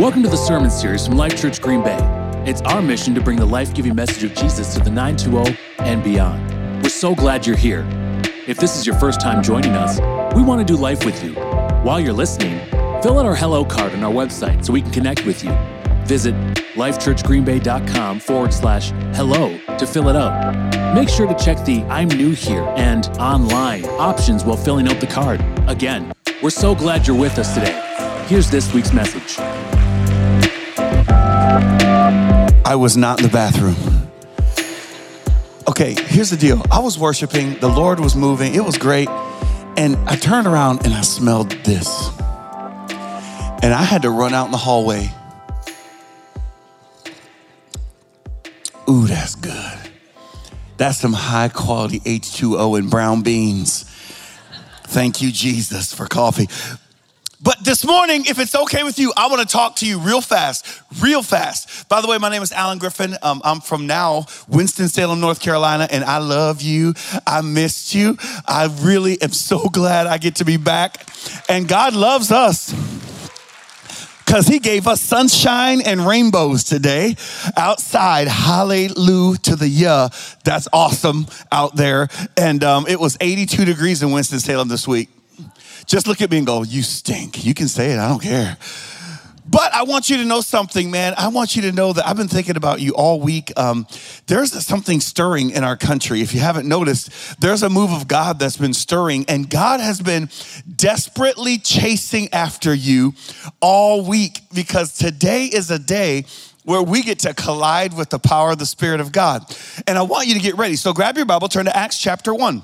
Welcome 0.00 0.22
to 0.22 0.30
the 0.30 0.36
sermon 0.38 0.70
series 0.70 1.06
from 1.06 1.18
Life 1.18 1.38
Church 1.38 1.60
Green 1.60 1.82
Bay. 1.82 1.98
It's 2.46 2.62
our 2.62 2.80
mission 2.80 3.14
to 3.14 3.20
bring 3.20 3.36
the 3.36 3.44
life 3.44 3.74
giving 3.74 3.94
message 3.94 4.24
of 4.24 4.34
Jesus 4.34 4.72
to 4.72 4.80
the 4.80 4.88
920 4.88 5.58
and 5.80 6.02
beyond. 6.02 6.82
We're 6.82 6.88
so 6.88 7.14
glad 7.14 7.46
you're 7.46 7.54
here. 7.54 7.86
If 8.46 8.56
this 8.56 8.78
is 8.78 8.86
your 8.86 8.98
first 8.98 9.20
time 9.20 9.42
joining 9.42 9.72
us, 9.72 10.00
we 10.34 10.42
want 10.42 10.58
to 10.58 10.64
do 10.64 10.80
life 10.80 11.04
with 11.04 11.22
you. 11.22 11.34
While 11.84 12.00
you're 12.00 12.14
listening, 12.14 12.66
fill 13.02 13.18
out 13.18 13.26
our 13.26 13.36
hello 13.36 13.62
card 13.62 13.92
on 13.92 14.02
our 14.02 14.10
website 14.10 14.64
so 14.64 14.72
we 14.72 14.80
can 14.80 14.90
connect 14.90 15.26
with 15.26 15.44
you. 15.44 15.50
Visit 16.06 16.34
lifechurchgreenbay.com 16.76 18.20
forward 18.20 18.54
slash 18.54 18.92
hello 19.14 19.58
to 19.76 19.86
fill 19.86 20.08
it 20.08 20.16
out. 20.16 20.94
Make 20.94 21.10
sure 21.10 21.26
to 21.26 21.34
check 21.34 21.62
the 21.66 21.82
I'm 21.90 22.08
new 22.08 22.30
here 22.30 22.64
and 22.78 23.06
online 23.18 23.84
options 23.84 24.46
while 24.46 24.56
filling 24.56 24.88
out 24.88 24.98
the 24.98 25.06
card. 25.06 25.44
Again, 25.68 26.10
we're 26.42 26.48
so 26.48 26.74
glad 26.74 27.06
you're 27.06 27.18
with 27.18 27.38
us 27.38 27.52
today. 27.52 27.78
Here's 28.28 28.50
this 28.50 28.72
week's 28.72 28.94
message. 28.94 29.36
I 31.52 32.76
was 32.76 32.96
not 32.96 33.18
in 33.18 33.26
the 33.26 33.32
bathroom. 33.32 33.76
Okay, 35.66 35.94
here's 35.94 36.30
the 36.30 36.36
deal. 36.36 36.62
I 36.70 36.78
was 36.78 36.98
worshiping, 36.98 37.58
the 37.58 37.68
Lord 37.68 37.98
was 37.98 38.14
moving, 38.14 38.54
it 38.54 38.64
was 38.64 38.78
great. 38.78 39.08
And 39.76 39.96
I 40.08 40.16
turned 40.16 40.46
around 40.46 40.84
and 40.84 40.94
I 40.94 41.00
smelled 41.00 41.50
this. 41.64 42.10
And 43.62 43.74
I 43.74 43.82
had 43.82 44.02
to 44.02 44.10
run 44.10 44.34
out 44.34 44.46
in 44.46 44.52
the 44.52 44.58
hallway. 44.58 45.10
Ooh, 48.88 49.06
that's 49.06 49.34
good. 49.34 49.78
That's 50.76 50.98
some 50.98 51.12
high 51.12 51.48
quality 51.48 52.00
H2O 52.00 52.78
and 52.78 52.90
brown 52.90 53.22
beans. 53.22 53.84
Thank 54.84 55.20
you, 55.22 55.30
Jesus, 55.32 55.92
for 55.92 56.06
coffee. 56.06 56.48
But 57.42 57.64
this 57.64 57.86
morning, 57.86 58.26
if 58.26 58.38
it's 58.38 58.54
okay 58.54 58.82
with 58.82 58.98
you, 58.98 59.14
I 59.16 59.28
want 59.28 59.40
to 59.40 59.50
talk 59.50 59.76
to 59.76 59.86
you 59.86 59.98
real 59.98 60.20
fast, 60.20 60.82
real 61.00 61.22
fast. 61.22 61.88
By 61.88 62.02
the 62.02 62.08
way, 62.08 62.18
my 62.18 62.28
name 62.28 62.42
is 62.42 62.52
Alan 62.52 62.76
Griffin. 62.76 63.16
Um, 63.22 63.40
I'm 63.42 63.62
from 63.62 63.86
now 63.86 64.26
Winston-Salem, 64.48 65.20
North 65.20 65.40
Carolina, 65.40 65.88
and 65.90 66.04
I 66.04 66.18
love 66.18 66.60
you. 66.60 66.92
I 67.26 67.40
missed 67.40 67.94
you. 67.94 68.18
I 68.46 68.68
really 68.82 69.20
am 69.22 69.32
so 69.32 69.70
glad 69.70 70.06
I 70.06 70.18
get 70.18 70.36
to 70.36 70.44
be 70.44 70.58
back. 70.58 71.08
And 71.48 71.66
God 71.66 71.94
loves 71.94 72.30
us 72.30 72.74
because 74.26 74.46
he 74.46 74.58
gave 74.58 74.86
us 74.86 75.00
sunshine 75.00 75.80
and 75.80 76.06
rainbows 76.06 76.62
today 76.62 77.16
outside. 77.56 78.28
Hallelujah 78.28 79.38
to 79.38 79.56
the 79.56 79.66
yeah. 79.66 80.10
That's 80.44 80.68
awesome 80.74 81.26
out 81.50 81.74
there. 81.74 82.08
And 82.36 82.62
um, 82.62 82.86
it 82.86 83.00
was 83.00 83.16
82 83.18 83.64
degrees 83.64 84.02
in 84.02 84.12
Winston-Salem 84.12 84.68
this 84.68 84.86
week. 84.86 85.08
Just 85.90 86.06
look 86.06 86.22
at 86.22 86.30
me 86.30 86.38
and 86.38 86.46
go, 86.46 86.62
You 86.62 86.82
stink. 86.82 87.44
You 87.44 87.52
can 87.52 87.66
say 87.66 87.90
it, 87.90 87.98
I 87.98 88.08
don't 88.08 88.22
care. 88.22 88.56
But 89.44 89.74
I 89.74 89.82
want 89.82 90.08
you 90.08 90.18
to 90.18 90.24
know 90.24 90.40
something, 90.40 90.92
man. 90.92 91.14
I 91.18 91.26
want 91.26 91.56
you 91.56 91.62
to 91.62 91.72
know 91.72 91.92
that 91.92 92.06
I've 92.06 92.16
been 92.16 92.28
thinking 92.28 92.56
about 92.56 92.80
you 92.80 92.92
all 92.92 93.18
week. 93.18 93.52
Um, 93.56 93.88
there's 94.28 94.52
something 94.64 95.00
stirring 95.00 95.50
in 95.50 95.64
our 95.64 95.76
country. 95.76 96.20
If 96.20 96.32
you 96.32 96.38
haven't 96.38 96.68
noticed, 96.68 97.40
there's 97.40 97.64
a 97.64 97.68
move 97.68 97.90
of 97.90 98.06
God 98.06 98.38
that's 98.38 98.56
been 98.56 98.72
stirring, 98.72 99.24
and 99.26 99.50
God 99.50 99.80
has 99.80 100.00
been 100.00 100.30
desperately 100.76 101.58
chasing 101.58 102.32
after 102.32 102.72
you 102.72 103.14
all 103.60 104.06
week 104.06 104.42
because 104.54 104.96
today 104.96 105.46
is 105.46 105.72
a 105.72 105.78
day 105.80 106.26
where 106.64 106.82
we 106.82 107.02
get 107.02 107.18
to 107.20 107.34
collide 107.34 107.96
with 107.96 108.10
the 108.10 108.20
power 108.20 108.52
of 108.52 108.60
the 108.60 108.66
Spirit 108.66 109.00
of 109.00 109.10
God. 109.10 109.44
And 109.88 109.98
I 109.98 110.02
want 110.02 110.28
you 110.28 110.34
to 110.34 110.40
get 110.40 110.56
ready. 110.56 110.76
So 110.76 110.92
grab 110.92 111.16
your 111.16 111.26
Bible, 111.26 111.48
turn 111.48 111.64
to 111.64 111.76
Acts 111.76 111.98
chapter 111.98 112.32
1. 112.32 112.62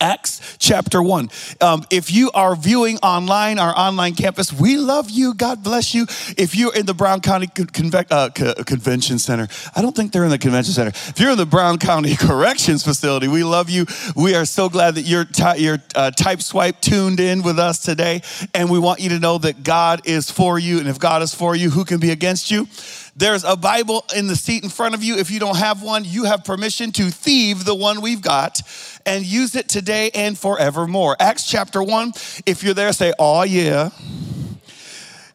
Acts 0.00 0.56
chapter 0.58 1.02
1. 1.02 1.30
Um, 1.60 1.84
if 1.90 2.12
you 2.12 2.30
are 2.32 2.56
viewing 2.56 2.98
online, 2.98 3.58
our 3.58 3.76
online 3.76 4.14
campus, 4.14 4.52
we 4.52 4.76
love 4.76 5.10
you. 5.10 5.34
God 5.34 5.62
bless 5.62 5.94
you. 5.94 6.06
If 6.36 6.54
you're 6.54 6.74
in 6.74 6.86
the 6.86 6.94
Brown 6.94 7.20
County 7.20 7.46
Conve- 7.46 8.06
uh, 8.10 8.64
Convention 8.64 9.18
Center, 9.18 9.48
I 9.74 9.82
don't 9.82 9.94
think 9.94 10.12
they're 10.12 10.24
in 10.24 10.30
the 10.30 10.38
Convention 10.38 10.72
Center. 10.74 10.90
If 10.90 11.18
you're 11.18 11.32
in 11.32 11.38
the 11.38 11.46
Brown 11.46 11.78
County 11.78 12.16
Corrections 12.18 12.82
Facility, 12.82 13.28
we 13.28 13.44
love 13.44 13.70
you. 13.70 13.86
We 14.16 14.34
are 14.34 14.44
so 14.44 14.68
glad 14.68 14.94
that 14.96 15.02
you're, 15.02 15.24
ty- 15.24 15.56
you're 15.56 15.78
uh, 15.94 16.10
type 16.10 16.42
swipe 16.42 16.80
tuned 16.80 17.20
in 17.20 17.42
with 17.42 17.58
us 17.58 17.78
today. 17.82 18.22
And 18.54 18.70
we 18.70 18.78
want 18.78 19.00
you 19.00 19.10
to 19.10 19.18
know 19.18 19.38
that 19.38 19.62
God 19.62 20.02
is 20.06 20.30
for 20.30 20.58
you. 20.58 20.78
And 20.78 20.88
if 20.88 20.98
God 20.98 21.22
is 21.22 21.34
for 21.34 21.54
you, 21.56 21.70
who 21.70 21.84
can 21.84 22.00
be 22.00 22.10
against 22.10 22.50
you? 22.50 22.66
There's 23.14 23.44
a 23.44 23.56
Bible 23.56 24.04
in 24.16 24.26
the 24.26 24.36
seat 24.36 24.64
in 24.64 24.70
front 24.70 24.94
of 24.94 25.04
you. 25.04 25.16
If 25.16 25.30
you 25.30 25.38
don't 25.38 25.58
have 25.58 25.82
one, 25.82 26.04
you 26.06 26.24
have 26.24 26.44
permission 26.44 26.92
to 26.92 27.10
thieve 27.10 27.64
the 27.64 27.74
one 27.74 28.00
we've 28.00 28.22
got 28.22 28.62
and 29.06 29.24
use 29.24 29.54
it 29.54 29.68
today 29.68 30.10
and 30.14 30.38
forevermore. 30.38 31.16
Acts 31.20 31.46
chapter 31.46 31.82
1. 31.82 32.12
If 32.46 32.62
you're 32.62 32.74
there, 32.74 32.92
say, 32.92 33.12
Oh, 33.18 33.42
yeah. 33.42 33.90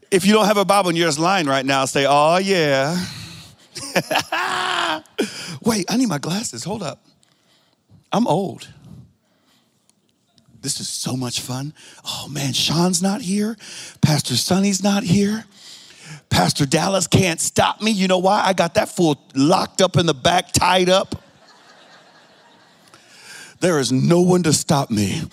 If 0.10 0.26
you 0.26 0.34
don't 0.34 0.46
have 0.46 0.58
a 0.58 0.66
Bible 0.66 0.90
and 0.90 0.98
you're 0.98 1.08
just 1.08 1.20
lying 1.20 1.48
right 1.48 1.66
now, 1.66 1.86
say, 1.86 2.06
Oh, 2.08 2.38
yeah. 2.38 3.04
Wait, 5.64 5.86
I 5.90 5.98
need 5.98 6.08
my 6.08 6.18
glasses. 6.18 6.64
Hold 6.64 6.84
up. 6.84 7.04
I'm 8.12 8.28
old. 8.28 8.68
This 10.62 10.80
is 10.80 10.90
so 10.90 11.16
much 11.16 11.42
fun. 11.42 11.74
Oh 12.04 12.28
man, 12.30 12.54
Sean's 12.54 13.02
not 13.02 13.22
here. 13.22 13.56
Pastor 14.02 14.36
Sonny's 14.36 14.84
not 14.84 15.04
here. 15.04 15.46
Pastor 16.30 16.66
Dallas 16.66 17.08
can't 17.08 17.40
stop 17.40 17.82
me. 17.82 17.92
You 17.92 18.08
know 18.08 18.18
why? 18.18 18.44
I 18.44 18.54
got 18.54 18.74
that 18.74 18.90
fool 18.90 19.22
locked 19.36 19.82
up 19.82 19.98
in 19.98 20.06
the 20.06 20.14
back, 20.14 20.52
tied 20.52 20.90
up. 20.90 21.16
There 23.60 23.80
is 23.80 23.92
no 23.92 24.22
one 24.22 24.44
to 24.44 24.54
stop 24.54 24.92
me. 24.92 25.24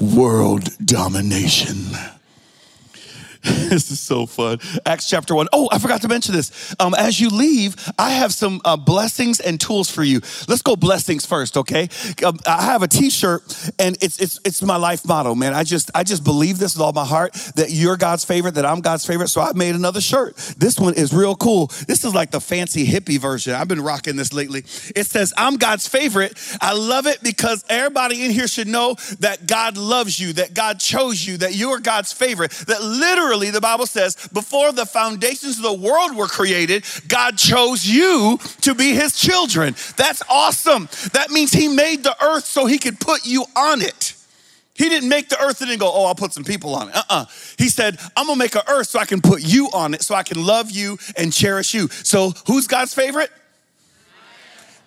World 0.00 0.70
domination. 0.84 2.13
this 3.68 3.90
is 3.90 4.00
so 4.00 4.24
fun. 4.24 4.58
Acts 4.86 5.06
chapter 5.06 5.34
one. 5.34 5.48
Oh, 5.52 5.68
I 5.70 5.78
forgot 5.78 6.00
to 6.02 6.08
mention 6.08 6.34
this. 6.34 6.74
Um, 6.80 6.94
as 6.94 7.20
you 7.20 7.28
leave, 7.28 7.76
I 7.98 8.10
have 8.10 8.32
some 8.32 8.62
uh, 8.64 8.78
blessings 8.78 9.38
and 9.38 9.60
tools 9.60 9.90
for 9.90 10.02
you. 10.02 10.22
Let's 10.48 10.62
go 10.62 10.76
blessings 10.76 11.26
first, 11.26 11.58
okay? 11.58 11.90
Um, 12.24 12.38
I 12.46 12.62
have 12.62 12.82
a 12.82 12.88
T-shirt, 12.88 13.42
and 13.78 13.98
it's 14.00 14.18
it's 14.18 14.40
it's 14.46 14.62
my 14.62 14.76
life 14.76 15.06
motto, 15.06 15.34
man. 15.34 15.52
I 15.52 15.62
just 15.62 15.90
I 15.94 16.04
just 16.04 16.24
believe 16.24 16.58
this 16.58 16.74
with 16.74 16.80
all 16.80 16.94
my 16.94 17.04
heart 17.04 17.34
that 17.56 17.70
you're 17.70 17.98
God's 17.98 18.24
favorite, 18.24 18.54
that 18.54 18.64
I'm 18.64 18.80
God's 18.80 19.04
favorite. 19.04 19.28
So 19.28 19.42
I 19.42 19.52
made 19.52 19.74
another 19.74 20.00
shirt. 20.00 20.36
This 20.56 20.78
one 20.78 20.94
is 20.94 21.12
real 21.12 21.36
cool. 21.36 21.66
This 21.86 22.02
is 22.02 22.14
like 22.14 22.30
the 22.30 22.40
fancy 22.40 22.86
hippie 22.86 23.18
version. 23.18 23.54
I've 23.54 23.68
been 23.68 23.82
rocking 23.82 24.16
this 24.16 24.32
lately. 24.32 24.60
It 24.96 25.06
says, 25.06 25.34
"I'm 25.36 25.56
God's 25.56 25.86
favorite." 25.86 26.32
I 26.62 26.72
love 26.72 27.06
it 27.06 27.22
because 27.22 27.62
everybody 27.68 28.24
in 28.24 28.30
here 28.30 28.48
should 28.48 28.68
know 28.68 28.96
that 29.20 29.46
God 29.46 29.76
loves 29.76 30.18
you, 30.18 30.32
that 30.34 30.54
God 30.54 30.80
chose 30.80 31.26
you, 31.26 31.36
that 31.38 31.54
you're 31.54 31.78
God's 31.78 32.10
favorite, 32.10 32.52
that 32.68 32.82
literally 32.82 33.33
literally, 33.36 33.50
the 33.50 33.60
Bible 33.60 33.86
says, 33.86 34.16
before 34.32 34.72
the 34.72 34.86
foundations 34.86 35.58
of 35.58 35.62
the 35.62 35.72
world 35.72 36.16
were 36.16 36.26
created, 36.26 36.84
God 37.08 37.36
chose 37.36 37.86
you 37.86 38.38
to 38.62 38.74
be 38.74 38.92
his 38.92 39.18
children. 39.18 39.74
That's 39.96 40.22
awesome. 40.28 40.88
That 41.12 41.30
means 41.30 41.52
he 41.52 41.68
made 41.68 42.02
the 42.02 42.16
earth 42.22 42.44
so 42.44 42.66
he 42.66 42.78
could 42.78 43.00
put 43.00 43.26
you 43.26 43.44
on 43.56 43.82
it. 43.82 44.14
He 44.74 44.88
didn't 44.88 45.08
make 45.08 45.28
the 45.28 45.40
earth 45.40 45.60
and 45.60 45.70
then 45.70 45.78
go, 45.78 45.90
oh, 45.92 46.06
I'll 46.06 46.16
put 46.16 46.32
some 46.32 46.42
people 46.42 46.74
on 46.74 46.88
it. 46.88 46.96
Uh-uh. 46.96 47.26
He 47.58 47.68
said, 47.68 47.98
I'm 48.16 48.26
gonna 48.26 48.38
make 48.38 48.56
an 48.56 48.62
earth 48.68 48.88
so 48.88 48.98
I 48.98 49.04
can 49.04 49.20
put 49.20 49.42
you 49.42 49.68
on 49.72 49.94
it, 49.94 50.02
so 50.02 50.16
I 50.16 50.24
can 50.24 50.44
love 50.44 50.70
you 50.70 50.98
and 51.16 51.32
cherish 51.32 51.74
you. 51.74 51.88
So 51.88 52.32
who's 52.48 52.66
God's 52.66 52.92
favorite? 52.92 53.30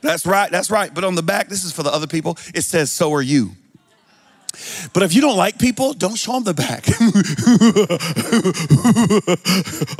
That's 0.01 0.25
right, 0.25 0.51
that's 0.51 0.69
right. 0.69 0.93
But 0.93 1.05
on 1.05 1.15
the 1.15 1.23
back, 1.23 1.47
this 1.47 1.63
is 1.63 1.71
for 1.71 1.83
the 1.83 1.91
other 1.91 2.07
people, 2.07 2.37
it 2.53 2.63
says, 2.63 2.91
so 2.91 3.13
are 3.13 3.21
you. 3.21 3.51
But 4.93 5.03
if 5.03 5.13
you 5.13 5.21
don't 5.21 5.37
like 5.37 5.59
people, 5.59 5.93
don't 5.93 6.15
show 6.15 6.33
them 6.33 6.43
the 6.43 6.53
back. 6.53 6.87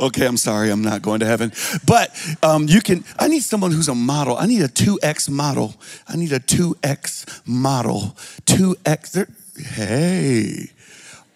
okay, 0.00 0.26
I'm 0.26 0.36
sorry, 0.36 0.70
I'm 0.70 0.82
not 0.82 1.02
going 1.02 1.20
to 1.20 1.26
heaven. 1.26 1.52
But 1.86 2.10
um, 2.42 2.68
you 2.68 2.80
can, 2.80 3.04
I 3.18 3.28
need 3.28 3.42
someone 3.42 3.70
who's 3.70 3.88
a 3.88 3.94
model. 3.94 4.36
I 4.36 4.46
need 4.46 4.62
a 4.62 4.68
2X 4.68 5.28
model. 5.30 5.74
I 6.08 6.16
need 6.16 6.32
a 6.32 6.40
2X 6.40 7.42
model. 7.46 8.16
2X. 8.46 9.30
Hey. 9.74 10.70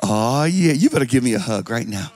Oh, 0.03 0.45
yeah, 0.45 0.73
you 0.73 0.91
better 0.91 1.05
give 1.05 1.23
me 1.23 1.35
a 1.35 1.39
hug 1.39 1.71
right 1.71 1.87
now. 1.87 2.13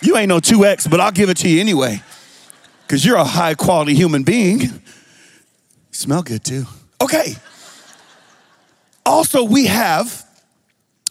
You 0.00 0.16
ain't 0.18 0.28
no 0.28 0.38
2X, 0.38 0.90
but 0.90 1.00
I'll 1.00 1.12
give 1.12 1.30
it 1.30 1.38
to 1.38 1.48
you 1.48 1.60
anyway. 1.60 2.02
Because 2.86 3.04
you're 3.04 3.16
a 3.16 3.24
high 3.24 3.54
quality 3.54 3.94
human 3.94 4.22
being. 4.22 4.60
You 4.60 4.70
smell 5.92 6.22
good 6.22 6.44
too. 6.44 6.66
Okay. 7.14 7.34
Also, 9.06 9.44
we 9.44 9.66
have 9.66 10.24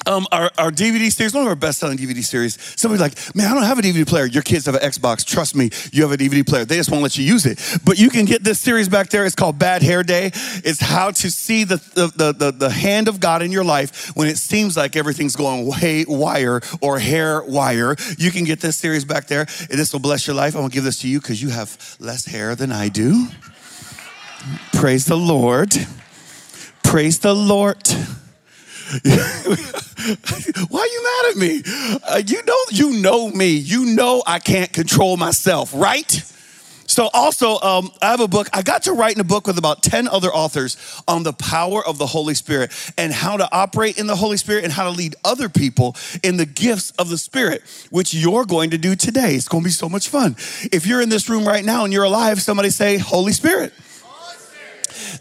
um, 0.05 0.27
our, 0.33 0.51
our 0.57 0.69
DVD 0.69 1.09
series, 1.09 1.33
one 1.33 1.43
of 1.43 1.47
our 1.47 1.55
best 1.55 1.79
selling 1.79 1.97
DVD 1.97 2.21
series. 2.21 2.59
Somebody's 2.77 3.01
like, 3.01 3.35
man, 3.35 3.49
I 3.49 3.53
don't 3.53 3.63
have 3.63 3.79
a 3.79 3.81
DVD 3.81 4.05
player. 4.05 4.25
Your 4.25 4.43
kids 4.43 4.65
have 4.65 4.75
an 4.75 4.81
Xbox. 4.81 5.25
Trust 5.25 5.55
me, 5.55 5.69
you 5.93 6.01
have 6.01 6.11
a 6.11 6.17
DVD 6.17 6.45
player. 6.45 6.65
They 6.65 6.75
just 6.75 6.91
won't 6.91 7.03
let 7.03 7.17
you 7.17 7.23
use 7.23 7.45
it. 7.45 7.59
But 7.85 7.99
you 7.99 8.09
can 8.09 8.25
get 8.25 8.43
this 8.43 8.59
series 8.59 8.89
back 8.89 9.09
there. 9.09 9.25
It's 9.25 9.35
called 9.35 9.57
Bad 9.57 9.81
Hair 9.81 10.03
Day. 10.03 10.31
It's 10.33 10.81
how 10.81 11.11
to 11.11 11.31
see 11.31 11.63
the, 11.63 11.77
the, 11.95 12.33
the, 12.33 12.51
the, 12.51 12.69
hand 12.69 13.07
of 13.07 13.19
God 13.19 13.41
in 13.41 13.51
your 13.51 13.63
life 13.63 14.11
when 14.15 14.27
it 14.27 14.37
seems 14.37 14.75
like 14.75 14.97
everything's 14.97 15.35
going 15.35 15.67
way 15.67 16.03
wire 16.05 16.59
or 16.81 16.99
hair 16.99 17.43
wire. 17.43 17.95
You 18.17 18.31
can 18.31 18.43
get 18.43 18.59
this 18.59 18.75
series 18.75 19.05
back 19.05 19.27
there. 19.27 19.41
And 19.41 19.79
this 19.79 19.93
will 19.93 20.01
bless 20.01 20.27
your 20.27 20.35
life. 20.35 20.55
I'm 20.55 20.63
to 20.63 20.73
give 20.73 20.83
this 20.83 20.99
to 21.01 21.07
you 21.07 21.21
because 21.21 21.41
you 21.41 21.49
have 21.49 21.95
less 21.99 22.25
hair 22.25 22.55
than 22.55 22.71
I 22.73 22.89
do. 22.89 23.27
Praise 24.73 25.05
the 25.05 25.17
Lord. 25.17 25.73
Praise 26.83 27.19
the 27.19 27.33
Lord. 27.33 27.87
Why 30.69 30.79
are 30.79 30.87
you 30.87 31.03
mad 31.03 31.31
at 31.31 31.37
me? 31.37 31.63
Uh, 32.07 32.21
you 32.25 32.43
know, 32.43 32.57
you 32.69 33.01
know 33.01 33.29
me. 33.29 33.53
You 33.53 33.85
know 33.95 34.21
I 34.27 34.39
can't 34.39 34.71
control 34.71 35.15
myself, 35.17 35.73
right? 35.73 36.11
So, 36.85 37.09
also, 37.13 37.59
um, 37.61 37.91
I 38.01 38.11
have 38.11 38.19
a 38.19 38.27
book. 38.27 38.49
I 38.53 38.61
got 38.61 38.83
to 38.83 38.91
write 38.91 39.15
in 39.15 39.21
a 39.21 39.23
book 39.23 39.47
with 39.47 39.57
about 39.57 39.81
10 39.81 40.09
other 40.09 40.27
authors 40.27 41.01
on 41.07 41.23
the 41.23 41.33
power 41.33 41.83
of 41.83 41.97
the 41.97 42.05
Holy 42.05 42.33
Spirit 42.33 42.71
and 42.97 43.13
how 43.13 43.37
to 43.37 43.49
operate 43.51 43.97
in 43.97 44.05
the 44.05 44.15
Holy 44.15 44.37
Spirit 44.37 44.65
and 44.65 44.73
how 44.73 44.83
to 44.83 44.91
lead 44.91 45.15
other 45.23 45.47
people 45.47 45.95
in 46.21 46.35
the 46.35 46.45
gifts 46.45 46.91
of 46.91 47.09
the 47.09 47.17
Spirit, 47.17 47.63
which 47.89 48.13
you're 48.13 48.45
going 48.45 48.71
to 48.71 48.77
do 48.77 48.95
today. 48.95 49.35
It's 49.35 49.47
going 49.47 49.63
to 49.63 49.67
be 49.69 49.71
so 49.71 49.87
much 49.87 50.09
fun. 50.09 50.35
If 50.71 50.85
you're 50.85 51.01
in 51.01 51.09
this 51.09 51.29
room 51.29 51.47
right 51.47 51.63
now 51.63 51.85
and 51.85 51.93
you're 51.93 52.03
alive, 52.03 52.41
somebody 52.41 52.69
say, 52.69 52.97
Holy 52.97 53.31
Spirit. 53.31 53.73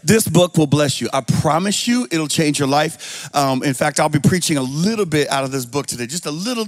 This 0.03 0.27
book 0.27 0.57
will 0.57 0.67
bless 0.67 1.01
you. 1.01 1.09
I 1.13 1.21
promise 1.21 1.87
you, 1.87 2.07
it'll 2.11 2.27
change 2.27 2.59
your 2.59 2.67
life. 2.67 3.33
Um, 3.35 3.63
in 3.63 3.73
fact, 3.73 3.99
I'll 3.99 4.09
be 4.09 4.19
preaching 4.19 4.57
a 4.57 4.61
little 4.61 5.05
bit 5.05 5.29
out 5.29 5.43
of 5.43 5.51
this 5.51 5.65
book 5.65 5.87
today, 5.87 6.07
just 6.07 6.25
a 6.25 6.31
little, 6.31 6.65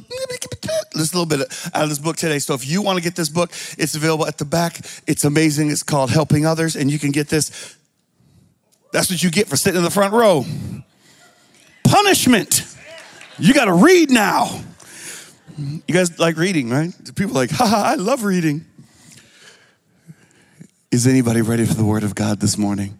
just 0.95 1.13
a 1.13 1.17
little 1.17 1.25
bit 1.25 1.41
out 1.73 1.83
of 1.83 1.89
this 1.89 1.99
book 1.99 2.15
today. 2.15 2.39
So 2.39 2.53
if 2.53 2.67
you 2.67 2.81
want 2.81 2.97
to 2.97 3.03
get 3.03 3.15
this 3.15 3.29
book, 3.29 3.51
it's 3.77 3.95
available 3.95 4.25
at 4.25 4.37
the 4.37 4.45
back. 4.45 4.79
It's 5.07 5.23
amazing. 5.23 5.71
It's 5.71 5.83
called 5.83 6.11
Helping 6.11 6.45
Others, 6.45 6.75
and 6.75 6.91
you 6.91 6.99
can 6.99 7.11
get 7.11 7.27
this. 7.29 7.77
That's 8.91 9.09
what 9.09 9.21
you 9.21 9.29
get 9.29 9.47
for 9.47 9.57
sitting 9.57 9.77
in 9.77 9.83
the 9.83 9.91
front 9.91 10.13
row. 10.13 10.45
Punishment. 11.83 12.65
You 13.37 13.53
got 13.53 13.65
to 13.65 13.73
read 13.73 14.09
now. 14.09 14.61
You 15.57 15.93
guys 15.93 16.17
like 16.19 16.37
reading, 16.37 16.69
right? 16.69 16.91
People 17.15 17.33
like, 17.33 17.51
haha, 17.51 17.91
I 17.91 17.95
love 17.95 18.23
reading. 18.23 18.65
Is 20.95 21.05
anybody 21.05 21.41
ready 21.41 21.65
for 21.65 21.73
the 21.73 21.83
word 21.83 22.03
of 22.03 22.15
God 22.15 22.39
this 22.39 22.57
morning? 22.57 22.97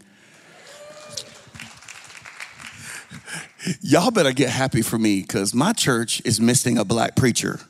Y'all 3.80 4.12
better 4.12 4.34
get 4.34 4.50
happy 4.50 4.82
for 4.82 5.00
me 5.00 5.22
because 5.22 5.54
my 5.54 5.72
church 5.72 6.22
is 6.26 6.42
missing 6.42 6.78
a 6.78 6.84
black 6.84 7.16
preacher. 7.16 7.62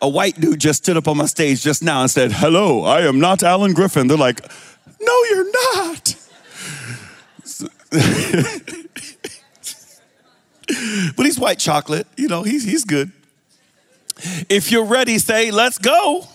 A 0.00 0.08
white 0.08 0.40
dude 0.40 0.60
just 0.60 0.82
stood 0.82 0.96
up 0.96 1.08
on 1.08 1.18
my 1.18 1.26
stage 1.26 1.60
just 1.60 1.82
now 1.82 2.00
and 2.00 2.10
said, 2.10 2.32
Hello, 2.32 2.84
I 2.84 3.02
am 3.02 3.20
not 3.20 3.42
Alan 3.42 3.74
Griffin. 3.74 4.06
They're 4.06 4.16
like, 4.16 4.40
No, 4.98 5.24
you're 5.24 5.76
not. 5.76 6.14
but 11.16 11.26
he's 11.26 11.38
white 11.38 11.58
chocolate, 11.58 12.06
you 12.16 12.28
know, 12.28 12.44
he's, 12.44 12.64
he's 12.64 12.84
good. 12.84 13.12
If 14.48 14.72
you're 14.72 14.86
ready, 14.86 15.18
say, 15.18 15.50
Let's 15.50 15.76
go. 15.76 16.26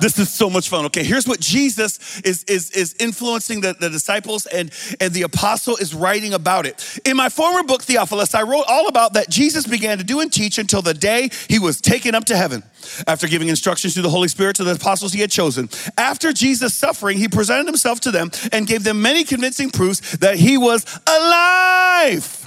This 0.00 0.18
is 0.18 0.32
so 0.32 0.50
much 0.50 0.68
fun. 0.68 0.84
Okay, 0.86 1.04
here's 1.04 1.26
what 1.26 1.40
Jesus 1.40 2.20
is, 2.20 2.44
is, 2.44 2.70
is 2.70 2.94
influencing 3.00 3.60
the, 3.60 3.74
the 3.74 3.90
disciples 3.90 4.46
and, 4.46 4.70
and 5.00 5.12
the 5.12 5.22
apostle 5.22 5.76
is 5.76 5.94
writing 5.94 6.34
about 6.34 6.66
it. 6.66 7.00
In 7.04 7.16
my 7.16 7.28
former 7.28 7.62
book, 7.62 7.82
Theophilus, 7.82 8.34
I 8.34 8.42
wrote 8.42 8.64
all 8.68 8.88
about 8.88 9.14
that 9.14 9.30
Jesus 9.30 9.66
began 9.66 9.98
to 9.98 10.04
do 10.04 10.20
and 10.20 10.32
teach 10.32 10.58
until 10.58 10.82
the 10.82 10.94
day 10.94 11.30
he 11.48 11.58
was 11.58 11.80
taken 11.80 12.14
up 12.14 12.24
to 12.26 12.36
heaven. 12.36 12.62
After 13.06 13.28
giving 13.28 13.48
instructions 13.48 13.94
through 13.94 14.04
the 14.04 14.10
Holy 14.10 14.28
Spirit 14.28 14.56
to 14.56 14.64
the 14.64 14.72
apostles 14.72 15.12
he 15.12 15.20
had 15.20 15.30
chosen. 15.30 15.68
After 15.98 16.32
Jesus' 16.32 16.74
suffering, 16.74 17.18
he 17.18 17.28
presented 17.28 17.66
himself 17.66 18.00
to 18.00 18.10
them 18.10 18.30
and 18.52 18.66
gave 18.66 18.84
them 18.84 19.02
many 19.02 19.24
convincing 19.24 19.70
proofs 19.70 20.16
that 20.18 20.36
he 20.36 20.56
was 20.56 20.84
alive. 21.06 22.39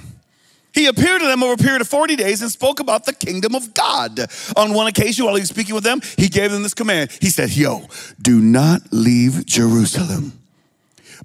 He 0.73 0.87
appeared 0.87 1.21
to 1.21 1.27
them 1.27 1.43
over 1.43 1.53
a 1.53 1.57
period 1.57 1.81
of 1.81 1.87
40 1.87 2.15
days 2.15 2.41
and 2.41 2.51
spoke 2.51 2.79
about 2.79 3.05
the 3.05 3.13
kingdom 3.13 3.55
of 3.55 3.73
God. 3.73 4.19
On 4.57 4.73
one 4.73 4.87
occasion, 4.87 5.25
while 5.25 5.35
he 5.35 5.41
was 5.41 5.49
speaking 5.49 5.75
with 5.75 5.83
them, 5.83 6.01
he 6.17 6.27
gave 6.27 6.51
them 6.51 6.63
this 6.63 6.73
command. 6.73 7.11
He 7.21 7.29
said, 7.29 7.51
Yo, 7.55 7.87
do 8.21 8.39
not 8.39 8.81
leave 8.91 9.45
Jerusalem, 9.45 10.39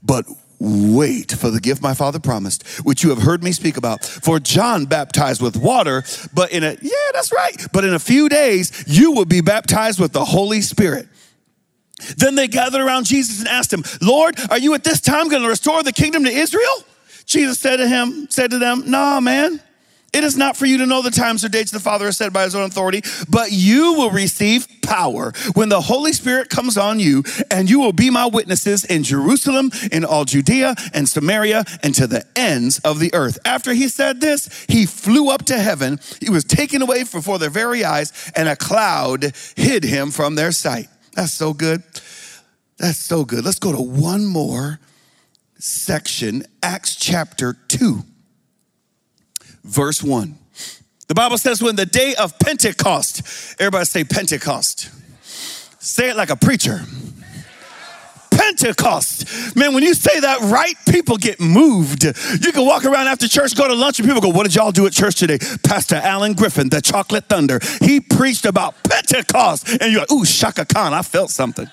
but 0.02 0.26
wait 0.60 1.32
for 1.32 1.50
the 1.50 1.60
gift 1.60 1.80
my 1.82 1.94
father 1.94 2.18
promised, 2.18 2.66
which 2.84 3.02
you 3.02 3.10
have 3.10 3.22
heard 3.22 3.42
me 3.42 3.52
speak 3.52 3.76
about. 3.76 4.04
For 4.04 4.38
John 4.40 4.86
baptized 4.86 5.40
with 5.40 5.56
water, 5.56 6.02
but 6.34 6.52
in 6.52 6.64
a, 6.64 6.76
yeah, 6.82 6.90
that's 7.12 7.32
right, 7.32 7.66
but 7.72 7.84
in 7.84 7.94
a 7.94 7.98
few 7.98 8.28
days, 8.28 8.84
you 8.86 9.12
will 9.12 9.24
be 9.24 9.40
baptized 9.40 10.00
with 10.00 10.12
the 10.12 10.24
Holy 10.24 10.60
Spirit. 10.60 11.08
Then 12.16 12.34
they 12.34 12.48
gathered 12.48 12.80
around 12.80 13.06
Jesus 13.06 13.40
and 13.40 13.48
asked 13.48 13.72
him, 13.72 13.82
Lord, 14.00 14.38
are 14.50 14.58
you 14.58 14.74
at 14.74 14.84
this 14.84 15.00
time 15.00 15.28
going 15.28 15.42
to 15.42 15.48
restore 15.48 15.82
the 15.82 15.92
kingdom 15.92 16.24
to 16.24 16.30
Israel? 16.30 16.84
Jesus 17.28 17.60
said 17.60 17.76
to 17.76 17.86
him, 17.86 18.26
said 18.30 18.50
to 18.50 18.58
them, 18.58 18.84
Nah, 18.90 19.20
man. 19.20 19.60
It 20.10 20.24
is 20.24 20.38
not 20.38 20.56
for 20.56 20.64
you 20.64 20.78
to 20.78 20.86
know 20.86 21.02
the 21.02 21.10
times 21.10 21.44
or 21.44 21.50
dates 21.50 21.70
the 21.70 21.78
Father 21.78 22.06
has 22.06 22.16
said 22.16 22.32
by 22.32 22.44
his 22.44 22.54
own 22.54 22.64
authority, 22.64 23.02
but 23.28 23.52
you 23.52 23.92
will 23.92 24.10
receive 24.10 24.66
power 24.80 25.34
when 25.52 25.68
the 25.68 25.82
Holy 25.82 26.14
Spirit 26.14 26.48
comes 26.48 26.78
on 26.78 26.98
you, 26.98 27.22
and 27.50 27.68
you 27.68 27.78
will 27.78 27.92
be 27.92 28.08
my 28.08 28.24
witnesses 28.24 28.86
in 28.86 29.02
Jerusalem, 29.02 29.70
in 29.92 30.06
all 30.06 30.24
Judea 30.24 30.74
and 30.94 31.06
Samaria, 31.06 31.64
and 31.82 31.94
to 31.94 32.06
the 32.06 32.24
ends 32.34 32.78
of 32.78 33.00
the 33.00 33.12
earth. 33.14 33.38
After 33.44 33.74
he 33.74 33.88
said 33.88 34.22
this, 34.22 34.64
he 34.66 34.86
flew 34.86 35.28
up 35.28 35.44
to 35.44 35.58
heaven. 35.58 36.00
He 36.22 36.30
was 36.30 36.44
taken 36.44 36.80
away 36.80 37.02
before 37.02 37.38
their 37.38 37.50
very 37.50 37.84
eyes, 37.84 38.32
and 38.34 38.48
a 38.48 38.56
cloud 38.56 39.34
hid 39.56 39.84
him 39.84 40.10
from 40.10 40.36
their 40.36 40.52
sight. 40.52 40.88
That's 41.12 41.34
so 41.34 41.52
good. 41.52 41.82
That's 42.78 42.98
so 42.98 43.26
good. 43.26 43.44
Let's 43.44 43.58
go 43.58 43.72
to 43.72 43.82
one 43.82 44.24
more 44.24 44.80
section, 45.58 46.44
Acts 46.62 46.96
chapter 46.96 47.56
2, 47.68 48.02
verse 49.64 50.02
1. 50.02 50.38
The 51.08 51.14
Bible 51.14 51.38
says, 51.38 51.62
when 51.62 51.76
the 51.76 51.86
day 51.86 52.14
of 52.14 52.38
Pentecost, 52.38 53.56
everybody 53.60 53.84
say 53.86 54.04
Pentecost. 54.04 54.90
Say 55.80 56.10
it 56.10 56.16
like 56.16 56.30
a 56.30 56.36
preacher. 56.36 56.80
Pentecost. 58.30 59.56
Man, 59.56 59.74
when 59.74 59.82
you 59.82 59.94
say 59.94 60.20
that 60.20 60.40
right, 60.42 60.74
people 60.88 61.16
get 61.16 61.40
moved. 61.40 62.04
You 62.04 62.52
can 62.52 62.64
walk 62.64 62.84
around 62.84 63.08
after 63.08 63.26
church, 63.26 63.56
go 63.56 63.66
to 63.66 63.74
lunch, 63.74 63.98
and 63.98 64.06
people 64.06 64.20
go, 64.20 64.28
What 64.28 64.44
did 64.44 64.54
y'all 64.54 64.70
do 64.70 64.86
at 64.86 64.92
church 64.92 65.16
today? 65.16 65.38
Pastor 65.64 65.96
Alan 65.96 66.34
Griffin, 66.34 66.68
the 66.68 66.80
chocolate 66.80 67.24
thunder, 67.24 67.58
he 67.80 68.00
preached 68.00 68.44
about 68.44 68.74
Pentecost. 68.84 69.68
And 69.80 69.92
you're 69.92 70.02
like, 70.02 70.12
Ooh, 70.12 70.24
Chaka 70.24 70.66
Khan, 70.66 70.94
I 70.94 71.02
felt 71.02 71.30
something. 71.30 71.68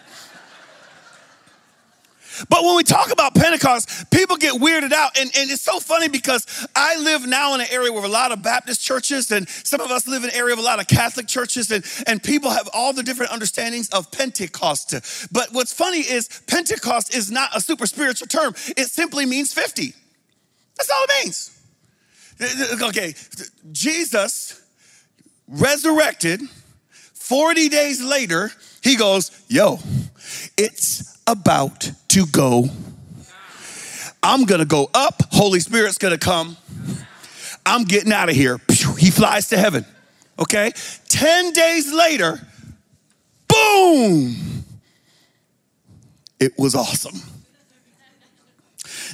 But 2.50 2.64
when 2.64 2.76
we 2.76 2.84
talk 2.84 3.12
about 3.12 3.36
Pentecost, 3.36 4.12
people 4.12 4.38
get 4.38 4.54
weirded 4.54 4.92
out. 4.92 5.18
And, 5.18 5.32
and 5.38 5.50
it's 5.50 5.62
so 5.62 5.80
funny 5.80 6.08
because 6.08 6.68
I 6.76 6.98
live 6.98 7.26
now 7.26 7.56
in 7.56 7.62
an 7.62 7.68
area 7.72 7.92
with 7.92 8.04
a 8.04 8.10
lot 8.10 8.32
of 8.32 8.44
Baptist 8.44 8.84
churches, 8.84 9.32
and 9.32 9.48
some 9.48 9.82
of 9.82 9.92
us 9.92 10.08
live 10.08 10.24
in 10.24 10.30
an 10.30 10.36
area 10.36 10.54
of 10.54 10.60
a 10.60 10.64
lot 10.64 10.80
of 10.80 10.88
Catholic 10.88 11.28
churches, 11.28 11.72
and, 11.72 11.86
and 12.08 12.22
people 12.22 12.50
have 12.50 12.70
all 12.74 12.94
the 12.94 13.04
different 13.04 13.32
understandings 13.32 13.90
of 13.90 14.12
Pentecost. 14.12 14.94
But 15.32 15.50
what's 15.52 15.74
funny 15.74 16.00
is 16.00 16.28
Pentecost 16.48 17.16
is 17.16 17.32
not 17.32 17.50
a 17.56 17.62
super 17.62 17.86
spiritual 17.86 18.28
term, 18.28 18.54
it 18.78 18.88
simply 18.88 19.26
means 19.26 19.54
50. 19.54 19.94
That's 20.78 20.90
all 20.90 21.04
it 21.04 21.26
means. 21.26 21.52
Okay, 22.82 23.16
Jesus 23.72 24.62
resurrected 25.48 26.42
40 27.26 27.70
days 27.70 28.04
later, 28.04 28.52
he 28.84 28.96
goes, 28.96 29.32
Yo, 29.48 29.80
it's 30.58 31.15
about 31.28 31.92
to 32.10 32.26
go. 32.28 32.70
I'm 34.22 34.46
gonna 34.46 34.66
go 34.66 34.90
up, 34.94 35.22
Holy 35.32 35.60
Spirit's 35.60 35.98
gonna 35.98 36.18
come. 36.18 36.58
I'm 37.66 37.84
getting 37.84 38.12
out 38.14 38.30
of 38.30 38.36
here. 38.36 38.60
He 38.98 39.12
flies 39.12 39.50
to 39.50 39.58
heaven. 39.58 39.86
Okay? 40.38 40.72
10 41.10 41.54
days 41.54 41.92
later, 41.94 42.40
boom! 43.48 44.36
It 46.40 46.54
was 46.58 46.76
awesome. 46.76 47.20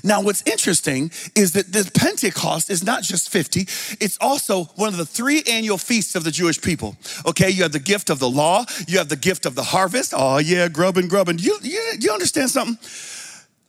Now, 0.04 0.22
what's 0.22 0.42
interesting 0.46 1.12
is 1.36 1.54
that 1.54 1.72
the 1.72 1.90
Pentecost 1.94 2.70
is 2.70 2.84
not 2.84 3.04
just 3.04 3.30
50, 3.30 3.62
it's 4.04 4.18
also 4.20 4.66
one 4.76 4.90
of 4.90 4.98
the 4.98 5.06
three 5.06 5.44
annual 5.48 5.78
feasts 5.78 6.16
of 6.16 6.24
the 6.24 6.32
Jewish 6.32 6.62
people. 6.62 6.96
Okay, 7.26 7.50
you 7.50 7.64
have 7.64 7.72
the 7.72 7.80
gift 7.80 8.10
of 8.10 8.20
the 8.20 8.30
law, 8.30 8.66
you 8.88 8.98
have 8.98 9.10
the 9.10 9.16
gift 9.16 9.46
of 9.46 9.56
the 9.56 9.64
harvest. 9.64 10.14
Oh, 10.16 10.38
yeah, 10.38 10.68
grubbing, 10.68 11.08
grubbing. 11.08 11.40
You, 11.40 11.58
you, 11.62 11.94
you 12.00 12.12
understand 12.12 12.50
something? 12.50 12.78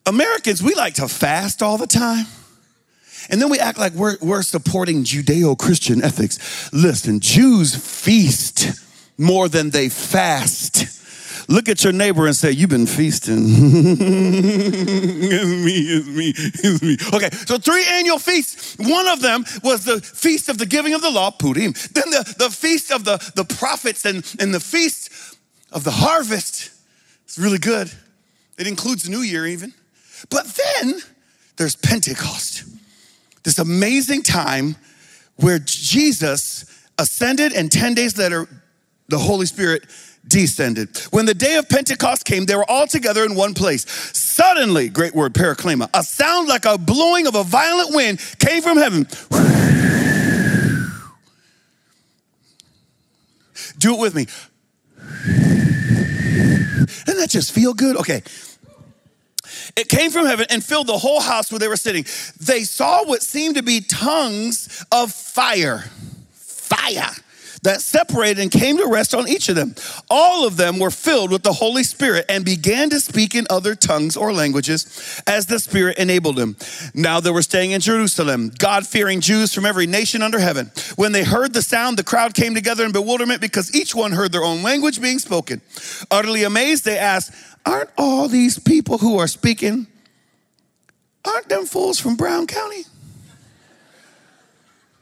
Americans, 0.07 0.63
we 0.63 0.75
like 0.75 0.95
to 0.95 1.09
fast 1.09 1.63
all 1.63 1.79
the 1.79 1.87
time. 1.87 2.27
And 3.31 3.41
then 3.41 3.51
we 3.51 3.59
act 3.59 3.79
like 3.79 3.93
we're, 3.93 4.17
we're 4.21 4.43
supporting 4.43 5.05
Judeo 5.05 5.57
Christian 5.57 6.03
ethics. 6.03 6.73
Listen, 6.73 7.21
Jews 7.21 7.75
feast 7.75 8.71
more 9.17 9.49
than 9.49 9.71
they 9.71 9.89
fast. 9.89 10.92
Look 11.49 11.69
at 11.69 11.83
your 11.85 11.93
neighbor 11.93 12.27
and 12.27 12.37
say, 12.37 12.51
You've 12.51 12.71
been 12.71 12.87
feasting. 12.87 13.45
it's 13.47 14.01
me, 15.45 15.77
it's 15.79 16.09
me, 16.09 16.33
it's 16.37 16.83
me. 16.83 16.97
Okay, 17.17 17.31
so 17.47 17.59
three 17.59 17.85
annual 17.87 18.19
feasts. 18.19 18.77
One 18.79 19.09
of 19.09 19.21
them 19.21 19.45
was 19.63 19.85
the 19.85 20.01
feast 20.01 20.49
of 20.49 20.59
the 20.59 20.67
giving 20.67 20.95
of 20.95 21.03
the 21.03 21.11
law, 21.11 21.31
Purim. 21.31 21.73
Then 21.93 22.11
the, 22.11 22.35
the 22.39 22.51
feast 22.51 22.93
of 22.93 23.05
the, 23.05 23.19
the 23.35 23.45
prophets 23.45 24.05
and, 24.05 24.25
and 24.39 24.55
the 24.55 24.61
feast 24.61 25.11
of 25.73 25.85
the 25.85 25.91
harvest. 25.91 26.71
It's 27.25 27.39
really 27.39 27.59
good. 27.59 27.91
It 28.59 28.67
includes 28.67 29.09
New 29.09 29.23
Year, 29.23 29.47
even. 29.47 29.73
But 30.31 30.47
then 30.81 31.01
there's 31.57 31.77
Pentecost, 31.77 32.65
this 33.43 33.59
amazing 33.59 34.23
time 34.23 34.77
where 35.37 35.59
Jesus 35.59 36.65
ascended, 36.99 37.53
and 37.53 37.71
10 37.73 37.95
days 37.95 38.17
later, 38.17 38.49
the 39.09 39.19
Holy 39.19 39.47
Spirit 39.47 39.85
descended. 40.27 40.97
When 41.11 41.27
the 41.27 41.35
day 41.35 41.57
of 41.57 41.69
Pentecost 41.69 42.25
came, 42.25 42.47
they 42.47 42.57
were 42.57 42.69
all 42.71 42.87
together 42.87 43.25
in 43.25 43.35
one 43.35 43.55
place. 43.55 43.85
Suddenly, 44.17 44.89
great 44.89 45.15
word, 45.15 45.35
paraklima, 45.35 45.89
a 45.95 46.03
sound 46.03 46.49
like 46.49 46.65
a 46.65 46.79
blowing 46.79 47.27
of 47.27 47.35
a 47.35 47.45
violent 47.45 47.95
wind 47.95 48.21
came 48.39 48.63
from 48.63 48.79
heaven. 48.79 49.07
Do 53.79 53.95
it 53.95 54.01
with 54.01 54.15
me. 54.15 54.27
Doesn't 57.05 57.21
that 57.21 57.31
just 57.31 57.53
feel 57.53 57.75
good? 57.75 57.97
Okay. 57.97 58.23
It 59.77 59.89
came 59.89 60.11
from 60.11 60.27
heaven 60.27 60.47
and 60.51 60.63
filled 60.63 60.87
the 60.87 60.99
whole 60.99 61.21
house 61.21 61.51
where 61.51 61.59
they 61.59 61.69
were 61.69 61.77
sitting. 61.77 62.05
They 62.41 62.65
saw 62.65 63.05
what 63.05 63.23
seemed 63.23 63.57
to 63.57 63.63
be 63.63 63.81
tongues 63.81 64.85
of 64.93 65.13
fire. 65.13 65.85
Fire 66.33 67.11
that 67.63 67.81
separated 67.81 68.41
and 68.41 68.51
came 68.51 68.77
to 68.77 68.87
rest 68.87 69.15
on 69.15 69.29
each 69.29 69.49
of 69.49 69.57
them. 69.57 69.75
All 70.11 70.47
of 70.47 70.57
them 70.57 70.79
were 70.79 70.91
filled 70.91 71.31
with 71.31 71.43
the 71.43 71.53
Holy 71.53 71.85
Spirit 71.85 72.25
and 72.29 72.45
began 72.45 72.91
to 72.91 73.01
speak 73.01 73.35
in 73.35 73.47
other 73.51 73.75
tongues 73.75 74.17
or 74.17 74.33
languages 74.33 75.23
as 75.27 75.47
the 75.47 75.61
Spirit 75.61 75.99
enabled 75.99 76.37
them. 76.37 76.57
Now 76.95 77.21
they 77.21 77.31
were 77.31 77.43
staying 77.43 77.71
in 77.71 77.81
Jerusalem, 77.81 78.51
God 78.59 78.87
fearing 78.87 79.21
Jews 79.21 79.55
from 79.55 79.65
every 79.65 79.87
nation 79.87 80.23
under 80.23 80.41
heaven. 80.41 80.73
When 80.97 81.13
they 81.13 81.25
heard 81.25 81.53
the 81.53 81.63
sound, 81.63 81.97
the 81.97 82.05
crowd 82.05 82.35
came 82.35 82.55
together 82.55 82.85
in 82.85 82.93
bewilderment 82.93 83.41
because 83.41 83.75
each 83.75 83.95
one 83.95 84.13
heard 84.13 84.33
their 84.33 84.45
own 84.45 84.63
language 84.63 85.01
being 85.01 85.21
spoken. 85.21 85.61
Utterly 86.11 86.43
amazed, 86.43 86.85
they 86.85 86.99
asked, 86.99 87.33
Aren't 87.65 87.91
all 87.97 88.27
these 88.27 88.59
people 88.59 88.99
who 88.99 89.19
are 89.19 89.29
speaking, 89.29 89.87
aren't 91.25 91.49
them 91.49 91.65
fools 91.65 92.01
from 92.01 92.17
Brown 92.17 92.49
County? 92.49 92.83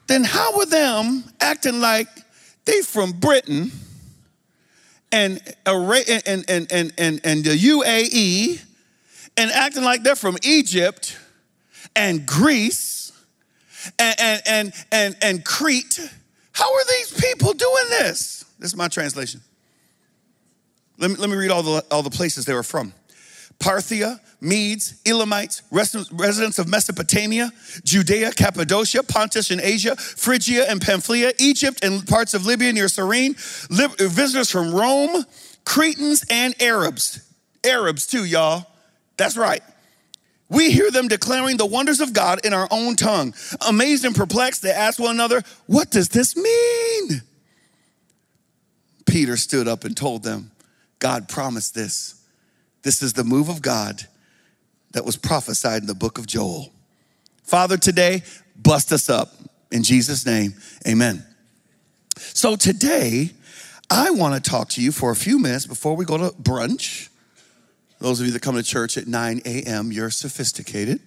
Then 0.08 0.24
how 0.24 0.58
were 0.58 0.66
them 0.66 1.24
acting 1.40 1.80
like 1.80 2.08
they 2.64 2.82
from 2.82 3.12
Britain 3.12 3.70
and, 5.12 5.40
and, 5.66 6.22
and, 6.26 6.44
and, 6.48 6.92
and, 6.98 7.20
and 7.24 7.44
the 7.44 7.56
UAE 7.56 8.62
and 9.36 9.50
acting 9.50 9.82
like 9.82 10.02
they're 10.02 10.16
from 10.16 10.36
Egypt 10.42 11.18
and 11.96 12.26
Greece 12.26 13.12
and, 13.98 14.20
and, 14.20 14.42
and, 14.46 14.72
and, 14.92 15.16
and 15.22 15.44
Crete. 15.44 16.00
How 16.52 16.72
are 16.72 16.84
these 16.88 17.20
people 17.20 17.52
doing 17.52 17.84
this? 17.90 18.44
This 18.58 18.72
is 18.72 18.76
my 18.76 18.88
translation. 18.88 19.40
Let 20.98 21.10
me, 21.10 21.16
let 21.16 21.30
me 21.30 21.36
read 21.36 21.50
all 21.50 21.62
the, 21.62 21.84
all 21.90 22.02
the 22.02 22.10
places 22.10 22.44
they 22.44 22.54
were 22.54 22.62
from. 22.62 22.92
Parthia, 23.58 24.20
Medes, 24.40 25.00
Elamites, 25.04 25.62
residents 25.70 26.58
of 26.58 26.68
Mesopotamia, 26.68 27.52
Judea, 27.84 28.32
Cappadocia, 28.32 29.02
Pontus 29.02 29.50
and 29.50 29.60
Asia, 29.60 29.96
Phrygia 29.96 30.66
and 30.68 30.80
Pamphylia, 30.80 31.32
Egypt 31.38 31.84
and 31.84 32.06
parts 32.06 32.32
of 32.34 32.46
Libya 32.46 32.72
near 32.72 32.88
Cyrene, 32.88 33.34
visitors 33.36 34.50
from 34.50 34.74
Rome, 34.74 35.24
Cretans 35.64 36.24
and 36.30 36.60
Arabs. 36.62 37.26
Arabs 37.64 38.06
too, 38.06 38.24
y'all. 38.24 38.66
That's 39.16 39.36
right. 39.36 39.62
We 40.48 40.72
hear 40.72 40.90
them 40.90 41.06
declaring 41.06 41.58
the 41.58 41.66
wonders 41.66 42.00
of 42.00 42.12
God 42.12 42.44
in 42.44 42.52
our 42.52 42.66
own 42.70 42.96
tongue. 42.96 43.34
Amazed 43.66 44.04
and 44.04 44.16
perplexed, 44.16 44.62
they 44.62 44.70
ask 44.70 44.98
one 44.98 45.14
another, 45.14 45.42
What 45.66 45.90
does 45.90 46.08
this 46.08 46.36
mean? 46.36 47.22
Peter 49.06 49.36
stood 49.36 49.68
up 49.68 49.84
and 49.84 49.96
told 49.96 50.22
them, 50.22 50.50
God 50.98 51.28
promised 51.28 51.74
this 51.74 52.20
this 52.82 53.02
is 53.02 53.12
the 53.12 53.24
move 53.24 53.48
of 53.48 53.60
God 53.62 54.06
that 54.92 55.04
was 55.04 55.16
prophesied 55.16 55.82
in 55.82 55.86
the 55.86 55.94
book 55.94 56.18
of 56.18 56.26
Joel. 56.26 56.72
Father, 57.42 57.76
today, 57.76 58.22
bust 58.56 58.92
us 58.92 59.08
up. 59.08 59.34
In 59.70 59.82
Jesus' 59.82 60.26
name, 60.26 60.54
amen. 60.86 61.24
So 62.16 62.56
today, 62.56 63.30
I 63.88 64.10
want 64.10 64.42
to 64.42 64.50
talk 64.50 64.68
to 64.70 64.82
you 64.82 64.92
for 64.92 65.10
a 65.10 65.16
few 65.16 65.38
minutes 65.38 65.66
before 65.66 65.96
we 65.96 66.04
go 66.04 66.18
to 66.18 66.30
brunch. 66.36 67.08
Those 68.00 68.20
of 68.20 68.26
you 68.26 68.32
that 68.32 68.42
come 68.42 68.56
to 68.56 68.62
church 68.62 68.96
at 68.96 69.06
9 69.06 69.42
a.m., 69.44 69.92
you're 69.92 70.10
sophisticated. 70.10 71.00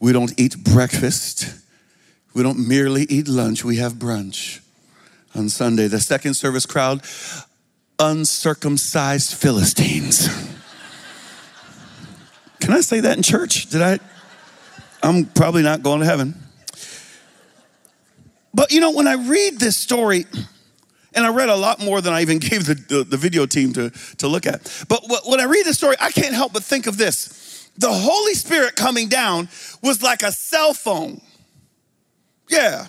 We 0.00 0.12
don't 0.12 0.38
eat 0.38 0.62
breakfast. 0.62 1.54
We 2.34 2.42
don't 2.42 2.68
merely 2.68 3.04
eat 3.04 3.28
lunch, 3.28 3.64
we 3.64 3.76
have 3.76 3.94
brunch 3.94 4.60
on 5.34 5.48
Sunday. 5.48 5.86
The 5.86 6.00
second 6.00 6.34
service 6.34 6.66
crowd, 6.66 7.02
uncircumcised 7.98 9.34
Philistines. 9.34 10.28
Can 12.64 12.72
I 12.72 12.80
say 12.80 13.00
that 13.00 13.18
in 13.18 13.22
church? 13.22 13.66
Did 13.66 13.82
I? 13.82 13.98
I'm 15.02 15.26
probably 15.26 15.62
not 15.62 15.82
going 15.82 16.00
to 16.00 16.06
heaven. 16.06 16.34
But 18.54 18.72
you 18.72 18.80
know, 18.80 18.92
when 18.92 19.06
I 19.06 19.16
read 19.16 19.60
this 19.60 19.76
story, 19.76 20.24
and 21.14 21.26
I 21.26 21.28
read 21.28 21.50
a 21.50 21.56
lot 21.56 21.78
more 21.78 22.00
than 22.00 22.14
I 22.14 22.22
even 22.22 22.38
gave 22.40 22.64
the, 22.64 22.74
the, 22.74 23.04
the 23.04 23.18
video 23.18 23.44
team 23.44 23.74
to, 23.74 23.90
to 24.16 24.28
look 24.28 24.46
at. 24.46 24.62
But 24.88 25.02
when 25.26 25.40
I 25.40 25.44
read 25.44 25.66
this 25.66 25.76
story, 25.76 25.96
I 26.00 26.10
can't 26.10 26.34
help 26.34 26.54
but 26.54 26.64
think 26.64 26.86
of 26.86 26.96
this. 26.96 27.68
The 27.76 27.92
Holy 27.92 28.32
Spirit 28.32 28.76
coming 28.76 29.10
down 29.10 29.50
was 29.82 30.02
like 30.02 30.22
a 30.22 30.32
cell 30.32 30.72
phone. 30.72 31.20
Yeah. 32.48 32.86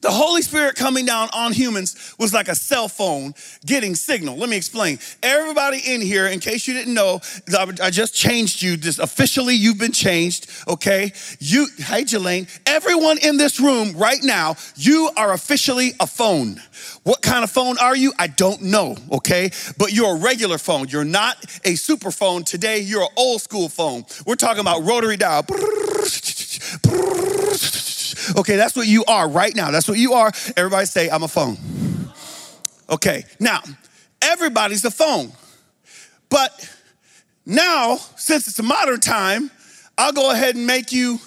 The 0.00 0.10
Holy 0.10 0.40
Spirit 0.40 0.76
coming 0.76 1.04
down 1.04 1.28
on 1.34 1.52
humans 1.52 2.14
was 2.18 2.32
like 2.32 2.48
a 2.48 2.54
cell 2.54 2.88
phone 2.88 3.34
getting 3.66 3.94
signal. 3.94 4.36
Let 4.36 4.48
me 4.48 4.56
explain. 4.56 4.98
Everybody 5.22 5.80
in 5.84 6.00
here, 6.00 6.26
in 6.26 6.40
case 6.40 6.66
you 6.66 6.72
didn't 6.74 6.94
know, 6.94 7.20
I 7.82 7.90
just 7.90 8.14
changed 8.14 8.62
you. 8.62 8.76
This 8.76 8.98
officially, 8.98 9.54
you've 9.54 9.78
been 9.78 9.92
changed. 9.92 10.50
Okay, 10.66 11.12
you. 11.38 11.66
Hey, 11.76 12.04
Jelaine. 12.04 12.46
Everyone 12.64 13.18
in 13.18 13.36
this 13.36 13.60
room 13.60 13.92
right 13.96 14.20
now, 14.22 14.56
you 14.76 15.10
are 15.16 15.34
officially 15.34 15.92
a 16.00 16.06
phone. 16.06 16.62
What 17.02 17.20
kind 17.20 17.44
of 17.44 17.50
phone 17.50 17.76
are 17.78 17.96
you? 17.96 18.12
I 18.18 18.28
don't 18.28 18.62
know. 18.62 18.96
Okay, 19.12 19.50
but 19.76 19.92
you're 19.92 20.16
a 20.16 20.18
regular 20.18 20.56
phone. 20.56 20.88
You're 20.88 21.04
not 21.04 21.36
a 21.64 21.74
super 21.74 22.10
phone 22.10 22.44
today. 22.44 22.78
You're 22.80 23.02
an 23.02 23.08
old 23.16 23.42
school 23.42 23.68
phone. 23.68 24.04
We're 24.26 24.36
talking 24.36 24.60
about 24.60 24.82
rotary 24.82 25.18
dial. 25.18 25.44
Okay, 28.40 28.56
that's 28.56 28.74
what 28.74 28.86
you 28.86 29.04
are 29.04 29.28
right 29.28 29.54
now. 29.54 29.70
That's 29.70 29.86
what 29.86 29.98
you 29.98 30.14
are. 30.14 30.32
Everybody 30.56 30.86
say, 30.86 31.10
I'm 31.10 31.22
a 31.22 31.28
phone. 31.28 31.58
Okay, 32.88 33.24
now, 33.38 33.60
everybody's 34.22 34.82
a 34.86 34.90
phone. 34.90 35.30
But 36.30 36.50
now, 37.44 37.96
since 38.16 38.48
it's 38.48 38.58
a 38.58 38.62
modern 38.62 39.00
time, 39.00 39.50
I'll 39.98 40.14
go 40.14 40.30
ahead 40.30 40.56
and 40.56 40.66
make 40.66 40.90
you 40.90 41.18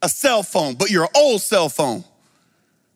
a 0.00 0.08
cell 0.08 0.42
phone, 0.42 0.76
but 0.76 0.88
you're 0.90 1.02
an 1.02 1.10
old 1.14 1.42
cell 1.42 1.68
phone. 1.68 2.04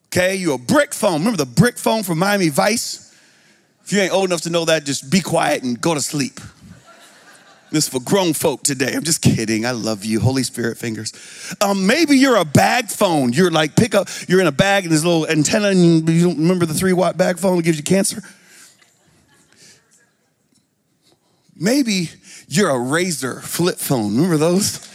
Okay, 0.07 0.37
you're 0.37 0.55
a 0.55 0.59
brick 0.59 0.95
phone. 0.95 1.19
Remember 1.19 1.37
the 1.37 1.45
brick 1.45 1.77
phone 1.77 2.03
from 2.03 2.19
Miami 2.19 2.49
Vice? 2.49 3.15
If 3.85 3.93
you 3.93 4.01
ain't 4.01 4.13
old 4.13 4.31
enough 4.31 4.41
to 4.43 4.51
know 4.51 4.65
that, 4.65 4.87
just 4.87 5.11
be 5.11 5.21
quiet 5.21 5.63
and 5.63 5.79
go 5.79 5.93
to 5.93 6.01
sleep. 6.01 6.41
This 7.71 7.85
is 7.85 7.91
for 7.91 8.01
grown 8.01 8.33
folk 8.33 8.63
today. 8.63 8.93
I'm 8.95 9.03
just 9.03 9.21
kidding. 9.21 9.67
I 9.67 9.73
love 9.73 10.05
you. 10.05 10.21
Holy 10.21 10.45
Spirit 10.45 10.79
fingers. 10.79 11.13
Um, 11.61 11.87
maybe 11.87 12.17
you're 12.17 12.37
a 12.37 12.45
bag 12.45 12.89
phone. 12.89 13.33
You're 13.33 13.51
like, 13.51 13.75
pick 13.75 13.95
up, 13.95 14.09
you're 14.29 14.41
in 14.41 14.47
a 14.47 14.53
bag 14.53 14.85
and 14.85 14.93
there's 14.93 15.03
a 15.03 15.09
little 15.09 15.29
antenna 15.29 15.69
and 15.69 16.09
you 16.09 16.29
don't 16.29 16.39
remember 16.39 16.65
the 16.65 16.75
three 16.75 16.93
watt 16.93 17.17
bag 17.17 17.39
phone 17.39 17.57
that 17.57 17.65
gives 17.65 17.77
you 17.77 17.83
cancer? 17.83 18.23
Maybe 21.59 22.11
you're 22.49 22.71
a 22.71 22.79
razor 22.79 23.41
flip 23.41 23.79
phone. 23.79 24.15
Remember 24.15 24.37
those? 24.37 24.87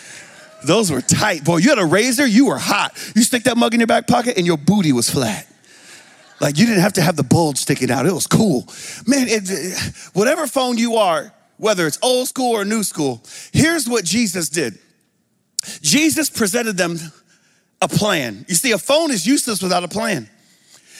Those 0.63 0.91
were 0.91 1.01
tight. 1.01 1.43
Boy, 1.43 1.57
you 1.57 1.69
had 1.69 1.79
a 1.79 1.85
razor, 1.85 2.25
you 2.25 2.45
were 2.45 2.57
hot. 2.57 2.93
You 3.15 3.23
stick 3.23 3.43
that 3.43 3.57
mug 3.57 3.73
in 3.73 3.79
your 3.79 3.87
back 3.87 4.07
pocket 4.07 4.37
and 4.37 4.45
your 4.45 4.57
booty 4.57 4.93
was 4.93 5.09
flat. 5.09 5.47
Like 6.39 6.57
you 6.57 6.65
didn't 6.65 6.81
have 6.81 6.93
to 6.93 7.01
have 7.01 7.15
the 7.15 7.23
bulge 7.23 7.57
sticking 7.57 7.91
out. 7.91 8.05
It 8.05 8.13
was 8.13 8.27
cool. 8.27 8.67
Man, 9.05 9.27
it, 9.27 9.77
whatever 10.13 10.47
phone 10.47 10.77
you 10.77 10.95
are, 10.95 11.31
whether 11.61 11.85
it's 11.85 11.99
old 12.01 12.27
school 12.27 12.53
or 12.53 12.65
new 12.65 12.81
school. 12.83 13.21
Here's 13.53 13.87
what 13.87 14.03
Jesus 14.03 14.49
did 14.49 14.79
Jesus 15.81 16.29
presented 16.29 16.75
them 16.75 16.97
a 17.81 17.87
plan. 17.87 18.45
You 18.47 18.55
see, 18.55 18.71
a 18.71 18.79
phone 18.79 19.11
is 19.11 19.27
useless 19.27 19.61
without 19.61 19.83
a 19.83 19.87
plan. 19.87 20.27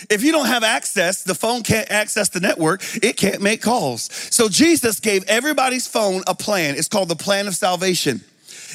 If 0.09 0.23
you 0.23 0.31
don't 0.31 0.45
have 0.45 0.63
access, 0.63 1.23
the 1.23 1.35
phone 1.35 1.63
can't 1.63 1.89
access 1.91 2.29
the 2.29 2.39
network, 2.39 2.81
it 3.03 3.17
can't 3.17 3.41
make 3.41 3.61
calls. 3.61 4.09
So 4.33 4.49
Jesus 4.49 4.99
gave 4.99 5.23
everybody's 5.25 5.87
phone 5.87 6.21
a 6.27 6.35
plan. 6.35 6.75
It's 6.75 6.87
called 6.87 7.09
the 7.09 7.15
plan 7.15 7.47
of 7.47 7.55
salvation. 7.55 8.21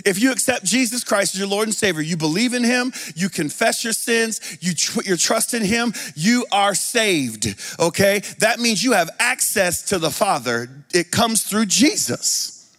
If 0.05 0.21
you 0.21 0.33
accept 0.33 0.65
Jesus 0.65 1.05
Christ 1.05 1.35
as 1.35 1.41
your 1.41 1.49
Lord 1.49 1.69
and 1.69 1.75
Savior, 1.75 2.03
you 2.03 2.17
believe 2.17 2.55
in 2.55 2.65
Him, 2.65 2.93
you 3.15 3.29
confess 3.29 3.85
your 3.85 3.93
sins, 3.93 4.59
you 4.61 4.73
put 4.93 5.07
your 5.07 5.17
trust 5.17 5.55
in 5.55 5.65
Him, 5.65 5.95
you 6.15 6.47
are 6.53 6.75
saved. 6.75 7.55
Okay? 7.79 8.21
That 8.38 8.61
means 8.61 8.83
you 8.83 8.93
have 8.93 9.11
access 9.19 9.83
to 9.88 9.99
the 9.99 10.11
Father. 10.11 10.69
It 10.93 11.11
comes 11.11 11.45
through 11.45 11.67
Jesus. 11.67 12.75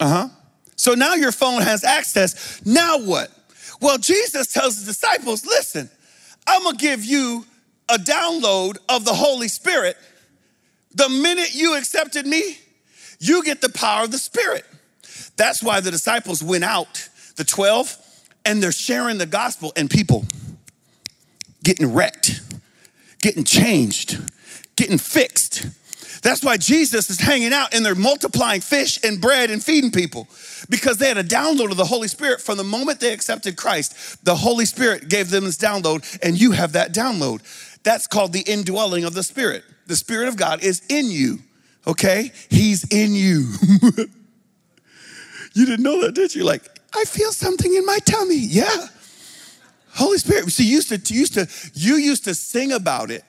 Uh 0.00 0.08
huh. 0.08 0.28
So 0.76 0.94
now 0.94 1.14
your 1.14 1.32
phone 1.32 1.62
has 1.62 1.84
access. 1.84 2.64
Now 2.66 2.98
what? 2.98 3.30
Well, 3.80 3.98
Jesus 3.98 4.52
tells 4.52 4.80
the 4.80 4.86
disciples, 4.86 5.44
listen, 5.46 5.90
I'm 6.46 6.62
gonna 6.62 6.76
give 6.76 7.04
you 7.04 7.44
a 7.88 7.96
download 7.96 8.78
of 8.88 9.04
the 9.04 9.14
Holy 9.14 9.48
Spirit. 9.48 9.96
The 10.94 11.08
minute 11.08 11.54
you 11.54 11.76
accepted 11.76 12.26
me, 12.26 12.58
you 13.18 13.42
get 13.42 13.60
the 13.60 13.68
power 13.68 14.04
of 14.04 14.10
the 14.10 14.18
Spirit. 14.18 14.64
That's 15.36 15.62
why 15.62 15.80
the 15.80 15.90
disciples 15.90 16.42
went 16.42 16.64
out, 16.64 17.08
the 17.36 17.44
12, 17.44 17.96
and 18.44 18.62
they're 18.62 18.72
sharing 18.72 19.18
the 19.18 19.26
gospel, 19.26 19.72
and 19.76 19.90
people 19.90 20.24
getting 21.62 21.92
wrecked, 21.92 22.40
getting 23.20 23.44
changed, 23.44 24.18
getting 24.76 24.98
fixed. 24.98 25.66
That's 26.22 26.42
why 26.42 26.56
Jesus 26.56 27.10
is 27.10 27.20
hanging 27.20 27.52
out 27.52 27.74
and 27.74 27.84
they're 27.84 27.94
multiplying 27.94 28.60
fish 28.60 28.98
and 29.04 29.20
bread 29.20 29.50
and 29.50 29.62
feeding 29.62 29.90
people 29.90 30.28
because 30.68 30.98
they 30.98 31.08
had 31.08 31.18
a 31.18 31.24
download 31.24 31.70
of 31.70 31.76
the 31.76 31.84
Holy 31.84 32.08
Spirit 32.08 32.40
from 32.40 32.56
the 32.56 32.64
moment 32.64 33.00
they 33.00 33.12
accepted 33.12 33.56
Christ. 33.56 34.24
The 34.24 34.34
Holy 34.34 34.64
Spirit 34.64 35.08
gave 35.08 35.30
them 35.30 35.44
this 35.44 35.56
download, 35.56 36.18
and 36.22 36.40
you 36.40 36.52
have 36.52 36.72
that 36.72 36.92
download. 36.92 37.42
That's 37.82 38.06
called 38.06 38.32
the 38.32 38.40
indwelling 38.40 39.04
of 39.04 39.14
the 39.14 39.22
Spirit. 39.22 39.62
The 39.86 39.96
Spirit 39.96 40.28
of 40.28 40.36
God 40.36 40.64
is 40.64 40.82
in 40.88 41.10
you, 41.10 41.38
okay? 41.86 42.32
He's 42.50 42.84
in 42.92 43.14
you. 43.14 43.52
you 45.56 45.64
didn't 45.64 45.84
know 45.84 46.02
that, 46.02 46.14
did 46.14 46.34
you? 46.34 46.44
Like, 46.44 46.62
I 46.94 47.04
feel 47.04 47.32
something 47.32 47.72
in 47.74 47.86
my 47.86 47.98
tummy. 48.04 48.36
Yeah. 48.36 48.88
Holy 49.94 50.18
Spirit. 50.18 50.50
See, 50.50 50.64
you 50.64 50.74
used 50.74 50.88
to, 50.90 51.14
used 51.14 51.32
to, 51.34 51.48
you 51.72 51.94
used 51.94 52.24
to 52.24 52.34
sing 52.34 52.72
about 52.72 53.10
it 53.10 53.24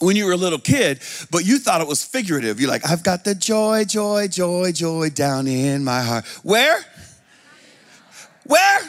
when 0.00 0.16
you 0.16 0.26
were 0.26 0.32
a 0.32 0.36
little 0.36 0.58
kid, 0.58 1.00
but 1.30 1.46
you 1.46 1.60
thought 1.60 1.80
it 1.80 1.86
was 1.86 2.02
figurative. 2.02 2.60
You're 2.60 2.68
like, 2.68 2.84
I've 2.84 3.04
got 3.04 3.22
the 3.22 3.36
joy, 3.36 3.84
joy, 3.84 4.26
joy, 4.26 4.72
joy 4.72 5.10
down 5.10 5.46
in 5.46 5.84
my 5.84 6.02
heart. 6.02 6.26
Where? 6.42 6.84
Where? 8.44 8.80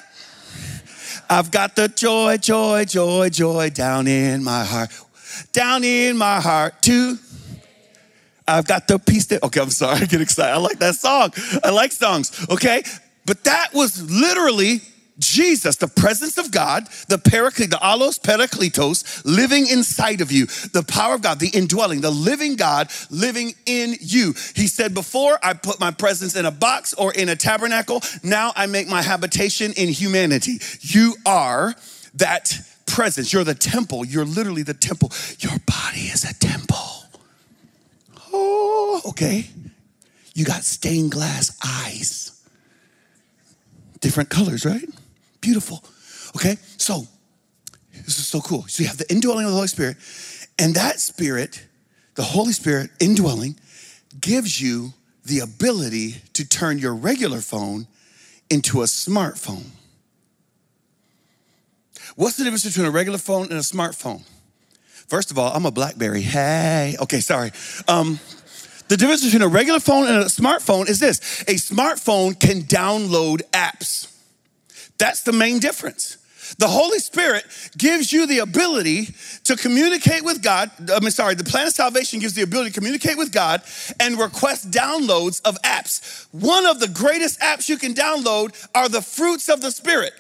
I've 1.30 1.52
got 1.52 1.76
the 1.76 1.90
joy, 1.90 2.38
joy, 2.38 2.86
joy, 2.86 3.30
joy 3.30 3.70
down 3.70 4.08
in 4.08 4.44
my 4.44 4.64
heart. 4.64 4.90
Down 5.54 5.84
in 5.84 6.18
my 6.18 6.42
heart, 6.42 6.82
too. 6.82 7.20
I've 8.48 8.68
got 8.68 8.88
the 8.88 8.98
peace 8.98 9.26
that, 9.28 9.44
okay, 9.44 9.60
I'm 9.60 9.70
sorry, 9.70 9.98
I 10.02 10.06
get 10.06 10.22
excited. 10.22 10.54
I 10.54 10.58
like 10.58 10.80
that 10.80 10.96
song. 10.96 11.32
I 11.64 11.70
like 11.70 11.92
songs, 11.92 12.46
okay? 12.50 12.84
But 13.26 13.44
that 13.44 13.74
was 13.74 14.10
literally 14.10 14.82
Jesus, 15.20 15.78
the 15.78 15.88
presence 15.88 16.38
of 16.38 16.52
God, 16.52 16.88
the 17.08 17.18
paraclete, 17.18 17.72
the 17.72 17.78
allos 17.78 18.20
parakletos, 18.20 19.22
living 19.26 19.68
inside 19.68 20.22
of 20.22 20.32
you, 20.32 20.46
the 20.46 20.86
power 20.88 21.16
of 21.16 21.22
God, 21.22 21.40
the 21.40 21.50
indwelling, 21.50 22.02
the 22.02 22.12
living 22.12 22.56
God 22.56 22.92
living 23.10 23.54
in 23.66 23.96
you. 24.00 24.34
He 24.56 24.68
said, 24.68 24.94
Before 24.94 25.40
I 25.42 25.54
put 25.54 25.80
my 25.80 25.92
presence 25.92 26.36
in 26.36 26.46
a 26.46 26.52
box 26.52 26.94
or 26.94 27.12
in 27.14 27.30
a 27.30 27.36
tabernacle, 27.36 28.02
now 28.24 28.54
I 28.56 28.68
make 28.68 28.88
my 28.88 29.02
habitation 29.02 29.74
in 29.76 29.90
humanity. 29.90 30.60
You 30.82 31.16
are 31.26 31.74
that 32.16 32.60
presence. 32.86 33.34
You're 33.34 33.44
the 33.44 33.56
temple. 33.56 34.06
You're 34.06 34.26
literally 34.26 34.64
the 34.64 34.74
temple. 34.74 35.12
Your 35.40 35.58
body 35.66 36.02
is 36.02 36.30
a 36.30 36.34
temple. 36.38 37.07
Oh, 38.40 39.02
okay. 39.10 39.46
You 40.34 40.46
got 40.46 40.64
stained 40.64 41.12
glass 41.12 41.58
eyes. 41.66 42.32
Different 44.00 44.30
colors, 44.30 44.66
right? 44.66 44.88
Beautiful. 45.42 45.84
Okay, 46.36 46.58
so 46.78 47.08
this 48.06 48.20
is 48.20 48.28
so 48.28 48.40
cool. 48.42 48.66
So 48.68 48.84
you 48.84 48.88
have 48.88 48.98
the 48.98 49.12
indwelling 49.12 49.46
of 49.46 49.52
the 49.52 49.56
Holy 49.56 49.68
Spirit, 49.68 49.98
and 50.60 50.76
that 50.76 51.00
Spirit, 51.00 51.66
the 52.16 52.24
Holy 52.24 52.54
Spirit 52.54 52.92
indwelling, 53.00 53.56
gives 54.22 54.62
you 54.62 54.94
the 55.26 55.40
ability 55.40 56.18
to 56.34 56.48
turn 56.48 56.78
your 56.78 56.94
regular 56.94 57.42
phone 57.42 57.88
into 58.50 58.82
a 58.82 58.86
smartphone. 58.86 59.66
What's 62.16 62.38
the 62.38 62.44
difference 62.44 62.66
between 62.66 62.86
a 62.86 62.92
regular 62.92 63.18
phone 63.18 63.44
and 63.44 63.54
a 63.54 63.60
smartphone? 63.60 64.24
First 65.08 65.32
of 65.32 65.40
all, 65.40 65.54
I'm 65.54 65.66
a 65.66 65.72
Blackberry. 65.72 66.22
Hey, 66.22 66.96
okay, 67.00 67.22
sorry. 67.22 67.52
Um, 67.88 68.20
the 68.90 68.98
difference 68.98 69.24
between 69.24 69.42
a 69.42 69.48
regular 69.48 69.80
phone 69.80 70.06
and 70.06 70.18
a 70.18 70.26
smartphone 70.26 70.90
is 70.90 71.00
this 71.00 71.42
a 71.44 71.56
smartphone 71.56 72.38
can 72.38 72.62
download 72.64 73.42
apps. 73.52 74.14
That's 74.98 75.24
the 75.24 75.32
main 75.32 75.60
difference. 75.60 76.18
The 76.60 76.68
Holy 76.68 77.00
Spirit 77.00 77.46
gives 77.78 78.12
you 78.12 78.26
the 78.26 78.40
ability 78.40 79.10
to 79.46 79.56
communicate 79.56 80.24
with 80.24 80.42
God. 80.42 80.72
I 80.90 81.00
mean, 81.00 81.12
sorry, 81.12 81.36
the 81.36 81.44
plan 81.44 81.68
of 81.68 81.74
salvation 81.74 82.20
gives 82.20 82.34
the 82.34 82.42
ability 82.42 82.72
to 82.72 82.74
communicate 82.74 83.18
with 83.18 83.32
God 83.32 83.62
and 84.00 84.18
request 84.18 84.72
downloads 84.72 85.42
of 85.44 85.62
apps. 85.62 86.28
One 86.32 86.66
of 86.66 86.80
the 86.80 86.88
greatest 86.88 87.40
apps 87.42 87.68
you 87.68 87.78
can 87.78 87.94
download 87.94 88.68
are 88.74 88.88
the 88.88 89.02
fruits 89.02 89.50
of 89.50 89.62
the 89.62 89.72
Spirit. 89.72 90.14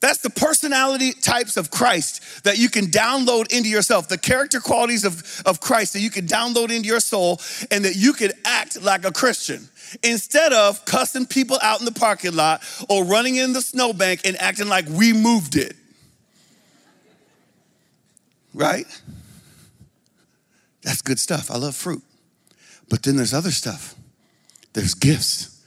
That's 0.00 0.18
the 0.18 0.30
personality 0.30 1.12
types 1.12 1.56
of 1.56 1.70
Christ 1.70 2.44
that 2.44 2.58
you 2.58 2.68
can 2.68 2.86
download 2.86 3.52
into 3.52 3.68
yourself, 3.68 4.08
the 4.08 4.18
character 4.18 4.60
qualities 4.60 5.04
of, 5.04 5.42
of 5.46 5.60
Christ 5.60 5.94
that 5.94 6.00
you 6.00 6.10
can 6.10 6.26
download 6.26 6.70
into 6.70 6.86
your 6.86 7.00
soul, 7.00 7.40
and 7.70 7.84
that 7.84 7.96
you 7.96 8.12
can 8.12 8.32
act 8.44 8.80
like 8.82 9.04
a 9.04 9.12
Christian 9.12 9.68
instead 10.02 10.52
of 10.52 10.84
cussing 10.84 11.26
people 11.26 11.58
out 11.62 11.80
in 11.80 11.86
the 11.86 11.92
parking 11.92 12.34
lot 12.34 12.62
or 12.88 13.04
running 13.04 13.36
in 13.36 13.52
the 13.52 13.62
snowbank 13.62 14.20
and 14.26 14.36
acting 14.40 14.68
like 14.68 14.86
we 14.88 15.12
moved 15.12 15.56
it. 15.56 15.76
Right? 18.52 18.86
That's 20.82 21.02
good 21.02 21.18
stuff. 21.18 21.50
I 21.50 21.56
love 21.56 21.74
fruit. 21.74 22.02
But 22.88 23.02
then 23.02 23.16
there's 23.16 23.34
other 23.34 23.50
stuff. 23.50 23.94
There's 24.72 24.94
gifts. 24.94 25.62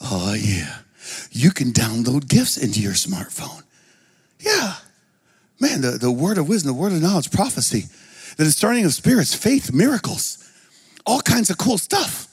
Oh, 0.00 0.34
yeah. 0.34 0.78
You 1.30 1.50
can 1.50 1.72
download 1.72 2.28
gifts 2.28 2.56
into 2.56 2.80
your 2.80 2.92
smartphone. 2.92 3.62
Yeah. 4.40 4.74
Man, 5.60 5.80
the, 5.80 5.92
the 5.92 6.10
word 6.10 6.38
of 6.38 6.48
wisdom, 6.48 6.74
the 6.74 6.80
word 6.80 6.92
of 6.92 7.02
knowledge, 7.02 7.30
prophecy, 7.30 7.86
the 8.36 8.44
discerning 8.44 8.84
of 8.84 8.92
spirits, 8.92 9.34
faith, 9.34 9.72
miracles, 9.72 10.38
all 11.04 11.20
kinds 11.20 11.50
of 11.50 11.58
cool 11.58 11.78
stuff. 11.78 12.27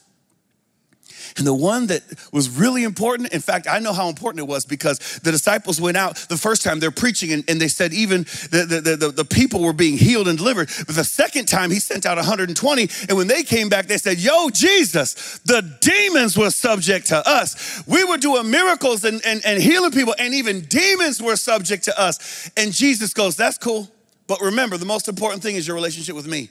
And 1.37 1.45
the 1.45 1.53
one 1.53 1.87
that 1.87 2.01
was 2.31 2.49
really 2.49 2.83
important, 2.83 3.33
in 3.33 3.41
fact, 3.41 3.67
I 3.69 3.79
know 3.79 3.91
how 3.91 4.07
important 4.07 4.39
it 4.39 4.47
was 4.47 4.65
because 4.65 5.19
the 5.19 5.31
disciples 5.31 5.81
went 5.81 5.97
out 5.97 6.15
the 6.15 6.37
first 6.37 6.63
time 6.63 6.79
they're 6.79 6.91
preaching 6.91 7.33
and, 7.33 7.43
and 7.49 7.59
they 7.59 7.67
said 7.67 7.91
even 7.91 8.23
the, 8.51 8.81
the, 8.81 8.95
the, 8.95 9.11
the, 9.11 9.25
people 9.25 9.61
were 9.61 9.73
being 9.73 9.97
healed 9.97 10.29
and 10.29 10.37
delivered. 10.37 10.69
But 10.87 10.95
the 10.95 11.03
second 11.03 11.47
time 11.47 11.71
he 11.71 11.79
sent 11.79 12.05
out 12.05 12.15
120. 12.15 12.89
And 13.09 13.17
when 13.17 13.27
they 13.27 13.43
came 13.43 13.67
back, 13.67 13.87
they 13.87 13.97
said, 13.97 14.17
Yo, 14.17 14.49
Jesus, 14.49 15.39
the 15.39 15.77
demons 15.81 16.37
were 16.37 16.51
subject 16.51 17.07
to 17.07 17.21
us. 17.27 17.83
We 17.85 18.05
were 18.05 18.17
doing 18.17 18.49
miracles 18.49 19.03
and, 19.03 19.21
and, 19.25 19.45
and 19.45 19.61
healing 19.61 19.91
people, 19.91 20.15
and 20.17 20.33
even 20.33 20.61
demons 20.61 21.21
were 21.21 21.35
subject 21.35 21.83
to 21.85 21.99
us. 21.99 22.49
And 22.55 22.71
Jesus 22.71 23.13
goes, 23.13 23.35
That's 23.35 23.57
cool. 23.57 23.89
But 24.27 24.39
remember, 24.39 24.77
the 24.77 24.85
most 24.85 25.09
important 25.09 25.43
thing 25.43 25.57
is 25.57 25.67
your 25.67 25.75
relationship 25.75 26.15
with 26.15 26.27
me. 26.27 26.49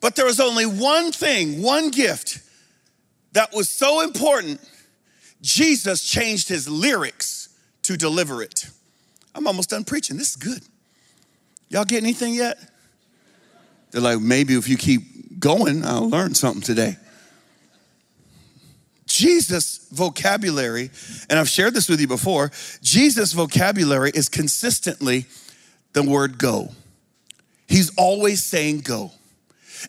But 0.00 0.16
there 0.16 0.26
was 0.26 0.40
only 0.40 0.66
one 0.66 1.12
thing, 1.12 1.62
one 1.62 1.90
gift 1.90 2.40
that 3.34 3.52
was 3.52 3.68
so 3.68 4.00
important, 4.00 4.60
Jesus 5.42 6.02
changed 6.02 6.48
his 6.48 6.68
lyrics 6.68 7.50
to 7.82 7.96
deliver 7.96 8.42
it. 8.42 8.68
I'm 9.34 9.46
almost 9.46 9.70
done 9.70 9.84
preaching. 9.84 10.16
This 10.16 10.30
is 10.30 10.36
good. 10.36 10.62
Y'all 11.68 11.84
get 11.84 12.02
anything 12.02 12.34
yet? 12.34 12.58
They're 13.90 14.00
like, 14.00 14.20
maybe 14.20 14.54
if 14.54 14.68
you 14.68 14.76
keep 14.76 15.38
going, 15.38 15.84
I'll 15.84 16.08
learn 16.08 16.34
something 16.34 16.62
today. 16.62 16.96
Jesus' 19.06 19.86
vocabulary, 19.92 20.90
and 21.28 21.38
I've 21.38 21.48
shared 21.48 21.74
this 21.74 21.88
with 21.88 22.00
you 22.00 22.08
before, 22.08 22.50
Jesus' 22.82 23.32
vocabulary 23.32 24.10
is 24.14 24.28
consistently 24.28 25.26
the 25.92 26.02
word 26.02 26.38
go. 26.38 26.70
He's 27.68 27.94
always 27.96 28.42
saying 28.42 28.80
go. 28.80 29.12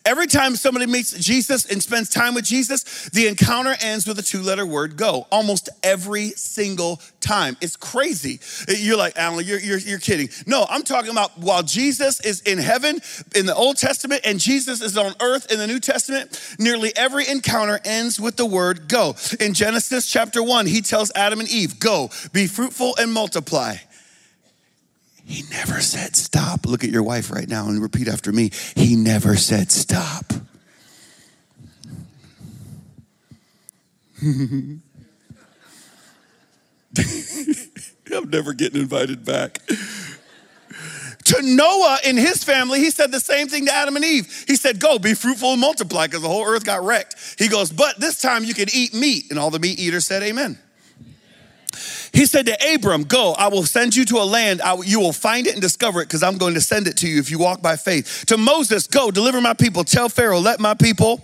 Every 0.04 0.28
time 0.28 0.56
somebody 0.56 0.86
meets 0.86 1.12
Jesus 1.12 1.66
and 1.66 1.82
spends 1.82 2.10
time 2.10 2.34
with 2.34 2.46
Jesus, 2.46 3.10
the 3.10 3.28
encounter 3.28 3.76
ends 3.82 4.08
with 4.08 4.20
a 4.20 4.24
two 4.24 4.42
letter 4.42 4.66
word 4.66 4.98
go, 4.98 5.28
almost 5.32 5.70
every 5.84 6.30
single 6.32 7.00
time. 7.22 7.58
It's 7.62 7.76
crazy. 7.76 8.40
You're 8.68 8.98
like, 8.98 9.18
Alan, 9.18 9.46
you're, 9.46 9.60
you're, 9.60 9.78
you're 9.78 10.00
kidding. 10.00 10.30
No, 10.46 10.66
I'm 10.70 10.84
talking 10.84 11.12
about 11.12 11.38
while 11.38 11.64
Jesus 11.64 12.20
is 12.22 12.42
in 12.42 12.58
heaven 12.58 13.02
in 13.36 13.46
the 13.46 13.56
Old 13.56 13.78
Testament 13.78 14.22
and 14.26 14.40
Jesus 14.40 14.82
is 14.82 14.98
on 14.98 15.14
earth 15.22 15.52
in 15.52 15.60
the 15.60 15.68
New 15.68 15.80
Testament, 15.80 16.40
nearly 16.60 16.92
every 16.96 17.28
encounter 17.28 17.80
ends 17.86 18.20
with 18.20 18.36
the 18.38 18.46
word 18.46 18.88
go. 18.88 19.16
In 19.40 19.54
Genesis 19.54 20.08
chapter 20.08 20.44
one, 20.44 20.66
he 20.66 20.82
tells 20.82 21.12
Adam 21.16 21.40
and 21.40 21.50
Eve, 21.50 21.80
go, 21.80 22.10
be 22.32 22.48
fruitful 22.48 22.96
and 23.00 23.12
multiply. 23.12 23.76
He 25.26 25.44
never 25.50 25.82
said 25.82 26.16
stop. 26.16 26.66
Look 26.66 26.84
at 26.84 26.92
your 26.92 27.04
wife 27.04 27.32
right 27.32 27.48
now 27.48 27.68
and 27.68 27.82
repeat 27.82 28.08
after 28.08 28.32
me. 28.32 28.52
He 28.76 28.96
never 28.96 29.36
said 29.36 29.72
stop. 29.72 30.32
I'm 34.26 34.82
never 38.30 38.54
getting 38.54 38.80
invited 38.80 39.26
back. 39.26 39.60
To 41.26 41.42
Noah 41.42 41.98
and 42.06 42.20
his 42.20 42.44
family, 42.44 42.80
he 42.80 42.92
said 42.92 43.12
the 43.12 43.20
same 43.20 43.48
thing 43.48 43.66
to 43.66 43.74
Adam 43.74 43.96
and 43.96 44.06
Eve. 44.06 44.46
He 44.48 44.56
said, 44.56 44.80
Go, 44.80 45.00
be 45.00 45.16
fruitful 45.16 45.54
and 45.54 45.62
multiply, 45.62 46.06
because 46.06 46.22
the 46.22 46.30
whole 46.30 46.46
earth 46.46 46.64
got 46.64 46.84
wrecked. 46.84 47.16
He 47.40 47.48
goes, 47.48 47.72
But 47.72 48.00
this 48.00 48.22
time 48.22 48.44
you 48.44 48.54
can 48.54 48.68
eat 48.72 48.94
meat. 48.94 49.32
And 49.32 49.40
all 49.40 49.50
the 49.50 49.60
meat 49.60 49.80
eaters 49.80 50.06
said, 50.06 50.22
Amen. 50.22 50.60
He 52.16 52.26
said 52.26 52.46
to 52.46 52.74
Abram, 52.74 53.04
Go, 53.04 53.34
I 53.34 53.50
will 53.50 53.66
send 53.66 53.94
you 53.94 54.06
to 54.06 54.16
a 54.20 54.24
land. 54.24 54.62
I, 54.62 54.76
you 54.84 55.02
will 55.02 55.12
find 55.12 55.48
it 55.48 55.54
and 55.54 55.62
discover 55.62 56.02
it 56.02 56.06
because 56.06 56.24
I'm 56.24 56.38
going 56.38 56.54
to 56.54 56.62
send 56.62 56.88
it 56.88 56.96
to 56.98 57.10
you 57.10 57.20
if 57.20 57.30
you 57.30 57.38
walk 57.38 57.62
by 57.62 57.76
faith. 57.76 58.24
To 58.28 58.38
Moses, 58.38 58.88
Go, 58.88 59.12
deliver 59.12 59.42
my 59.42 59.54
people. 59.54 59.84
Tell 59.84 60.08
Pharaoh, 60.08 60.40
let 60.40 60.62
my 60.62 60.76
people 60.76 61.22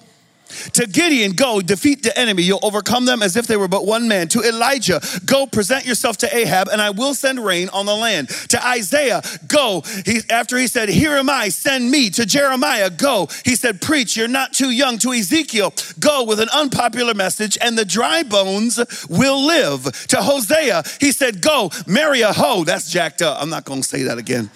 To 0.74 0.86
Gideon, 0.88 1.34
go 1.34 1.62
defeat 1.62 2.04
the 2.04 2.18
enemy. 2.18 2.44
You'll 2.44 2.60
overcome 2.64 3.06
them 3.06 3.22
as 3.22 3.36
if 3.36 3.48
they 3.48 3.58
were 3.58 3.68
but 3.68 3.86
one 3.86 4.08
man. 4.08 4.28
To 4.30 4.42
Elijah, 4.42 5.02
go 5.26 5.46
present 5.48 5.86
yourself 5.86 6.18
to 6.18 6.36
Ahab, 6.36 6.68
and 6.70 6.82
I 6.82 6.90
will 6.90 7.14
send 7.14 7.44
rain 7.44 7.70
on 7.70 7.86
the 7.86 7.96
land. 7.96 8.30
To 8.50 8.66
Isaiah, 8.66 9.22
go. 9.48 9.84
He, 10.06 10.20
after 10.30 10.58
he 10.58 10.68
said, 10.68 10.90
Here 10.90 11.16
am 11.18 11.30
I, 11.30 11.50
send 11.50 11.90
me. 11.90 12.10
To 12.12 12.26
Jeremiah, 12.26 12.90
go. 12.90 13.28
He 13.46 13.56
said, 13.56 13.82
Preach, 13.82 14.16
you're 14.16 14.28
not 14.28 14.54
too 14.54 14.70
young. 14.70 14.98
To 15.00 15.14
Ezekiel, 15.14 15.74
go 16.00 16.24
with 16.24 16.40
an 16.40 16.50
unpopular 16.54 17.14
message, 17.14 17.58
and 17.62 17.78
the 17.78 17.86
dry 17.86 18.24
bones 18.24 18.80
will 19.10 19.46
live. 19.46 19.84
To 20.08 20.18
Hosea, 20.18 20.84
he 21.00 21.12
said, 21.12 21.42
Go, 21.42 21.72
marry 21.88 22.22
a 22.22 22.34
hoe. 22.34 22.64
That's 22.64 22.90
jacked 22.90 23.22
up. 23.22 23.42
I'm 23.42 23.50
not 23.50 23.66
going 23.66 23.82
to 23.82 23.88
say 23.88 24.04
that 24.04 24.18
again 24.18 24.50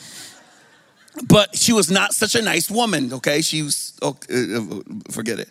but 1.24 1.56
she 1.58 1.74
was 1.74 1.90
not 1.90 2.14
such 2.14 2.36
a 2.36 2.42
nice 2.42 2.70
woman, 2.70 3.14
okay? 3.14 3.42
She 3.42 3.62
was, 3.64 3.94
oh, 4.02 4.18
uh, 4.30 5.12
forget 5.12 5.40
it. 5.40 5.50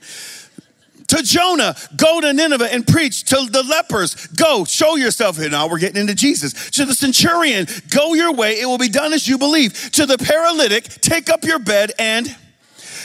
To 1.08 1.22
Jonah, 1.22 1.76
go 1.96 2.20
to 2.20 2.32
Nineveh 2.32 2.72
and 2.72 2.86
preach. 2.86 3.24
To 3.24 3.46
the 3.50 3.62
lepers, 3.62 4.26
go, 4.28 4.64
show 4.64 4.96
yourself. 4.96 5.36
Here 5.36 5.50
now 5.50 5.68
we're 5.68 5.78
getting 5.78 6.00
into 6.00 6.14
Jesus. 6.14 6.70
To 6.70 6.84
the 6.86 6.94
centurion, 6.94 7.66
go 7.90 8.14
your 8.14 8.32
way, 8.32 8.60
it 8.60 8.66
will 8.66 8.78
be 8.78 8.88
done 8.88 9.12
as 9.12 9.28
you 9.28 9.36
believe. 9.36 9.92
To 9.92 10.06
the 10.06 10.16
paralytic, 10.16 10.84
take 10.84 11.28
up 11.28 11.44
your 11.44 11.58
bed 11.58 11.92
and 11.98 12.34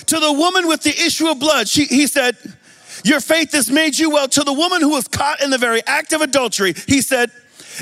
to 0.09 0.19
the 0.19 0.33
woman 0.33 0.67
with 0.67 0.81
the 0.81 0.89
issue 0.89 1.27
of 1.27 1.39
blood, 1.39 1.67
she, 1.67 1.85
he 1.85 2.07
said, 2.07 2.35
Your 3.03 3.19
faith 3.19 3.51
has 3.51 3.69
made 3.69 3.97
you 3.97 4.09
well. 4.09 4.27
To 4.29 4.43
the 4.43 4.53
woman 4.53 4.81
who 4.81 4.89
was 4.89 5.07
caught 5.07 5.41
in 5.41 5.51
the 5.51 5.57
very 5.57 5.81
act 5.85 6.13
of 6.13 6.21
adultery, 6.21 6.73
he 6.87 7.01
said, 7.01 7.31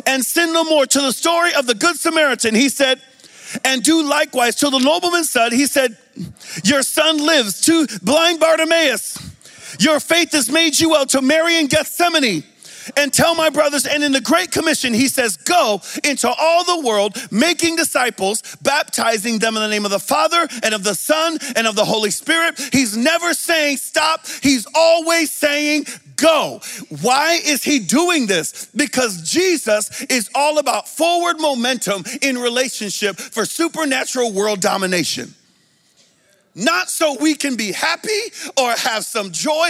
And 0.05 0.25
sin 0.25 0.51
no 0.51 0.65
more. 0.65 0.85
To 0.85 0.99
the 0.99 1.13
story 1.13 1.53
of 1.53 1.67
the 1.67 1.75
Good 1.75 1.95
Samaritan, 1.95 2.53
he 2.53 2.67
said, 2.67 3.01
and 3.63 3.83
do 3.83 4.03
likewise 4.03 4.55
to 4.55 4.69
the 4.69 4.79
nobleman 4.79 5.23
said, 5.23 5.53
He 5.53 5.65
said, 5.65 5.97
Your 6.63 6.83
son 6.83 7.17
lives. 7.17 7.61
To 7.61 7.87
blind 8.01 8.39
Bartimaeus, 8.39 9.17
your 9.79 9.99
faith 9.99 10.31
has 10.31 10.49
made 10.49 10.79
you 10.79 10.89
well. 10.91 11.05
To 11.07 11.21
Mary 11.21 11.57
in 11.57 11.67
Gethsemane, 11.67 12.43
and 12.95 13.11
tell 13.11 13.35
my 13.35 13.49
brothers. 13.49 13.85
And 13.85 14.03
in 14.03 14.11
the 14.11 14.21
Great 14.21 14.51
Commission, 14.51 14.93
he 14.93 15.07
says, 15.07 15.37
Go 15.37 15.81
into 16.03 16.29
all 16.29 16.63
the 16.63 16.85
world, 16.85 17.15
making 17.31 17.75
disciples, 17.75 18.41
baptizing 18.61 19.39
them 19.39 19.55
in 19.55 19.63
the 19.63 19.69
name 19.69 19.85
of 19.85 19.91
the 19.91 19.99
Father 19.99 20.47
and 20.63 20.73
of 20.73 20.83
the 20.83 20.95
Son 20.95 21.37
and 21.55 21.67
of 21.67 21.75
the 21.75 21.85
Holy 21.85 22.11
Spirit. 22.11 22.59
He's 22.71 22.95
never 22.95 23.33
saying 23.33 23.77
stop, 23.77 24.25
he's 24.41 24.67
always 24.73 25.31
saying 25.31 25.85
go. 26.15 26.61
Why 27.01 27.39
is 27.45 27.63
he 27.63 27.79
doing 27.79 28.25
this? 28.25 28.65
Because 28.75 29.29
Jesus 29.29 30.03
is 30.03 30.29
all 30.35 30.57
about 30.57 30.87
forward 30.87 31.39
momentum 31.39 32.03
in 32.21 32.37
relationship 32.37 33.17
for 33.17 33.45
supernatural 33.45 34.33
world 34.33 34.59
domination 34.59 35.33
not 36.57 36.89
so 36.89 37.15
we 37.21 37.35
can 37.35 37.55
be 37.55 37.71
happy 37.71 38.09
or 38.57 38.71
have 38.71 39.05
some 39.05 39.31
joy. 39.31 39.69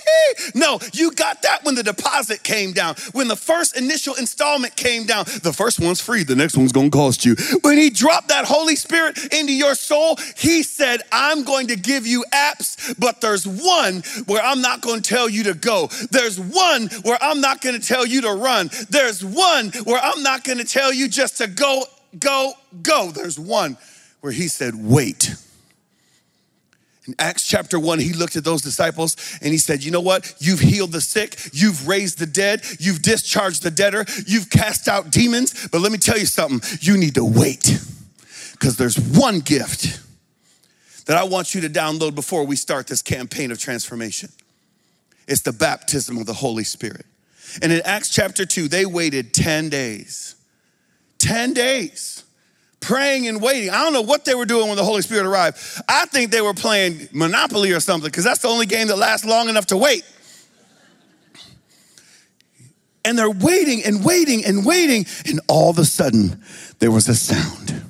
no, 0.54 0.80
you 0.92 1.12
got 1.12 1.42
that 1.42 1.64
when 1.64 1.76
the 1.76 1.82
deposit 1.82 2.42
came 2.42 2.72
down, 2.72 2.96
when 3.12 3.28
the 3.28 3.36
first 3.36 3.76
initial 3.76 4.14
installment 4.16 4.74
came 4.76 5.06
down. 5.06 5.24
The 5.42 5.52
first 5.52 5.80
one's 5.80 6.00
free, 6.00 6.24
the 6.24 6.36
next 6.36 6.56
one's 6.56 6.72
gonna 6.72 6.90
cost 6.90 7.24
you. 7.24 7.36
When 7.62 7.78
He 7.78 7.90
dropped 7.90 8.28
that 8.28 8.44
Holy 8.44 8.76
Spirit 8.76 9.32
into 9.32 9.54
your 9.54 9.74
soul, 9.74 10.16
He 10.36 10.62
said, 10.62 11.02
I'm 11.12 11.44
going 11.44 11.68
to 11.68 11.76
give 11.76 12.06
you 12.06 12.24
apps, 12.32 12.94
but 12.98 13.20
there's 13.20 13.46
one 13.46 14.02
where 14.26 14.42
I'm 14.42 14.60
not 14.60 14.80
gonna 14.80 15.00
tell 15.00 15.28
you 15.28 15.44
to 15.44 15.54
go. 15.54 15.88
There's 16.10 16.40
one 16.40 16.88
where 17.02 17.18
I'm 17.22 17.40
not 17.40 17.60
gonna 17.60 17.78
tell 17.78 18.06
you 18.06 18.22
to 18.22 18.32
run. 18.32 18.70
There's 18.90 19.24
one 19.24 19.70
where 19.84 20.00
I'm 20.02 20.22
not 20.22 20.42
gonna 20.44 20.64
tell 20.64 20.92
you 20.92 21.08
just 21.08 21.38
to 21.38 21.46
go, 21.46 21.84
go, 22.18 22.54
go. 22.82 23.10
There's 23.10 23.38
one 23.38 23.76
where 24.20 24.32
He 24.32 24.48
said, 24.48 24.74
wait. 24.74 25.34
In 27.06 27.14
Acts 27.18 27.46
chapter 27.46 27.78
1, 27.78 27.98
he 27.98 28.14
looked 28.14 28.36
at 28.36 28.44
those 28.44 28.62
disciples 28.62 29.16
and 29.42 29.52
he 29.52 29.58
said, 29.58 29.84
You 29.84 29.90
know 29.90 30.00
what? 30.00 30.34
You've 30.38 30.60
healed 30.60 30.92
the 30.92 31.00
sick, 31.00 31.38
you've 31.52 31.86
raised 31.86 32.18
the 32.18 32.26
dead, 32.26 32.64
you've 32.78 33.02
discharged 33.02 33.62
the 33.62 33.70
debtor, 33.70 34.06
you've 34.26 34.48
cast 34.48 34.88
out 34.88 35.10
demons. 35.10 35.68
But 35.68 35.80
let 35.82 35.92
me 35.92 35.98
tell 35.98 36.18
you 36.18 36.26
something 36.26 36.60
you 36.80 36.96
need 36.96 37.14
to 37.16 37.24
wait 37.24 37.78
because 38.52 38.76
there's 38.76 38.98
one 38.98 39.40
gift 39.40 40.00
that 41.06 41.18
I 41.18 41.24
want 41.24 41.54
you 41.54 41.60
to 41.62 41.68
download 41.68 42.14
before 42.14 42.44
we 42.44 42.56
start 42.56 42.86
this 42.86 43.02
campaign 43.02 43.50
of 43.50 43.58
transformation. 43.58 44.30
It's 45.28 45.42
the 45.42 45.52
baptism 45.52 46.16
of 46.16 46.26
the 46.26 46.34
Holy 46.34 46.64
Spirit. 46.64 47.04
And 47.62 47.70
in 47.70 47.82
Acts 47.84 48.08
chapter 48.08 48.46
2, 48.46 48.68
they 48.68 48.86
waited 48.86 49.34
10 49.34 49.68
days. 49.68 50.36
10 51.18 51.52
days 51.52 52.23
praying 52.84 53.26
and 53.26 53.40
waiting. 53.40 53.70
I 53.70 53.82
don't 53.82 53.92
know 53.92 54.02
what 54.02 54.24
they 54.24 54.34
were 54.34 54.44
doing 54.44 54.68
when 54.68 54.76
the 54.76 54.84
Holy 54.84 55.02
Spirit 55.02 55.26
arrived. 55.26 55.58
I 55.88 56.06
think 56.06 56.30
they 56.30 56.40
were 56.40 56.54
playing 56.54 57.08
Monopoly 57.12 57.72
or 57.72 57.80
something 57.80 58.10
because 58.10 58.24
that's 58.24 58.40
the 58.40 58.48
only 58.48 58.66
game 58.66 58.88
that 58.88 58.96
lasts 58.96 59.26
long 59.26 59.48
enough 59.48 59.66
to 59.66 59.76
wait. 59.76 60.04
And 63.04 63.18
they're 63.18 63.30
waiting 63.30 63.82
and 63.84 64.04
waiting 64.04 64.44
and 64.44 64.64
waiting. 64.64 65.06
And 65.26 65.40
all 65.48 65.70
of 65.70 65.78
a 65.78 65.84
sudden, 65.84 66.42
there 66.78 66.90
was 66.90 67.08
a 67.08 67.14
sound, 67.14 67.82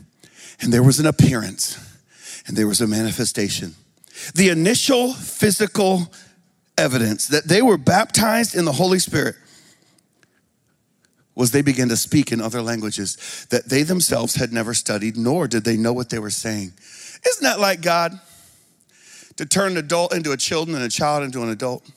and 0.60 0.72
there 0.72 0.82
was 0.82 0.98
an 0.98 1.06
appearance, 1.06 1.78
and 2.46 2.56
there 2.56 2.66
was 2.66 2.80
a 2.80 2.86
manifestation. 2.86 3.74
The 4.34 4.48
initial 4.48 5.12
physical 5.12 6.12
evidence 6.78 7.28
that 7.28 7.46
they 7.46 7.62
were 7.62 7.78
baptized 7.78 8.54
in 8.54 8.64
the 8.64 8.72
Holy 8.72 8.98
Spirit 8.98 9.36
was 11.34 11.50
they 11.50 11.62
began 11.62 11.88
to 11.88 11.96
speak 11.96 12.30
in 12.30 12.40
other 12.40 12.62
languages 12.62 13.46
that 13.50 13.68
they 13.68 13.82
themselves 13.82 14.36
had 14.36 14.52
never 14.52 14.74
studied, 14.74 15.16
nor 15.16 15.48
did 15.48 15.64
they 15.64 15.76
know 15.76 15.92
what 15.92 16.10
they 16.10 16.18
were 16.18 16.30
saying. 16.30 16.72
Isn't 17.26 17.42
that 17.42 17.58
like 17.58 17.80
God? 17.80 18.20
To 19.36 19.46
turn 19.46 19.72
an 19.72 19.78
adult 19.78 20.14
into 20.14 20.30
a 20.30 20.36
child 20.36 20.68
and 20.68 20.78
a 20.78 20.88
child 20.88 21.24
into 21.24 21.42
an 21.42 21.48
adult. 21.48 21.90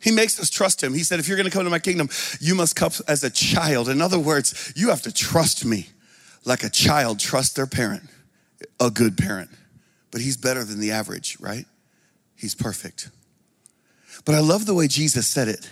He 0.00 0.10
makes 0.10 0.40
us 0.40 0.50
trust 0.50 0.82
him. 0.82 0.94
He 0.94 1.04
said, 1.04 1.20
if 1.20 1.28
you're 1.28 1.36
gonna 1.36 1.50
come 1.50 1.64
to 1.64 1.70
my 1.70 1.78
kingdom, 1.78 2.08
you 2.40 2.54
must 2.54 2.74
come 2.74 2.90
as 3.06 3.22
a 3.22 3.30
child. 3.30 3.88
In 3.88 4.00
other 4.00 4.18
words, 4.18 4.72
you 4.74 4.90
have 4.90 5.02
to 5.02 5.12
trust 5.12 5.64
me 5.64 5.88
like 6.44 6.64
a 6.64 6.70
child 6.70 7.20
trusts 7.20 7.54
their 7.54 7.66
parent, 7.66 8.04
a 8.80 8.90
good 8.90 9.16
parent. 9.16 9.50
But 10.10 10.20
he's 10.20 10.36
better 10.36 10.64
than 10.64 10.80
the 10.80 10.90
average, 10.90 11.36
right? 11.38 11.66
He's 12.34 12.54
perfect. 12.54 13.10
But 14.24 14.34
I 14.34 14.40
love 14.40 14.66
the 14.66 14.74
way 14.74 14.88
Jesus 14.88 15.26
said 15.26 15.48
it 15.48 15.68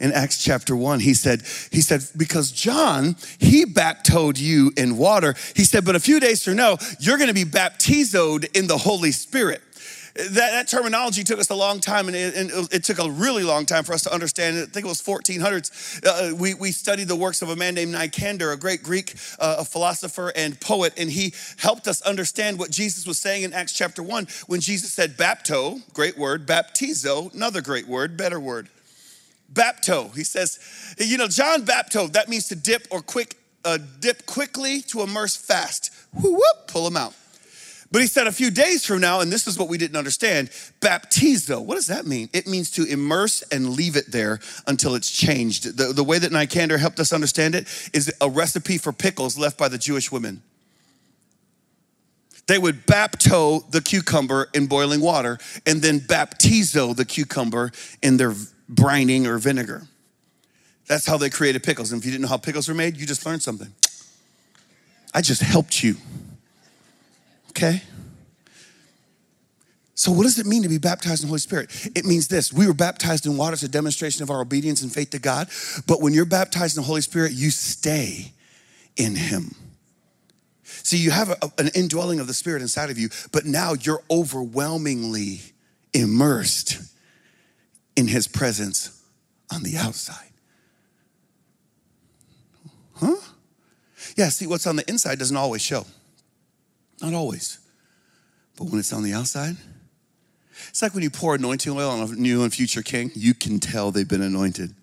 in 0.00 0.12
Acts 0.12 0.42
chapter 0.42 0.76
1. 0.76 1.00
He 1.00 1.14
said, 1.14 1.42
he 1.70 1.80
said, 1.80 2.02
because 2.16 2.50
John, 2.50 3.16
he 3.38 3.64
baptized 3.64 4.38
you 4.38 4.72
in 4.76 4.96
water. 4.96 5.34
He 5.54 5.64
said, 5.64 5.84
but 5.84 5.96
a 5.96 6.00
few 6.00 6.20
days 6.20 6.44
from 6.44 6.56
now, 6.56 6.78
you're 7.00 7.18
going 7.18 7.28
to 7.28 7.34
be 7.34 7.44
baptizoed 7.44 8.56
in 8.56 8.66
the 8.66 8.78
Holy 8.78 9.12
Spirit. 9.12 9.62
That, 10.14 10.34
that, 10.34 10.66
terminology 10.66 11.22
took 11.22 11.38
us 11.38 11.48
a 11.50 11.54
long 11.54 11.78
time, 11.78 12.08
and 12.08 12.16
it, 12.16 12.34
and 12.34 12.50
it, 12.72 12.82
took 12.82 12.98
a 12.98 13.08
really 13.08 13.44
long 13.44 13.66
time 13.66 13.84
for 13.84 13.92
us 13.92 14.02
to 14.02 14.12
understand. 14.12 14.58
I 14.58 14.64
think 14.66 14.84
it 14.84 14.88
was 14.88 15.00
1400s. 15.00 16.04
Uh, 16.04 16.34
we, 16.34 16.54
we 16.54 16.72
studied 16.72 17.06
the 17.06 17.14
works 17.14 17.40
of 17.40 17.50
a 17.50 17.56
man 17.56 17.74
named 17.74 17.94
Nicander, 17.94 18.52
a 18.52 18.56
great 18.56 18.82
Greek 18.82 19.14
uh, 19.38 19.62
philosopher 19.62 20.32
and 20.34 20.60
poet, 20.60 20.92
and 20.96 21.08
he 21.08 21.32
helped 21.58 21.86
us 21.86 22.02
understand 22.02 22.58
what 22.58 22.72
Jesus 22.72 23.06
was 23.06 23.16
saying 23.16 23.44
in 23.44 23.52
Acts 23.52 23.72
chapter 23.72 24.02
1 24.02 24.26
when 24.48 24.60
Jesus 24.60 24.92
said 24.92 25.16
bapto, 25.16 25.82
great 25.92 26.18
word, 26.18 26.48
baptizo, 26.48 27.32
another 27.32 27.60
great 27.60 27.86
word, 27.86 28.16
better 28.16 28.40
word. 28.40 28.68
Bapto. 29.52 30.14
He 30.14 30.24
says, 30.24 30.58
you 30.98 31.16
know, 31.16 31.28
John 31.28 31.64
Bapto, 31.64 32.12
that 32.12 32.28
means 32.28 32.48
to 32.48 32.56
dip 32.56 32.86
or 32.90 33.00
quick, 33.00 33.36
uh, 33.64 33.78
dip 34.00 34.26
quickly 34.26 34.82
to 34.82 35.02
immerse 35.02 35.36
fast. 35.36 35.90
Whoop, 36.12 36.34
whoop, 36.34 36.66
pull 36.66 36.86
him 36.86 36.96
out. 36.96 37.14
But 37.90 38.02
he 38.02 38.06
said 38.06 38.26
a 38.26 38.32
few 38.32 38.50
days 38.50 38.84
from 38.84 39.00
now, 39.00 39.20
and 39.20 39.32
this 39.32 39.46
is 39.46 39.58
what 39.58 39.68
we 39.68 39.78
didn't 39.78 39.96
understand 39.96 40.50
baptizo. 40.80 41.64
What 41.64 41.76
does 41.76 41.86
that 41.86 42.06
mean? 42.06 42.28
It 42.34 42.46
means 42.46 42.70
to 42.72 42.84
immerse 42.84 43.40
and 43.50 43.70
leave 43.70 43.96
it 43.96 44.12
there 44.12 44.40
until 44.66 44.94
it's 44.94 45.10
changed. 45.10 45.78
The, 45.78 45.94
the 45.94 46.04
way 46.04 46.18
that 46.18 46.30
Nicander 46.30 46.78
helped 46.78 47.00
us 47.00 47.14
understand 47.14 47.54
it 47.54 47.66
is 47.94 48.12
a 48.20 48.28
recipe 48.28 48.76
for 48.76 48.92
pickles 48.92 49.38
left 49.38 49.56
by 49.56 49.68
the 49.68 49.78
Jewish 49.78 50.12
women. 50.12 50.42
They 52.46 52.58
would 52.58 52.86
bapto 52.86 53.70
the 53.70 53.80
cucumber 53.80 54.48
in 54.52 54.66
boiling 54.66 55.00
water 55.00 55.38
and 55.66 55.80
then 55.80 56.00
baptizo 56.00 56.94
the 56.94 57.04
cucumber 57.04 57.72
in 58.02 58.16
their 58.16 58.34
brining 58.72 59.26
or 59.26 59.38
vinegar. 59.38 59.86
That's 60.86 61.06
how 61.06 61.16
they 61.18 61.30
created 61.30 61.62
pickles. 61.62 61.92
And 61.92 62.00
if 62.00 62.06
you 62.06 62.12
didn't 62.12 62.22
know 62.22 62.28
how 62.28 62.38
pickles 62.38 62.68
were 62.68 62.74
made, 62.74 62.96
you 62.96 63.06
just 63.06 63.24
learned 63.26 63.42
something. 63.42 63.72
I 65.14 65.20
just 65.20 65.42
helped 65.42 65.82
you. 65.82 65.96
Okay? 67.50 67.82
So, 69.94 70.12
what 70.12 70.22
does 70.22 70.38
it 70.38 70.46
mean 70.46 70.62
to 70.62 70.68
be 70.68 70.78
baptized 70.78 71.22
in 71.22 71.26
the 71.26 71.30
Holy 71.30 71.40
Spirit? 71.40 71.90
It 71.96 72.04
means 72.04 72.28
this 72.28 72.52
we 72.52 72.66
were 72.66 72.74
baptized 72.74 73.26
in 73.26 73.36
water 73.36 73.54
as 73.54 73.64
a 73.64 73.68
demonstration 73.68 74.22
of 74.22 74.30
our 74.30 74.40
obedience 74.40 74.82
and 74.82 74.92
faith 74.92 75.10
to 75.10 75.18
God. 75.18 75.48
But 75.86 76.00
when 76.00 76.12
you're 76.12 76.24
baptized 76.24 76.76
in 76.76 76.82
the 76.82 76.86
Holy 76.86 77.00
Spirit, 77.00 77.32
you 77.32 77.50
stay 77.50 78.32
in 78.96 79.16
Him. 79.16 79.56
See, 80.62 80.98
you 80.98 81.10
have 81.10 81.30
a, 81.30 81.52
an 81.58 81.70
indwelling 81.74 82.20
of 82.20 82.28
the 82.28 82.34
Spirit 82.34 82.62
inside 82.62 82.90
of 82.90 82.98
you, 82.98 83.08
but 83.32 83.44
now 83.44 83.72
you're 83.74 84.02
overwhelmingly 84.08 85.40
immersed 85.92 86.78
in 87.98 88.06
his 88.06 88.28
presence 88.28 89.02
on 89.52 89.64
the 89.64 89.76
outside. 89.76 90.30
Huh? 92.94 93.16
Yeah, 94.16 94.28
see, 94.28 94.46
what's 94.46 94.68
on 94.68 94.76
the 94.76 94.88
inside 94.88 95.18
doesn't 95.18 95.36
always 95.36 95.62
show. 95.62 95.84
Not 97.02 97.12
always. 97.12 97.58
But 98.56 98.68
when 98.68 98.78
it's 98.78 98.92
on 98.92 99.02
the 99.02 99.14
outside, 99.14 99.56
It's 100.68 100.80
like 100.80 100.94
when 100.94 101.02
you 101.02 101.10
pour 101.10 101.34
anointing 101.34 101.72
oil 101.72 101.90
on 101.90 102.00
a 102.00 102.12
new 102.14 102.44
and 102.44 102.54
future 102.54 102.82
king, 102.82 103.10
you 103.14 103.34
can 103.34 103.58
tell 103.58 103.90
they've 103.90 104.08
been 104.08 104.22
anointed. 104.22 104.74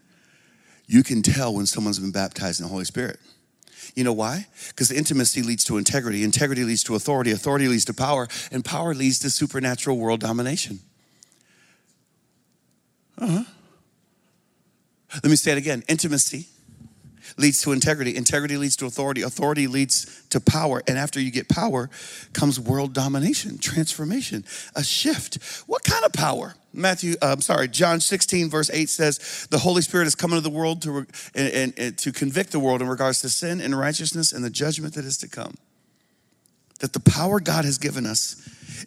You 0.88 1.04
can 1.04 1.22
tell 1.22 1.54
when 1.54 1.66
someone's 1.66 2.00
been 2.00 2.12
baptized 2.12 2.60
in 2.60 2.66
the 2.66 2.72
Holy 2.72 2.86
Spirit. 2.86 3.20
You 3.96 4.04
know 4.04 4.14
why? 4.14 4.48
Because 4.70 4.92
intimacy 4.92 5.42
leads 5.42 5.64
to 5.66 5.78
integrity, 5.78 6.24
integrity 6.24 6.64
leads 6.64 6.84
to 6.84 6.96
authority, 6.96 7.32
authority 7.32 7.68
leads 7.68 7.86
to 7.86 7.94
power, 7.94 8.28
and 8.52 8.64
power 8.64 8.94
leads 8.94 9.20
to 9.20 9.30
supernatural 9.30 9.98
world 9.98 10.20
domination. 10.20 10.80
Uh 13.18 13.28
huh. 13.28 13.44
Let 15.16 15.30
me 15.30 15.36
say 15.36 15.54
it 15.54 15.58
again 15.58 15.84
intimacy 15.88 16.48
leads 17.38 17.62
to 17.64 17.72
integrity. 17.72 18.16
Integrity 18.16 18.58
leads 18.58 18.76
to 18.78 18.86
authority. 18.86 19.22
Authority 19.22 19.68
leads 19.68 20.24
to 20.30 20.40
power. 20.40 20.82
And 20.88 20.98
after 20.98 21.20
you 21.20 21.32
get 21.32 21.50
power 21.50 21.90
comes 22.34 22.60
world 22.60 22.94
domination, 22.94 23.58
transformation, 23.58 24.46
a 24.76 24.84
shift. 24.84 25.38
What 25.68 25.84
kind 25.84 26.06
of 26.06 26.14
power? 26.14 26.56
Matthew, 26.74 27.16
uh, 27.22 27.34
I'm 27.34 27.42
sorry, 27.42 27.68
John 27.68 28.02
16, 28.02 28.50
verse 28.50 28.70
8 28.70 28.90
says, 28.90 29.48
The 29.50 29.60
Holy 29.60 29.82
Spirit 29.82 30.06
has 30.06 30.16
come 30.16 30.32
into 30.32 30.42
the 30.42 30.50
world 30.50 30.82
to, 30.84 30.98
and, 31.34 31.54
and, 31.54 31.74
and 31.78 31.98
to 32.00 32.12
convict 32.12 32.52
the 32.52 32.60
world 32.60 32.82
in 32.82 32.88
regards 32.88 33.22
to 33.22 33.30
sin 33.30 33.62
and 33.62 33.78
righteousness 33.78 34.34
and 34.34 34.44
the 34.44 34.50
judgment 34.50 34.94
that 34.96 35.06
is 35.06 35.18
to 35.20 35.30
come. 35.30 35.56
That 36.80 36.92
the 36.92 37.00
power 37.00 37.40
God 37.40 37.64
has 37.64 37.78
given 37.78 38.06
us, 38.06 38.36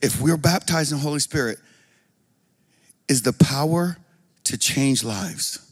if 0.03 0.21
we're 0.21 0.37
baptized 0.37 0.93
in 0.93 0.99
the 0.99 1.05
Holy 1.05 1.21
Spirit, 1.21 1.59
is 3.09 3.23
the 3.23 3.33
power 3.33 3.97
to 4.49 4.59
change 4.59 5.05
lives. 5.05 5.65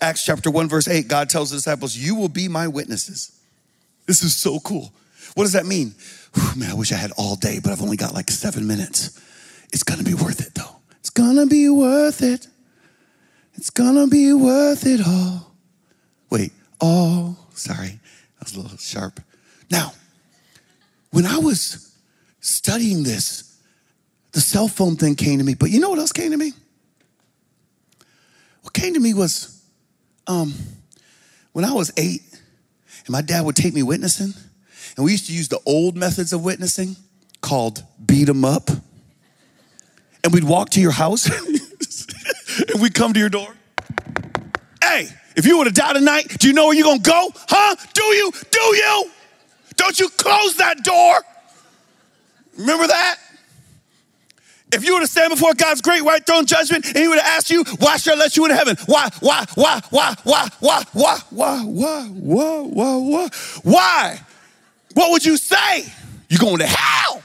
Acts 0.00 0.24
chapter 0.24 0.50
1, 0.50 0.68
verse 0.68 0.88
8, 0.88 1.08
God 1.08 1.30
tells 1.30 1.50
the 1.50 1.56
disciples, 1.56 1.96
You 1.96 2.14
will 2.14 2.28
be 2.28 2.48
my 2.48 2.68
witnesses. 2.68 3.38
This 4.06 4.22
is 4.22 4.36
so 4.36 4.60
cool. 4.60 4.92
What 5.34 5.44
does 5.44 5.52
that 5.52 5.66
mean? 5.66 5.94
Whew, 6.34 6.60
man, 6.60 6.70
I 6.70 6.74
wish 6.74 6.92
I 6.92 6.96
had 6.96 7.12
all 7.16 7.36
day, 7.36 7.60
but 7.62 7.72
I've 7.72 7.82
only 7.82 7.96
got 7.96 8.14
like 8.14 8.30
seven 8.30 8.66
minutes. 8.66 9.20
It's 9.72 9.82
gonna 9.82 10.02
be 10.02 10.14
worth 10.14 10.40
it 10.40 10.54
though. 10.54 10.76
It's 11.00 11.10
gonna 11.10 11.46
be 11.46 11.68
worth 11.68 12.22
it. 12.22 12.46
It's 13.54 13.70
gonna 13.70 14.06
be 14.06 14.32
worth 14.32 14.86
it 14.86 15.00
all. 15.06 15.52
Wait, 16.30 16.52
all, 16.80 17.36
sorry, 17.54 17.98
I 18.40 18.44
was 18.44 18.54
a 18.54 18.60
little 18.60 18.76
sharp. 18.78 19.20
Now, 19.70 19.92
when 21.10 21.26
I 21.26 21.38
was 21.38 21.94
studying 22.40 23.02
this, 23.02 23.58
the 24.32 24.40
cell 24.40 24.68
phone 24.68 24.96
thing 24.96 25.14
came 25.14 25.38
to 25.38 25.44
me, 25.44 25.54
but 25.54 25.70
you 25.70 25.80
know 25.80 25.90
what 25.90 25.98
else 25.98 26.12
came 26.12 26.30
to 26.32 26.36
me? 26.36 26.52
Came 28.76 28.92
to 28.92 29.00
me 29.00 29.14
was 29.14 29.64
um, 30.26 30.52
when 31.52 31.64
I 31.64 31.72
was 31.72 31.90
eight, 31.96 32.20
and 33.06 33.08
my 33.08 33.22
dad 33.22 33.46
would 33.46 33.56
take 33.56 33.72
me 33.72 33.82
witnessing, 33.82 34.34
and 34.96 35.04
we 35.04 35.12
used 35.12 35.28
to 35.28 35.32
use 35.32 35.48
the 35.48 35.58
old 35.64 35.96
methods 35.96 36.34
of 36.34 36.44
witnessing 36.44 36.94
called 37.40 37.82
beat 38.04 38.28
'em 38.28 38.44
up. 38.44 38.68
And 40.22 40.30
we'd 40.34 40.44
walk 40.44 40.68
to 40.70 40.80
your 40.82 40.90
house 40.90 41.26
and 42.70 42.82
we'd 42.82 42.92
come 42.92 43.14
to 43.14 43.18
your 43.18 43.30
door. 43.30 43.54
Hey, 44.82 45.08
if 45.36 45.46
you 45.46 45.56
were 45.56 45.64
to 45.64 45.70
die 45.70 45.94
tonight, 45.94 46.36
do 46.38 46.46
you 46.46 46.52
know 46.52 46.66
where 46.66 46.74
you're 46.74 46.84
gonna 46.84 46.98
go? 46.98 47.30
Huh? 47.48 47.76
Do 47.94 48.04
you? 48.04 48.30
Do 48.50 48.60
you? 48.60 49.10
Don't 49.76 49.98
you 49.98 50.10
close 50.10 50.56
that 50.58 50.84
door? 50.84 51.22
Remember 52.58 52.86
that? 52.88 53.16
If 54.72 54.84
you 54.84 54.94
were 54.94 55.00
to 55.00 55.06
stand 55.06 55.30
before 55.30 55.54
God's 55.54 55.80
great 55.80 56.02
white 56.02 56.26
throne 56.26 56.44
judgment 56.44 56.86
and 56.86 56.96
he 56.96 57.06
would 57.06 57.18
have 57.18 57.26
asked 57.26 57.50
you, 57.50 57.64
why 57.78 57.98
should 57.98 58.14
I 58.14 58.16
let 58.16 58.36
you 58.36 58.44
into 58.44 58.56
heaven? 58.56 58.76
Why, 58.86 59.08
why, 59.20 59.44
why, 59.54 59.80
why, 59.90 60.14
why, 60.24 60.48
why, 60.60 60.82
why, 60.92 61.18
why, 61.30 61.58
why, 61.60 62.08
why, 62.08 62.60
why, 62.62 62.96
why, 62.96 63.28
why? 63.62 64.20
What 64.94 65.12
would 65.12 65.24
you 65.24 65.36
say? 65.36 65.86
You're 66.28 66.40
going 66.40 66.58
to 66.58 66.66
hell. 66.66 67.22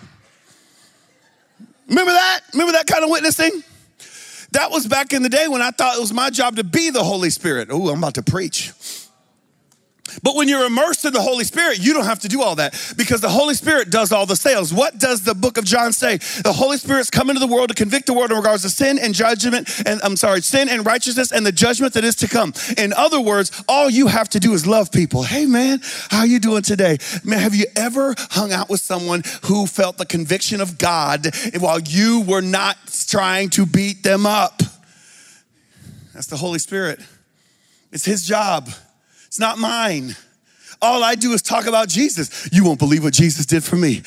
Remember 1.88 2.12
that? 2.12 2.42
Remember 2.54 2.74
that 2.74 2.86
kind 2.86 3.04
of 3.04 3.10
witnessing? 3.10 3.64
That 4.52 4.70
was 4.70 4.86
back 4.86 5.14
in 5.14 5.24
the 5.24 5.30
day 5.30 5.48
when 5.48 5.62
I 5.62 5.72
thought 5.72 5.98
it 5.98 6.02
was 6.02 6.14
my 6.14 6.30
job 6.30 6.58
to 6.58 6.64
be 6.64 6.90
the 6.90 7.04
Holy 7.04 7.30
Spirit. 7.30 7.70
Oh, 7.72 7.90
I'm 7.90 7.98
about 7.98 8.16
to 8.16 8.24
preach. 8.24 8.72
But 10.24 10.36
when 10.36 10.48
you're 10.48 10.66
immersed 10.66 11.06
in 11.06 11.14
the 11.14 11.22
Holy 11.22 11.44
Spirit, 11.44 11.80
you 11.80 11.94
don't 11.94 12.06
have 12.06 12.20
to 12.20 12.28
do 12.28 12.42
all 12.42 12.56
that 12.56 12.74
because 12.98 13.22
the 13.22 13.30
Holy 13.30 13.54
Spirit 13.54 13.90
does 13.90 14.12
all 14.12 14.26
the 14.26 14.36
sales. 14.36 14.74
What 14.74 14.98
does 14.98 15.22
the 15.22 15.34
book 15.34 15.58
of 15.58 15.66
John 15.66 15.94
say? 15.94 16.18
The 16.18 16.54
Holy 16.54 16.78
Spirit's 16.78 17.10
come 17.10 17.30
into 17.30 17.40
the 17.40 17.48
world 17.48 17.70
to 17.70 17.76
convict 17.76 18.08
the 18.08 18.14
world 18.14 18.32
in 18.32 18.38
regards 18.38 18.64
to 18.64 18.70
sin 18.70 19.00
and 19.00 19.14
judgment, 19.14 19.70
and 19.86 20.02
I'm 20.04 20.16
sorry, 20.16 20.42
sin 20.42 20.70
and 20.70 20.86
righteousness 20.86 21.32
and 21.32 21.46
the 21.46 21.52
judgment 21.52 21.94
that 21.94 22.04
is 22.04 22.16
to 22.18 22.28
come. 22.28 22.54
In 22.78 22.94
other 22.94 23.20
words, 23.20 23.64
all 23.68 23.90
you 23.90 24.08
have 24.08 24.30
to 24.30 24.40
do 24.40 24.54
is 24.54 24.66
love 24.68 24.92
people. 24.92 25.24
Hey 25.24 25.46
man, 25.46 25.80
how 26.10 26.20
are 26.20 26.28
you 26.28 26.40
doing 26.40 26.62
today? 26.62 26.98
Man, 27.24 27.40
have 27.40 27.56
you 27.56 27.66
ever 27.76 28.16
hung 28.18 28.52
out 28.52 28.70
with 28.70 28.80
someone 28.80 29.24
who 29.44 29.66
felt 29.68 29.98
the 29.98 30.06
conviction 30.06 30.62
of 30.62 30.78
God 30.78 31.28
while 31.60 31.80
you 31.80 32.22
were 32.22 32.42
not 32.42 32.78
trying 33.08 33.50
to 33.52 33.66
beat 33.66 34.04
them 34.04 34.26
up? 34.26 34.62
That's 36.14 36.28
the 36.28 36.38
Holy 36.38 36.60
Spirit. 36.60 37.00
It's 37.92 38.06
his 38.06 38.26
job. 38.26 38.70
It's 39.32 39.40
not 39.40 39.58
mine. 39.58 40.18
All 40.82 41.06
I 41.06 41.16
do 41.16 41.32
is 41.32 41.42
talk 41.42 41.66
about 41.66 41.88
Jesus. 41.88 42.50
You 42.52 42.66
won't 42.66 42.80
believe 42.80 43.02
what 43.02 43.14
Jesus 43.14 43.46
did 43.46 43.64
for 43.64 43.78
me. 43.78 44.02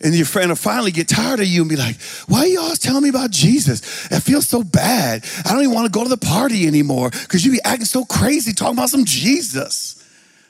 And 0.00 0.14
your 0.14 0.24
friend 0.24 0.50
will 0.50 0.56
finally 0.56 0.92
get 0.92 1.08
tired 1.08 1.40
of 1.40 1.46
you 1.46 1.62
and 1.62 1.68
be 1.68 1.74
like, 1.74 2.00
Why 2.28 2.42
are 2.42 2.46
you 2.46 2.60
always 2.60 2.78
telling 2.78 3.02
me 3.02 3.08
about 3.08 3.32
Jesus? 3.32 4.06
It 4.12 4.20
feels 4.20 4.46
so 4.46 4.62
bad. 4.62 5.24
I 5.44 5.52
don't 5.52 5.62
even 5.62 5.74
want 5.74 5.92
to 5.92 5.98
go 5.98 6.04
to 6.04 6.08
the 6.08 6.16
party 6.16 6.68
anymore 6.68 7.10
because 7.10 7.44
you 7.44 7.50
be 7.50 7.60
acting 7.64 7.86
so 7.86 8.04
crazy 8.04 8.52
talking 8.52 8.78
about 8.78 8.90
some 8.90 9.04
Jesus. 9.04 10.08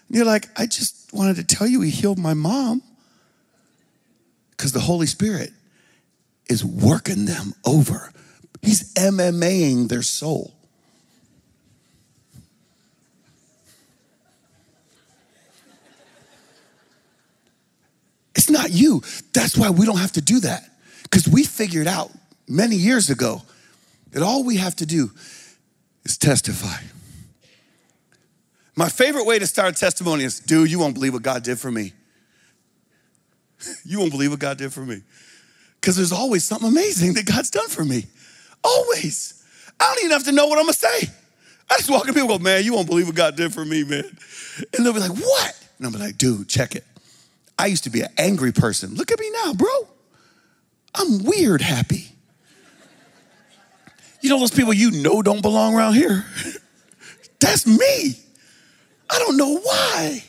And 0.09 0.17
you're 0.19 0.27
like, 0.27 0.51
I 0.61 0.67
just 0.67 1.11
wanted 1.11 1.37
to 1.37 1.45
tell 1.45 1.67
you 1.67 1.81
he 1.81 1.89
healed 1.89 2.19
my 2.19 2.35
mom 2.35 2.83
because 4.51 4.73
the 4.73 4.81
Holy 4.81 5.07
Spirit 5.07 5.53
is 6.51 6.63
working 6.63 7.25
them 7.25 7.55
over. 7.65 8.13
He's 8.61 8.93
MMAing 8.93 9.89
their 9.89 10.03
soul. 10.03 10.53
It's 18.35 18.51
not 18.51 18.71
you. 18.71 19.03
That's 19.33 19.57
why 19.57 19.71
we 19.71 19.87
don't 19.87 19.99
have 19.99 20.13
to 20.13 20.21
do 20.21 20.41
that. 20.41 20.69
Because 21.03 21.27
we 21.27 21.45
figured 21.45 21.87
out 21.87 22.11
many 22.49 22.77
years 22.77 23.11
ago 23.11 23.43
that 24.13 24.23
all 24.23 24.45
we 24.45 24.57
have 24.57 24.77
to 24.77 24.87
do 24.87 25.11
is 26.05 26.19
testify. 26.19 26.83
My 28.77 28.89
favorite 28.89 29.27
way 29.27 29.39
to 29.39 29.47
start 29.47 29.77
a 29.77 29.79
testimony 29.79 30.25
is, 30.25 30.39
dude, 30.39 30.71
you 30.71 30.79
won't 30.79 30.95
believe 30.95 31.13
what 31.13 31.23
God 31.23 31.43
did 31.43 31.59
for 31.59 31.71
me. 31.71 31.93
you 33.85 33.99
won't 33.99 34.13
believe 34.13 34.31
what 34.31 34.39
God 34.39 34.57
did 34.57 34.73
for 34.73 34.83
me. 34.83 35.03
Because 35.81 35.97
there's 35.97 36.13
always 36.13 36.45
something 36.45 36.69
amazing 36.69 37.15
that 37.15 37.27
God's 37.27 37.51
done 37.51 37.69
for 37.69 37.85
me. 37.85 38.07
Always. 38.63 39.45
I 39.81 39.87
don't 39.87 40.05
even 40.05 40.11
have 40.13 40.25
to 40.25 40.33
know 40.33 40.47
what 40.47 40.59
I'm 40.59 40.65
gonna 40.65 40.75
say. 40.75 41.09
I 41.71 41.77
just 41.77 41.91
walk 41.91 42.09
up 42.09 42.15
people 42.15 42.29
go, 42.29 42.39
man, 42.39 42.65
you 42.65 42.73
won't 42.73 42.89
believe 42.89 43.07
what 43.07 43.17
God 43.17 43.37
did 43.37 43.53
for 43.53 43.65
me, 43.65 43.85
man. 43.85 44.05
And 44.75 44.87
they'll 44.87 44.93
be 44.93 45.01
like, 45.01 45.17
what? 45.17 45.67
And 45.79 45.93
be 45.93 45.99
like, 45.99 46.17
dude, 46.17 46.49
check 46.49 46.75
it. 46.75 46.85
I 47.59 47.67
used 47.67 47.85
to 47.85 47.91
be 47.91 48.03
an 48.03 48.11
angry 48.17 48.53
person. 48.53 48.95
Look 48.95 49.11
at 49.11 49.19
me 49.19 49.31
now, 49.45 49.53
bro. 49.53 49.89
I'm 50.95 51.25
weird 51.25 51.61
happy. 51.61 52.09
You 54.21 54.31
know 54.31 54.39
those 54.39 54.51
people 54.51 54.73
you 54.73 54.91
know 54.91 55.23
don't 55.23 55.43
belong 55.43 55.75
around 55.75 55.95
here? 55.95 56.25
That's 57.41 57.67
me. 57.67 58.19
I 59.11 59.19
don't 59.19 59.37
know 59.37 59.59
why. 59.59 60.25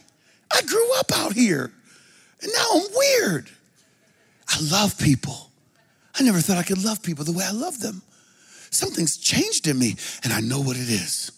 I 0.51 0.61
grew 0.63 0.99
up 0.99 1.11
out 1.13 1.33
here 1.33 1.71
and 2.41 2.51
now 2.55 2.65
I'm 2.75 2.87
weird. 2.95 3.49
I 4.47 4.59
love 4.71 4.97
people. 4.97 5.51
I 6.19 6.23
never 6.23 6.39
thought 6.39 6.57
I 6.57 6.63
could 6.63 6.83
love 6.83 7.01
people 7.03 7.25
the 7.25 7.31
way 7.31 7.45
I 7.45 7.51
love 7.51 7.79
them. 7.79 8.01
Something's 8.71 9.17
changed 9.17 9.67
in 9.67 9.77
me 9.77 9.95
and 10.23 10.33
I 10.33 10.39
know 10.39 10.59
what 10.59 10.75
it 10.75 10.89
is. 10.89 11.31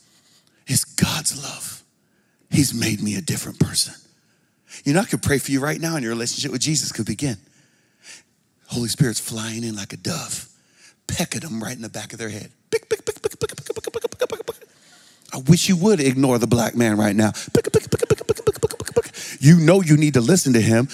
It's 0.68 0.84
God's 0.84 1.42
love. 1.42 1.84
He's 2.50 2.74
made 2.74 3.02
me 3.02 3.16
a 3.16 3.22
different 3.22 3.60
person. 3.60 3.94
You 4.84 4.94
know, 4.94 5.02
I 5.02 5.06
could 5.06 5.22
pray 5.22 5.38
for 5.38 5.52
you 5.52 5.60
right 5.60 5.80
now, 5.80 5.96
and 5.96 6.04
your 6.04 6.12
relationship 6.12 6.52
with 6.52 6.62
Jesus 6.62 6.92
could 6.92 7.06
begin. 7.06 7.38
Holy 8.68 8.90
Spirit's 8.90 9.20
flying 9.20 9.64
in 9.64 9.76
like 9.76 9.94
a 9.94 9.98
dove, 9.98 10.50
pecking 11.08 11.42
them 11.42 11.62
right 11.62 11.76
in 11.76 11.82
the 11.82 11.90
back 11.90 12.14
of 12.14 12.20
their 12.20 12.30
head. 12.30 12.52
I 15.34 15.38
wish 15.48 15.70
you 15.70 15.78
would 15.78 16.00
ignore 16.00 16.40
the 16.40 16.48
black 16.48 16.76
man 16.76 16.98
right 16.98 17.16
now. 17.16 17.32
You 19.40 19.58
know 19.60 19.82
you 19.82 19.98
need 19.98 20.14
to 20.14 20.22
listen 20.22 20.54
to 20.54 20.62
him. 20.62 20.88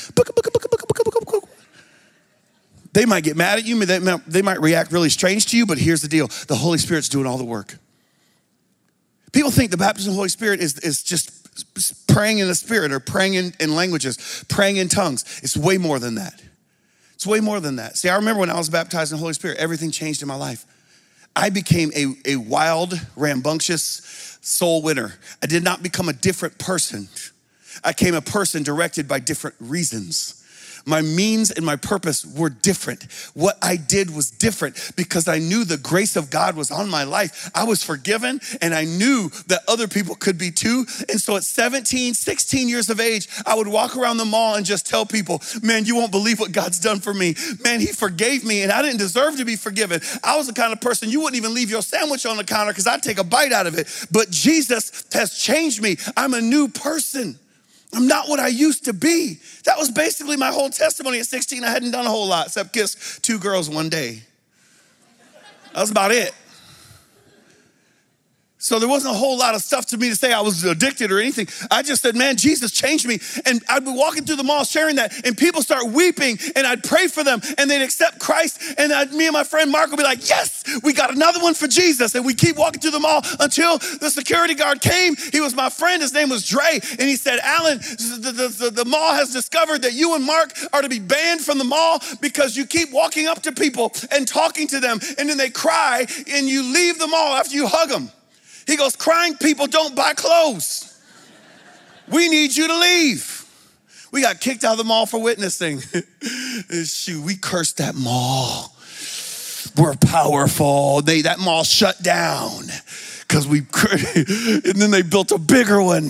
They 2.93 3.05
might 3.05 3.23
get 3.23 3.37
mad 3.37 3.59
at 3.59 3.65
you, 3.65 3.85
they 3.85 4.41
might 4.41 4.59
react 4.59 4.91
really 4.91 5.09
strange 5.09 5.45
to 5.47 5.57
you, 5.57 5.67
but 5.67 5.77
here's 5.77 6.01
the 6.01 6.07
deal 6.07 6.27
the 6.47 6.55
Holy 6.55 6.79
Spirit's 6.79 7.09
doing 7.09 7.27
all 7.27 7.37
the 7.37 7.45
work. 7.45 7.77
People 9.33 9.51
think 9.51 9.69
the 9.69 9.77
baptism 9.77 10.09
of 10.09 10.13
the 10.13 10.17
Holy 10.17 10.29
Spirit 10.29 10.61
is, 10.61 10.79
is 10.79 11.03
just 11.03 11.46
praying 12.07 12.39
in 12.39 12.47
the 12.47 12.55
spirit 12.55 12.91
or 12.91 12.99
praying 12.99 13.35
in, 13.35 13.53
in 13.59 13.75
languages, 13.75 14.45
praying 14.49 14.77
in 14.77 14.87
tongues. 14.87 15.39
It's 15.43 15.55
way 15.55 15.77
more 15.77 15.99
than 15.99 16.15
that. 16.15 16.41
It's 17.13 17.25
way 17.25 17.39
more 17.39 17.59
than 17.59 17.77
that. 17.77 17.97
See, 17.97 18.09
I 18.09 18.15
remember 18.15 18.41
when 18.41 18.49
I 18.49 18.57
was 18.57 18.69
baptized 18.69 19.11
in 19.11 19.17
the 19.17 19.21
Holy 19.21 19.33
Spirit, 19.33 19.57
everything 19.57 19.91
changed 19.91 20.21
in 20.21 20.27
my 20.27 20.35
life. 20.35 20.65
I 21.35 21.49
became 21.49 21.91
a, 21.95 22.13
a 22.25 22.35
wild, 22.35 22.99
rambunctious 23.15 24.37
soul 24.41 24.81
winner. 24.81 25.13
I 25.41 25.45
did 25.45 25.63
not 25.63 25.83
become 25.83 26.09
a 26.09 26.13
different 26.13 26.57
person. 26.57 27.07
I 27.83 27.91
became 27.91 28.15
a 28.15 28.21
person 28.21 28.63
directed 28.63 29.07
by 29.07 29.19
different 29.19 29.55
reasons. 29.59 30.43
My 30.87 31.01
means 31.01 31.51
and 31.51 31.65
my 31.65 31.75
purpose 31.75 32.25
were 32.25 32.49
different. 32.49 33.03
What 33.33 33.57
I 33.61 33.75
did 33.75 34.15
was 34.15 34.31
different 34.31 34.93
because 34.95 35.27
I 35.27 35.37
knew 35.37 35.65
the 35.65 35.77
grace 35.77 36.15
of 36.15 36.29
God 36.29 36.55
was 36.55 36.71
on 36.71 36.89
my 36.89 37.03
life. 37.03 37.51
I 37.53 37.65
was 37.65 37.83
forgiven 37.83 38.39
and 38.61 38.73
I 38.73 38.85
knew 38.85 39.29
that 39.47 39.63
other 39.67 39.89
people 39.89 40.15
could 40.15 40.37
be 40.37 40.49
too. 40.49 40.85
And 41.09 41.19
so 41.19 41.35
at 41.35 41.43
17, 41.43 42.13
16 42.13 42.69
years 42.69 42.89
of 42.89 43.01
age, 43.01 43.27
I 43.45 43.55
would 43.55 43.67
walk 43.67 43.97
around 43.97 44.15
the 44.15 44.25
mall 44.25 44.55
and 44.55 44.65
just 44.65 44.87
tell 44.87 45.05
people, 45.05 45.41
man, 45.61 45.83
you 45.83 45.97
won't 45.97 46.11
believe 46.11 46.39
what 46.39 46.53
God's 46.53 46.79
done 46.79 47.01
for 47.01 47.13
me. 47.13 47.35
Man, 47.63 47.81
He 47.81 47.87
forgave 47.87 48.45
me 48.45 48.63
and 48.63 48.71
I 48.71 48.81
didn't 48.81 48.99
deserve 48.99 49.35
to 49.37 49.45
be 49.45 49.57
forgiven. 49.57 49.99
I 50.23 50.37
was 50.37 50.47
the 50.47 50.53
kind 50.53 50.71
of 50.71 50.79
person 50.79 51.09
you 51.09 51.19
wouldn't 51.19 51.37
even 51.37 51.53
leave 51.53 51.69
your 51.69 51.81
sandwich 51.81 52.25
on 52.25 52.37
the 52.37 52.45
counter 52.45 52.71
because 52.71 52.87
I'd 52.87 53.03
take 53.03 53.19
a 53.19 53.25
bite 53.25 53.51
out 53.51 53.67
of 53.67 53.77
it. 53.77 53.87
But 54.09 54.31
Jesus 54.31 55.03
has 55.11 55.37
changed 55.37 55.81
me. 55.81 55.97
I'm 56.15 56.33
a 56.33 56.41
new 56.41 56.69
person. 56.69 57.37
I'm 57.93 58.07
not 58.07 58.27
what 58.27 58.39
I 58.39 58.47
used 58.47 58.85
to 58.85 58.93
be. 58.93 59.39
That 59.65 59.77
was 59.77 59.89
basically 59.89 60.37
my 60.37 60.51
whole 60.51 60.69
testimony 60.69 61.19
at 61.19 61.25
16. 61.25 61.63
I 61.63 61.69
hadn't 61.69 61.91
done 61.91 62.05
a 62.05 62.09
whole 62.09 62.27
lot 62.27 62.47
except 62.47 62.73
kiss 62.73 63.19
two 63.21 63.39
girls 63.39 63.69
one 63.69 63.89
day. 63.89 64.23
That 65.73 65.81
was 65.81 65.91
about 65.91 66.11
it. 66.11 66.33
So 68.67 68.79
there 68.79 68.89
wasn't 68.89 69.15
a 69.15 69.17
whole 69.17 69.37
lot 69.37 69.55
of 69.55 69.61
stuff 69.61 69.85
to 69.87 69.97
me 69.97 70.09
to 70.09 70.15
say 70.17 70.33
I 70.33 70.41
was 70.41 70.61
addicted 70.65 71.09
or 71.09 71.19
anything. 71.19 71.47
I 71.71 71.83
just 71.83 72.01
said, 72.01 72.17
man, 72.17 72.35
Jesus 72.35 72.69
changed 72.69 73.07
me. 73.07 73.21
And 73.45 73.63
I'd 73.69 73.85
be 73.85 73.93
walking 73.93 74.25
through 74.25 74.35
the 74.35 74.43
mall 74.43 74.65
sharing 74.65 74.97
that, 74.97 75.25
and 75.25 75.37
people 75.37 75.61
start 75.61 75.87
weeping, 75.87 76.37
and 76.53 76.67
I'd 76.67 76.83
pray 76.83 77.07
for 77.07 77.23
them, 77.23 77.39
and 77.57 77.71
they'd 77.71 77.81
accept 77.81 78.19
Christ. 78.19 78.61
And 78.77 78.91
I'd, 78.91 79.13
me 79.13 79.25
and 79.25 79.31
my 79.31 79.45
friend 79.45 79.71
Mark 79.71 79.89
would 79.91 79.95
be 79.95 80.03
like, 80.03 80.27
yes, 80.27 80.65
we 80.83 80.91
got 80.91 81.15
another 81.15 81.39
one 81.39 81.53
for 81.53 81.67
Jesus. 81.67 82.13
And 82.13 82.25
we 82.25 82.33
keep 82.33 82.57
walking 82.57 82.81
through 82.81 82.91
the 82.91 82.99
mall 82.99 83.21
until 83.39 83.77
the 83.77 84.09
security 84.09 84.53
guard 84.53 84.81
came. 84.81 85.15
He 85.15 85.39
was 85.39 85.55
my 85.55 85.69
friend. 85.69 86.01
His 86.01 86.11
name 86.11 86.27
was 86.27 86.45
Dre. 86.45 86.81
And 86.99 87.07
he 87.07 87.15
said, 87.15 87.39
Alan, 87.39 87.77
the, 87.77 88.33
the, 88.35 88.65
the, 88.65 88.69
the 88.69 88.85
mall 88.85 89.13
has 89.13 89.31
discovered 89.31 89.83
that 89.83 89.93
you 89.93 90.13
and 90.13 90.25
Mark 90.25 90.51
are 90.73 90.81
to 90.81 90.89
be 90.89 90.99
banned 90.99 91.39
from 91.39 91.57
the 91.57 91.63
mall 91.63 92.01
because 92.19 92.57
you 92.57 92.65
keep 92.65 92.91
walking 92.91 93.27
up 93.27 93.43
to 93.43 93.53
people 93.53 93.93
and 94.11 94.27
talking 94.27 94.67
to 94.67 94.81
them, 94.81 94.99
and 95.17 95.29
then 95.29 95.37
they 95.37 95.51
cry, 95.51 96.05
and 96.29 96.49
you 96.49 96.63
leave 96.63 96.99
the 96.99 97.07
mall 97.07 97.37
after 97.37 97.55
you 97.55 97.65
hug 97.65 97.87
them. 97.87 98.11
He 98.67 98.75
goes, 98.75 98.95
crying 98.95 99.35
people 99.37 99.65
don't 99.65 99.95
buy 99.95 100.13
clothes. 100.13 101.01
We 102.09 102.29
need 102.29 102.55
you 102.55 102.67
to 102.67 102.77
leave. 102.77 103.45
We 104.11 104.21
got 104.21 104.39
kicked 104.39 104.63
out 104.63 104.73
of 104.73 104.77
the 104.77 104.83
mall 104.83 105.05
for 105.05 105.21
witnessing. 105.21 105.79
Shoot, 106.85 107.23
we 107.23 107.35
cursed 107.35 107.77
that 107.77 107.95
mall. 107.95 108.73
We're 109.77 109.95
powerful. 109.95 111.01
They 111.01 111.23
that 111.23 111.39
mall 111.39 111.63
shut 111.63 112.01
down 112.01 112.63
because 113.21 113.47
we 113.47 113.59
and 113.59 114.81
then 114.81 114.91
they 114.91 115.01
built 115.01 115.31
a 115.31 115.37
bigger 115.37 115.81
one. 115.81 116.09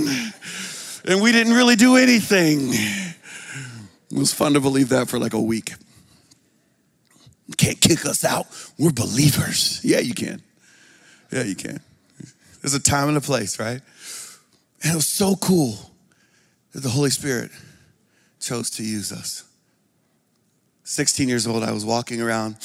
And 1.06 1.22
we 1.22 1.32
didn't 1.32 1.54
really 1.54 1.76
do 1.76 1.96
anything. 1.96 2.70
It 2.72 4.18
was 4.18 4.34
fun 4.34 4.54
to 4.54 4.60
believe 4.60 4.90
that 4.90 5.10
for 5.10 5.20
like 5.20 5.34
a 5.34 5.42
week. 5.42 5.74
Can't 7.58 7.80
kick 7.80 8.06
us 8.06 8.26
out. 8.26 8.46
We're 8.78 8.92
believers. 8.92 9.80
Yeah, 9.84 10.00
you 10.00 10.14
can. 10.14 10.42
Yeah, 11.32 11.44
you 11.44 11.56
can. 11.56 11.80
There's 12.68 12.82
a 12.82 12.84
time 12.84 13.08
and 13.08 13.16
a 13.16 13.22
place, 13.22 13.62
right? 13.62 13.80
And 14.84 14.92
it 14.92 14.96
was 14.96 15.08
so 15.08 15.38
cool 15.38 15.78
that 16.74 16.82
the 16.82 16.90
Holy 16.90 17.12
Spirit 17.12 17.50
chose 18.42 18.70
to 18.72 18.84
use 18.84 19.14
us. 19.14 19.46
16 20.84 21.30
years 21.30 21.48
old, 21.48 21.64
I 21.64 21.72
was 21.72 21.86
walking 21.86 22.22
around. 22.22 22.58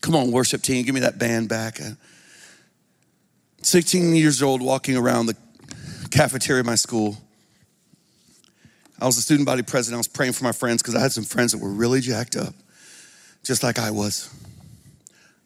Come 0.00 0.16
on, 0.16 0.32
worship 0.32 0.62
team, 0.62 0.84
give 0.84 0.96
me 0.96 1.02
that 1.02 1.16
band 1.16 1.48
back. 1.48 1.78
16 3.62 4.16
years 4.16 4.42
old, 4.42 4.60
walking 4.60 4.96
around 4.96 5.26
the 5.26 5.36
cafeteria 6.10 6.58
of 6.58 6.66
my 6.66 6.74
school. 6.74 7.16
I 9.00 9.06
was 9.06 9.16
a 9.16 9.22
student 9.22 9.46
body 9.46 9.62
president. 9.62 9.94
I 9.94 9.98
was 9.98 10.08
praying 10.08 10.32
for 10.32 10.42
my 10.42 10.50
friends 10.50 10.82
because 10.82 10.96
I 10.96 11.00
had 11.00 11.12
some 11.12 11.22
friends 11.22 11.52
that 11.52 11.58
were 11.58 11.70
really 11.70 12.00
jacked 12.00 12.34
up, 12.34 12.52
just 13.44 13.62
like 13.62 13.78
I 13.78 13.92
was. 13.92 14.28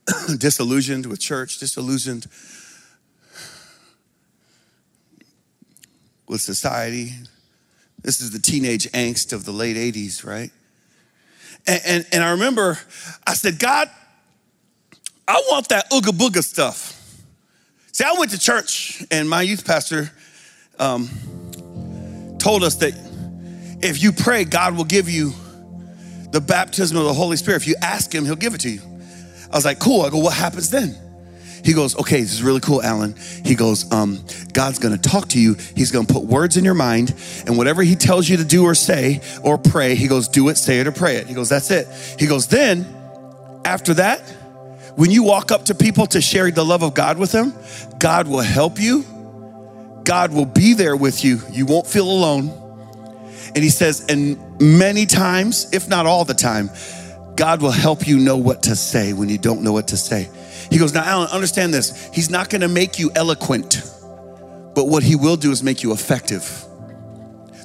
disillusioned 0.38 1.04
with 1.04 1.20
church, 1.20 1.58
disillusioned 1.58 2.28
with 6.28 6.40
society. 6.40 7.12
This 8.02 8.20
is 8.20 8.30
the 8.30 8.38
teenage 8.38 8.90
angst 8.92 9.32
of 9.32 9.44
the 9.44 9.52
late 9.52 9.76
80s, 9.76 10.24
right? 10.24 10.50
And, 11.66 11.82
and, 11.86 12.06
and 12.12 12.24
I 12.24 12.32
remember 12.32 12.78
I 13.26 13.34
said, 13.34 13.58
God, 13.58 13.90
I 15.26 15.42
want 15.50 15.68
that 15.70 15.90
ooga 15.90 16.16
booga 16.16 16.42
stuff. 16.42 16.92
See, 17.92 18.04
I 18.04 18.14
went 18.18 18.30
to 18.32 18.38
church, 18.38 19.02
and 19.10 19.28
my 19.28 19.42
youth 19.42 19.64
pastor 19.64 20.10
um, 20.78 21.08
told 22.38 22.62
us 22.62 22.76
that 22.76 22.92
if 23.82 24.02
you 24.02 24.12
pray, 24.12 24.44
God 24.44 24.76
will 24.76 24.84
give 24.84 25.08
you 25.08 25.32
the 26.30 26.40
baptism 26.40 26.98
of 26.98 27.04
the 27.04 27.14
Holy 27.14 27.36
Spirit. 27.36 27.62
If 27.62 27.68
you 27.68 27.74
ask 27.80 28.14
Him, 28.14 28.24
He'll 28.24 28.36
give 28.36 28.54
it 28.54 28.60
to 28.60 28.70
you. 28.70 28.82
I 29.50 29.56
was 29.56 29.64
like, 29.64 29.78
cool. 29.78 30.02
I 30.02 30.10
go, 30.10 30.18
what 30.18 30.34
happens 30.34 30.70
then? 30.70 30.94
He 31.66 31.72
goes, 31.72 31.98
okay, 31.98 32.20
this 32.20 32.32
is 32.32 32.44
really 32.44 32.60
cool, 32.60 32.80
Alan. 32.80 33.16
He 33.44 33.56
goes, 33.56 33.90
um, 33.90 34.24
God's 34.52 34.78
gonna 34.78 34.96
talk 34.96 35.26
to 35.30 35.40
you. 35.40 35.54
He's 35.74 35.90
gonna 35.90 36.06
put 36.06 36.22
words 36.22 36.56
in 36.56 36.64
your 36.64 36.74
mind, 36.74 37.12
and 37.44 37.58
whatever 37.58 37.82
he 37.82 37.96
tells 37.96 38.28
you 38.28 38.36
to 38.36 38.44
do 38.44 38.62
or 38.62 38.76
say 38.76 39.20
or 39.42 39.58
pray, 39.58 39.96
he 39.96 40.06
goes, 40.06 40.28
do 40.28 40.48
it, 40.48 40.58
say 40.58 40.78
it, 40.78 40.86
or 40.86 40.92
pray 40.92 41.16
it. 41.16 41.26
He 41.26 41.34
goes, 41.34 41.48
that's 41.48 41.72
it. 41.72 41.88
He 42.20 42.28
goes, 42.28 42.46
then 42.46 42.86
after 43.64 43.94
that, 43.94 44.20
when 44.94 45.10
you 45.10 45.24
walk 45.24 45.50
up 45.50 45.64
to 45.64 45.74
people 45.74 46.06
to 46.06 46.20
share 46.20 46.52
the 46.52 46.64
love 46.64 46.84
of 46.84 46.94
God 46.94 47.18
with 47.18 47.32
them, 47.32 47.52
God 47.98 48.28
will 48.28 48.38
help 48.38 48.78
you. 48.80 49.04
God 50.04 50.32
will 50.32 50.46
be 50.46 50.74
there 50.74 50.96
with 50.96 51.24
you. 51.24 51.40
You 51.50 51.66
won't 51.66 51.88
feel 51.88 52.08
alone. 52.08 52.46
And 53.56 53.64
he 53.64 53.70
says, 53.70 54.06
and 54.08 54.38
many 54.60 55.04
times, 55.04 55.72
if 55.72 55.88
not 55.88 56.06
all 56.06 56.24
the 56.24 56.32
time, 56.32 56.70
God 57.34 57.60
will 57.60 57.72
help 57.72 58.06
you 58.06 58.18
know 58.20 58.36
what 58.36 58.62
to 58.62 58.76
say 58.76 59.12
when 59.12 59.28
you 59.28 59.36
don't 59.36 59.62
know 59.62 59.72
what 59.72 59.88
to 59.88 59.96
say. 59.96 60.28
He 60.70 60.78
goes, 60.78 60.92
Now, 60.92 61.04
Alan, 61.04 61.28
understand 61.28 61.72
this. 61.72 62.08
He's 62.12 62.30
not 62.30 62.50
gonna 62.50 62.68
make 62.68 62.98
you 62.98 63.10
eloquent, 63.14 63.82
but 64.74 64.86
what 64.86 65.02
he 65.02 65.16
will 65.16 65.36
do 65.36 65.50
is 65.50 65.62
make 65.62 65.82
you 65.82 65.92
effective. 65.92 66.64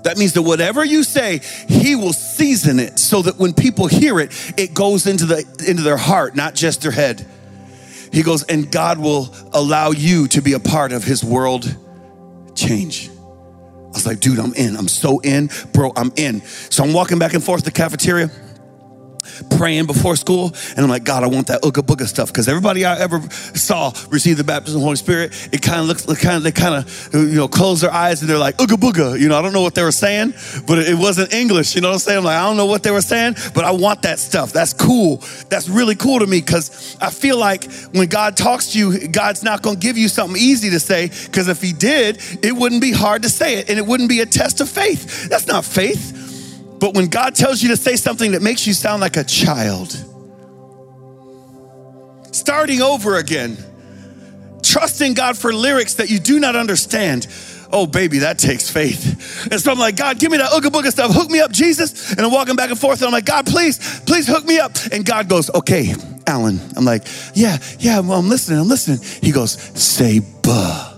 That 0.04 0.18
means 0.18 0.34
that 0.34 0.42
whatever 0.42 0.84
you 0.84 1.04
say, 1.04 1.42
he 1.68 1.96
will 1.96 2.14
season 2.14 2.80
it 2.80 2.98
so 2.98 3.22
that 3.22 3.38
when 3.38 3.54
people 3.54 3.88
hear 3.88 4.20
it, 4.20 4.32
it 4.58 4.74
goes 4.74 5.06
into 5.06 5.26
the 5.26 5.40
into 5.68 5.84
their 5.84 5.98
heart, 5.98 6.36
not 6.36 6.56
just 6.56 6.82
their 6.82 6.92
head. 6.92 7.26
He 8.12 8.24
goes, 8.24 8.44
and 8.44 8.70
God 8.70 9.00
will 9.00 9.34
allow 9.54 9.92
you 9.92 10.28
to 10.30 10.42
be 10.42 10.54
a 10.54 10.60
part 10.60 10.92
of 10.92 11.04
his 11.04 11.24
world 11.24 11.76
change. 12.56 13.10
I 13.10 13.94
was 13.94 14.06
like, 14.06 14.20
dude, 14.20 14.40
I'm 14.40 14.54
in. 14.54 14.76
I'm 14.76 14.88
so 14.88 15.20
in, 15.20 15.50
bro, 15.74 15.94
I'm 15.96 16.12
in. 16.16 16.42
So 16.42 16.84
I'm 16.84 16.94
walking 16.94 17.20
back 17.20 17.34
and 17.34 17.44
forth 17.44 17.62
to 17.62 17.66
the 17.66 17.72
cafeteria 17.72 18.30
praying 19.57 19.86
before 19.86 20.15
school, 20.15 20.53
and 20.71 20.79
I'm 20.79 20.89
like, 20.89 21.03
God, 21.03 21.23
I 21.23 21.27
want 21.27 21.47
that 21.47 21.62
ooga 21.62 21.84
booga 21.84 22.07
stuff 22.07 22.27
because 22.27 22.47
everybody 22.47 22.86
I 22.86 22.99
ever 22.99 23.21
saw 23.29 23.93
receive 24.10 24.38
the 24.38 24.43
baptism 24.43 24.77
of 24.77 24.81
the 24.81 24.86
Holy 24.86 24.95
Spirit, 24.95 25.49
it 25.51 25.62
kind 25.62 25.79
of 25.79 25.88
looks, 25.88 26.07
like 26.07 26.19
kind 26.19 26.38
of 26.38 26.43
they 26.43 26.51
kind 26.51 26.75
of 26.75 27.10
you 27.13 27.36
know 27.36 27.47
close 27.47 27.81
their 27.81 27.91
eyes 27.91 28.21
and 28.21 28.29
they're 28.29 28.38
like 28.38 28.57
ooga 28.57 28.77
booga. 28.77 29.19
You 29.19 29.29
know, 29.29 29.38
I 29.38 29.41
don't 29.41 29.53
know 29.53 29.62
what 29.62 29.75
they 29.75 29.84
were 29.84 29.91
saying, 29.91 30.34
but 30.67 30.79
it 30.79 30.97
wasn't 30.97 31.34
English. 31.34 31.75
You 31.75 31.81
know 31.81 31.89
what 31.89 31.95
I'm 31.95 31.99
saying? 31.99 32.17
I'm 32.19 32.23
like, 32.23 32.38
I 32.38 32.47
don't 32.47 32.57
know 32.57 32.65
what 32.65 32.84
they 32.84 32.91
were 32.91 33.01
saying, 33.01 33.36
but 33.53 33.63
I 33.63 33.71
want 33.71 34.03
that 34.03 34.19
stuff. 34.19 34.51
That's 34.53 34.73
cool. 34.73 35.17
That's 35.49 35.69
really 35.69 35.95
cool 35.95 36.19
to 36.19 36.27
me 36.27 36.39
because 36.39 36.97
I 37.01 37.10
feel 37.10 37.38
like 37.38 37.71
when 37.91 38.07
God 38.07 38.38
talks 38.38 38.73
to 38.73 38.79
you, 38.79 39.07
God's 39.07 39.43
not 39.43 39.62
going 39.62 39.75
to 39.75 39.81
give 39.81 39.97
you 39.97 40.07
something 40.07 40.41
easy 40.41 40.69
to 40.71 40.79
say 40.79 41.10
because 41.25 41.47
if 41.47 41.62
He 41.62 41.73
did, 41.73 42.19
it 42.43 42.55
wouldn't 42.55 42.81
be 42.81 42.91
hard 42.91 43.23
to 43.23 43.29
say 43.29 43.55
it 43.57 43.69
and 43.69 43.77
it 43.77 43.86
wouldn't 43.86 44.10
be 44.10 44.21
a 44.21 44.25
test 44.25 44.62
of 44.62 44.69
faith. 44.69 45.29
That's 45.29 45.47
not 45.47 45.65
faith. 45.65 46.31
But 46.82 46.96
when 46.96 47.08
God 47.08 47.36
tells 47.36 47.62
you 47.62 47.70
to 47.70 47.78
say 47.78 47.96
something 47.96 48.32
that 48.32 48.41
makes 48.41 48.65
you 48.65 48.74
sound 48.74 49.02
like 49.02 49.15
a 49.15 49.24
child, 49.24 49.96
starting 52.32 52.82
over 52.82 53.17
again, 53.17 53.56
trusting 54.63 55.13
God 55.13 55.38
for 55.38 55.54
lyrics 55.54 55.94
that 55.96 56.10
you 56.10 56.17
do 56.20 56.39
not 56.39 56.56
understand. 56.56 57.28
Oh, 57.72 57.86
baby, 57.86 58.17
that 58.20 58.39
takes 58.39 58.67
faith. 58.70 59.48
And 59.52 59.62
so 59.62 59.72
I'm 59.72 59.80
like, 59.80 59.96
God, 59.96 60.20
give 60.20 60.32
me 60.32 60.39
that 60.39 60.50
ooga 60.50 60.72
booga 60.72 60.91
stuff. 60.91 61.13
Hook 61.13 61.30
me 61.30 61.39
up, 61.39 61.52
Jesus. 61.52 62.12
And 62.12 62.22
I'm 62.22 62.32
walking 62.32 62.56
back 62.56 62.72
and 62.72 62.80
forth. 62.80 63.00
And 63.00 63.08
I'm 63.08 63.13
like, 63.13 63.26
God, 63.26 63.46
please, 63.46 64.02
please 64.02 64.28
hook 64.28 64.44
me 64.44 64.60
up. 64.60 64.76
And 64.91 65.06
God 65.06 65.30
goes, 65.30 65.50
okay, 65.52 65.94
Alan. 66.26 66.60
I'm 66.76 66.84
like, 66.84 67.04
yeah, 67.36 67.60
yeah, 67.80 68.00
well, 68.00 68.20
I'm 68.20 68.28
listening. 68.28 68.60
I'm 68.60 68.67
listening. 68.67 69.00
He 69.22 69.32
goes, 69.32 69.52
say 69.80 70.20
buh. 70.20 70.90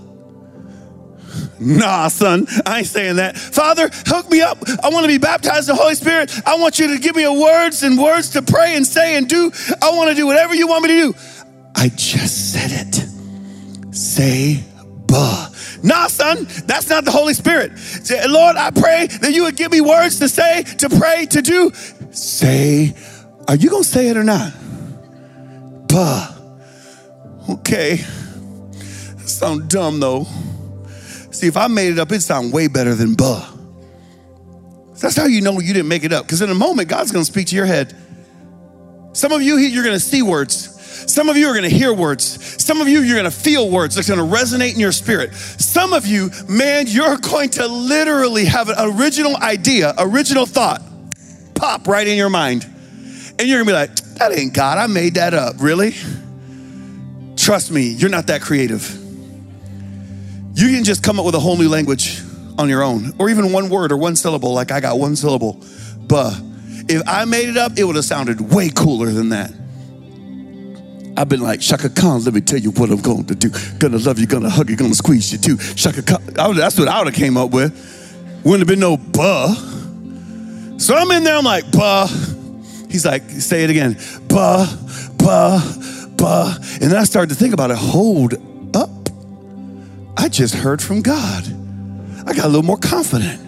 Nah, 1.60 2.08
son, 2.08 2.48
I 2.66 2.80
ain't 2.80 2.88
saying 2.88 3.18
that. 3.18 3.38
Father, 3.38 3.90
hook 3.92 4.30
me 4.30 4.42
up. 4.42 4.58
I 4.84 4.90
want 4.90 5.04
to 5.04 5.08
be 5.08 5.18
baptized 5.18 5.70
in 5.70 5.76
the 5.76 5.82
Holy 5.82 5.96
Spirit. 5.96 6.32
I 6.46 6.58
want 6.58 6.80
you 6.80 6.88
to 6.94 7.00
give 7.00 7.16
me 7.16 7.28
words 7.28 7.84
and 7.84 7.98
words 7.98 8.30
to 8.32 8.42
pray 8.42 8.76
and 8.76 8.86
say 8.86 9.16
and 9.18 9.28
do. 9.28 9.52
I 9.82 9.92
want 9.92 10.10
to 10.10 10.16
do 10.16 10.26
whatever 10.26 10.54
you 10.56 10.68
want 10.68 10.84
me 10.84 10.90
to 10.90 11.12
do. 11.12 11.14
I 11.76 11.90
just 11.90 12.54
said 12.54 12.72
it. 12.72 13.96
Say 13.96 14.64
bah. 15.14 15.50
Nah, 15.84 16.08
son, 16.08 16.48
that's 16.66 16.90
not 16.90 17.06
the 17.06 17.12
Holy 17.12 17.34
Spirit. 17.34 17.72
Lord, 18.28 18.56
I 18.56 18.72
pray 18.72 19.08
that 19.08 19.32
you 19.34 19.44
would 19.44 19.58
give 19.58 19.72
me 19.72 19.82
words 19.82 20.20
to 20.20 20.30
say, 20.30 20.64
to 20.64 20.90
pray, 20.90 21.26
to 21.28 21.42
do. 21.42 21.72
Say, 22.12 22.96
are 23.48 23.56
you 23.56 23.70
going 23.70 23.84
to 23.84 23.90
say 23.90 24.08
it 24.08 24.18
or 24.18 24.24
not? 24.24 24.54
Bah. 25.88 26.36
Okay. 27.50 27.98
Sound 29.26 29.70
dumb 29.70 30.00
though. 30.00 30.26
See, 31.34 31.48
if 31.48 31.58
I 31.58 31.68
made 31.68 31.92
it 31.92 32.00
up, 32.00 32.12
it'd 32.12 32.22
sound 32.22 32.54
way 32.54 32.68
better 32.68 32.96
than 32.96 33.16
buh. 33.16 33.46
That's 35.02 35.18
how 35.18 35.26
you 35.26 35.42
know 35.42 35.60
you 35.60 35.74
didn't 35.74 35.90
make 35.90 36.04
it 36.04 36.14
up. 36.14 36.26
Because 36.26 36.42
in 36.42 36.50
a 36.50 36.56
moment, 36.56 36.88
God's 36.88 37.12
gonna 37.12 37.26
speak 37.26 37.48
to 37.48 37.56
your 37.56 37.66
head. 37.66 37.94
Some 39.12 39.32
of 39.32 39.42
you, 39.42 39.58
you're 39.58 39.84
gonna 39.84 40.00
see 40.00 40.22
words. 40.22 40.70
Some 41.12 41.28
of 41.28 41.36
you 41.36 41.48
are 41.48 41.56
gonna 41.56 41.70
hear 41.70 41.94
words. 41.94 42.64
Some 42.64 42.80
of 42.80 42.88
you, 42.88 43.02
you're 43.02 43.18
gonna 43.18 43.32
feel 43.32 43.70
words 43.70 43.96
that's 43.96 44.08
gonna 44.08 44.24
resonate 44.24 44.74
in 44.74 44.80
your 44.80 44.92
spirit. 44.92 45.34
Some 45.34 45.92
of 45.92 46.08
you, 46.08 46.30
man, 46.48 46.86
you're 46.88 47.18
going 47.32 47.50
to 47.52 47.68
literally 47.68 48.46
have 48.46 48.70
an 48.70 48.76
original 48.80 49.36
idea, 49.38 49.94
original 49.98 50.46
thought 50.46 50.82
pop 51.56 51.88
right 51.88 52.08
in 52.08 52.18
your 52.18 52.30
mind. 52.30 52.66
And 53.40 53.48
you're 53.48 53.58
gonna 53.58 53.66
be 53.66 53.74
like, 53.74 53.96
that 54.20 54.32
ain't 54.32 54.54
God, 54.54 54.78
I 54.78 54.88
made 54.88 55.16
that 55.16 55.34
up. 55.34 55.56
Really? 55.60 55.96
Trust 57.36 57.72
me, 57.72 57.90
you're 57.90 58.10
not 58.10 58.28
that 58.28 58.42
creative. 58.42 59.03
You 60.54 60.70
can 60.70 60.84
just 60.84 61.04
come 61.04 61.20
up 61.20 61.26
with 61.26 61.36
a 61.36 61.40
whole 61.40 61.58
new 61.58 61.70
language 61.70 62.22
on 62.58 62.70
your 62.70 62.84
own, 62.84 63.14
or 63.18 63.30
even 63.30 63.52
one 63.52 63.70
word 63.70 63.92
or 63.92 63.98
one 63.98 64.16
syllable, 64.16 64.54
like 64.54 64.72
I 64.72 64.80
got 64.80 65.00
one 65.00 65.16
syllable. 65.16 65.60
Buh. 65.98 66.32
If 66.88 67.02
I 67.08 67.26
made 67.26 67.50
it 67.50 67.58
up, 67.58 67.72
it 67.78 67.86
would 67.86 67.96
have 67.96 68.06
sounded 68.06 68.54
way 68.54 68.70
cooler 68.70 69.10
than 69.10 69.30
that. 69.30 69.52
I've 71.16 71.30
been 71.30 71.42
like, 71.42 71.60
Chaka 71.60 71.90
Khan, 71.90 72.24
let 72.24 72.34
me 72.34 72.42
tell 72.42 72.60
you 72.60 72.72
what 72.72 72.90
I'm 72.90 73.02
going 73.02 73.26
to 73.26 73.36
do. 73.36 73.50
Gonna 73.80 73.98
love 73.98 74.20
you, 74.20 74.28
gonna 74.28 74.50
hug 74.50 74.70
you, 74.70 74.76
gonna 74.76 74.94
squeeze 74.94 75.32
you 75.32 75.38
too. 75.38 75.58
Chaka 75.76 76.02
Khan, 76.04 76.56
that's 76.56 76.78
what 76.78 76.88
I 76.88 77.00
would 77.00 77.08
have 77.08 77.16
came 77.16 77.38
up 77.38 77.52
with. 77.52 77.72
Wouldn't 78.44 78.62
have 78.62 78.68
been 78.68 78.80
no 78.80 78.98
buh. 78.98 79.54
So 80.78 80.96
I'm 80.96 81.10
in 81.12 81.24
there, 81.24 81.36
I'm 81.36 81.46
like, 81.46 81.72
buh. 81.72 82.08
He's 82.90 83.06
like, 83.06 83.24
say 83.30 83.64
it 83.64 83.70
again, 83.70 83.98
buh, 84.28 84.68
buh, 85.18 85.62
buh. 86.18 86.54
And 86.74 86.92
then 86.92 86.98
I 86.98 87.06
started 87.06 87.30
to 87.30 87.36
think 87.36 87.54
about 87.54 87.72
it. 87.72 87.78
Hold. 87.78 88.53
I 90.18 90.30
just 90.30 90.54
heard 90.54 90.82
from 90.82 91.02
God. 91.02 91.44
I 92.26 92.34
got 92.34 92.46
a 92.46 92.48
little 92.48 92.64
more 92.64 92.78
confident. 92.78 93.40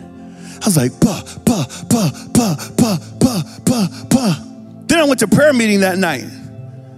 I 0.61 0.65
was 0.65 0.77
like, 0.77 0.99
buh, 0.99 1.21
buh, 1.45 1.65
buh, 1.89 2.09
buh, 2.33 2.55
buh, 2.75 2.97
buh, 3.19 3.43
buh, 3.65 3.87
buh. 4.09 4.35
Then 4.87 4.99
I 4.99 5.03
went 5.05 5.19
to 5.19 5.27
prayer 5.27 5.53
meeting 5.53 5.81
that 5.81 5.97
night. 5.97 6.25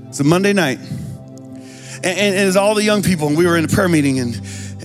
It's 0.07 0.19
a 0.19 0.23
Monday 0.23 0.53
night. 0.53 0.79
And, 0.79 2.05
and, 2.05 2.35
and 2.35 2.47
it's 2.47 2.55
all 2.55 2.75
the 2.75 2.83
young 2.83 3.01
people, 3.01 3.27
and 3.27 3.37
we 3.37 3.45
were 3.45 3.57
in 3.57 3.65
a 3.65 3.67
prayer 3.67 3.89
meeting, 3.89 4.19
and 4.19 4.35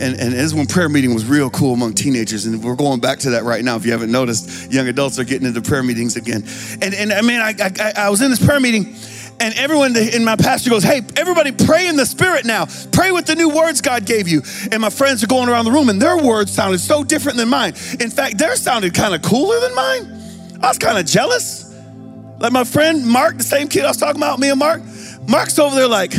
and, 0.03 0.19
and 0.19 0.33
this 0.33 0.53
when 0.53 0.67
prayer 0.67 0.89
meeting 0.89 1.15
was 1.15 1.25
real 1.25 1.49
cool 1.51 1.75
among 1.75 1.95
teenagers. 1.95 2.47
And 2.47 2.63
we're 2.65 2.75
going 2.75 2.99
back 2.99 3.21
to 3.21 3.31
that 3.31 3.45
right 3.45 3.63
now. 3.63 3.77
If 3.77 3.85
you 3.85 3.93
haven't 3.93 4.11
noticed, 4.11 4.73
young 4.73 4.89
adults 4.89 5.19
are 5.19 5.25
getting 5.25 5.47
into 5.47 5.63
prayer 5.63 5.83
meetings 5.83 6.17
again. 6.17 6.45
And, 6.81 6.95
and 6.95 7.13
I 7.13 7.21
mean, 7.21 7.41
I, 7.41 7.55
I, 7.61 7.93
I 8.07 8.11
was 8.11 8.21
in 8.21 8.31
this 8.31 8.45
prayer 8.45 8.59
meeting 8.59 8.97
and 9.43 9.55
everyone 9.55 9.97
in 9.97 10.25
my 10.25 10.37
pastor 10.37 10.71
goes, 10.71 10.85
Hey, 10.85 11.03
everybody 11.17 11.51
pray 11.51 11.89
in 11.89 11.97
the 11.97 12.07
spirit 12.07 12.45
now. 12.45 12.67
Pray 12.93 13.11
with 13.11 13.27
the 13.27 13.35
new 13.35 13.49
words 13.49 13.81
God 13.81 14.07
gave 14.07 14.29
you. 14.29 14.43
And 14.71 14.81
my 14.81 14.89
friends 14.89 15.23
are 15.25 15.27
going 15.27 15.49
around 15.49 15.65
the 15.65 15.73
room 15.73 15.89
and 15.89 16.01
their 16.01 16.17
words 16.17 16.53
sounded 16.53 16.79
so 16.79 17.03
different 17.03 17.37
than 17.37 17.49
mine. 17.49 17.75
In 17.99 18.09
fact, 18.09 18.39
theirs 18.39 18.63
sounded 18.63 18.95
kind 18.95 19.15
of 19.15 19.23
cooler 19.23 19.59
than 19.61 19.75
mine. 19.75 20.05
I 20.63 20.69
was 20.69 20.79
kind 20.79 20.97
of 20.97 21.07
jealous. 21.07 21.75
Like 22.39 22.53
my 22.53 22.65
friend 22.65 23.05
Mark, 23.05 23.39
the 23.39 23.45
same 23.45 23.69
kid 23.69 23.85
I 23.85 23.89
was 23.89 23.97
talking 23.97 24.21
about, 24.21 24.39
me 24.39 24.51
and 24.51 24.59
Mark, 24.59 24.81
Mark's 25.27 25.59
over 25.59 25.75
there 25.75 25.89
like, 25.89 26.13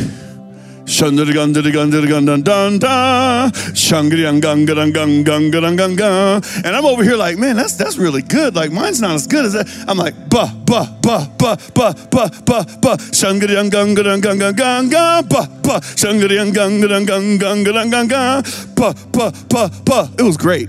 and 6.64 6.76
I'm 6.76 6.84
over 6.84 7.02
here 7.02 7.16
like, 7.16 7.38
man, 7.38 7.56
that's 7.56 7.76
that's 7.76 7.96
really 7.96 8.22
good. 8.22 8.54
Like 8.54 8.70
mine's 8.70 9.00
not 9.00 9.12
as 9.12 9.26
good 9.26 9.46
as 9.46 9.54
that. 9.54 9.66
I'm 9.88 9.96
like, 9.96 10.14
ba 10.28 10.46
ba 10.66 10.96
ba 11.00 11.28
ba 11.38 11.56
ba 11.74 11.94
ba 12.10 12.30
ba 12.44 12.66
ba 12.82 12.96
shangri 13.12 13.54
gang 13.54 13.70
gang 13.70 13.94
gang 13.94 14.20
gang 14.20 14.54
gang 14.54 14.88
gang 14.90 15.24
ba 15.28 15.48
ba 15.62 15.80
shangri 15.96 16.36
gang 16.36 16.52
gang 16.52 16.80
gang 16.80 17.38
gang 17.38 17.64
gang 17.64 17.90
gang 17.90 18.08
gang 18.08 18.42
ba 18.76 18.94
ba 19.12 19.32
ba 19.48 19.70
ba. 19.84 20.10
It 20.18 20.22
was 20.22 20.36
great. 20.36 20.68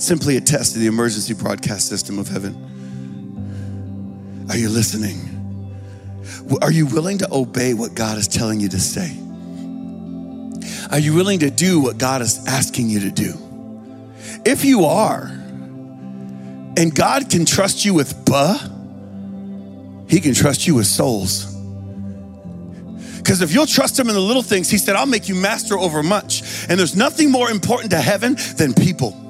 Simply 0.00 0.36
attest 0.36 0.72
to 0.72 0.78
the 0.78 0.86
emergency 0.86 1.34
broadcast 1.34 1.88
system 1.88 2.18
of 2.18 2.28
heaven. 2.28 2.56
Are 4.48 4.56
you 4.56 4.68
listening? 4.68 5.26
Are 6.62 6.72
you 6.72 6.86
willing 6.86 7.18
to 7.18 7.28
obey 7.32 7.74
what 7.74 7.94
God 7.94 8.18
is 8.18 8.26
telling 8.26 8.60
you 8.60 8.68
to 8.70 8.80
say? 8.80 9.16
Are 10.90 10.98
you 10.98 11.14
willing 11.14 11.40
to 11.40 11.50
do 11.50 11.80
what 11.80 11.98
God 11.98 12.22
is 12.22 12.46
asking 12.48 12.88
you 12.88 13.00
to 13.00 13.10
do? 13.10 13.34
If 14.44 14.64
you 14.64 14.86
are, 14.86 15.26
and 16.76 16.94
God 16.94 17.28
can 17.30 17.44
trust 17.44 17.84
you 17.84 17.94
with 17.94 18.24
buh, 18.24 18.58
He 20.08 20.20
can 20.20 20.34
trust 20.34 20.66
you 20.66 20.74
with 20.76 20.86
souls. 20.86 21.54
Because 23.18 23.42
if 23.42 23.52
you'll 23.52 23.66
trust 23.66 23.98
Him 23.98 24.08
in 24.08 24.14
the 24.14 24.20
little 24.20 24.42
things, 24.42 24.70
He 24.70 24.78
said, 24.78 24.96
I'll 24.96 25.06
make 25.06 25.28
you 25.28 25.34
master 25.34 25.78
over 25.78 26.02
much. 26.02 26.42
And 26.68 26.80
there's 26.80 26.96
nothing 26.96 27.30
more 27.30 27.50
important 27.50 27.90
to 27.90 28.00
heaven 28.00 28.36
than 28.56 28.72
people. 28.72 29.29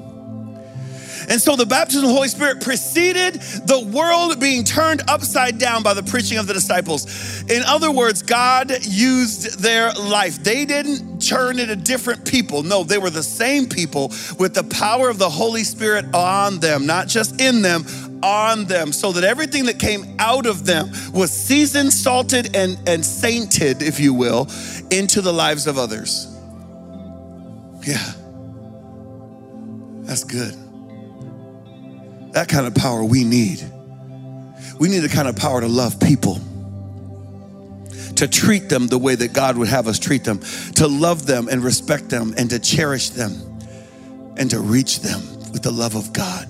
And 1.31 1.41
so 1.41 1.55
the 1.55 1.65
baptism 1.65 2.03
of 2.05 2.09
the 2.09 2.15
Holy 2.15 2.29
Spirit 2.29 2.61
preceded 2.61 3.35
the 3.35 3.89
world 3.93 4.41
being 4.41 4.65
turned 4.65 5.03
upside 5.09 5.59
down 5.59 5.85
by 5.85 5.95
the 5.95 6.03
preaching 6.03 6.39
of 6.39 6.49
the 6.49 6.53
disciples. 6.53 7.43
In 7.49 7.63
other 7.63 7.93
words, 7.93 8.21
God 8.23 8.85
used 8.85 9.61
their 9.61 9.93
life. 9.93 10.43
They 10.43 10.65
didn't 10.65 11.21
turn 11.21 11.61
into 11.61 11.77
different 11.77 12.27
people. 12.27 12.65
No, 12.65 12.83
they 12.83 12.99
were 12.99 13.11
the 13.11 13.23
same 13.23 13.69
people 13.69 14.09
with 14.41 14.55
the 14.55 14.65
power 14.65 15.09
of 15.09 15.19
the 15.19 15.31
Holy 15.31 15.63
Spirit 15.63 16.13
on 16.13 16.59
them, 16.59 16.85
not 16.85 17.07
just 17.07 17.41
in 17.41 17.63
them, 17.63 17.85
on 18.25 18.65
them, 18.65 18.93
so 18.93 19.13
that 19.13 19.23
everything 19.23 19.67
that 19.67 19.79
came 19.79 20.17
out 20.19 20.47
of 20.47 20.67
them 20.67 20.91
was 21.13 21.31
seasoned, 21.31 21.93
salted, 21.93 22.57
and, 22.57 22.77
and 22.89 23.07
sainted, 23.07 23.83
if 23.83 24.01
you 24.01 24.13
will, 24.13 24.49
into 24.91 25.21
the 25.21 25.33
lives 25.33 25.69
of 25.69 25.79
others. 25.79 26.27
Yeah. 27.87 28.13
That's 30.03 30.25
good. 30.25 30.60
That 32.33 32.49
kind 32.49 32.67
of 32.67 32.75
power 32.75 33.03
we 33.03 33.25
need. 33.25 33.65
We 34.79 34.89
need 34.89 35.01
the 35.01 35.09
kind 35.09 35.29
of 35.29 35.37
power 35.37 35.61
to 35.61 35.69
love 35.69 36.01
people, 36.01 36.41
to 38.17 38.29
treat 38.29 38.69
them 38.69 38.87
the 38.87 38.99
way 38.99 39.15
that 39.15 39.33
God 39.33 39.59
would 39.59 39.69
have 39.69 39.89
us 39.89 39.99
treat 39.99 40.25
them, 40.25 40.41
to 40.77 40.87
love 40.87 41.27
them 41.27 41.49
and 41.49 41.63
respect 41.63 42.09
them, 42.09 42.35
and 42.39 42.49
to 42.51 42.59
cherish 42.59 43.11
them, 43.11 43.33
and 44.37 44.51
to 44.51 44.61
reach 44.61 45.01
them 45.01 45.21
with 45.53 45.63
the 45.63 45.71
love 45.71 45.97
of 45.97 46.13
God. 46.13 46.49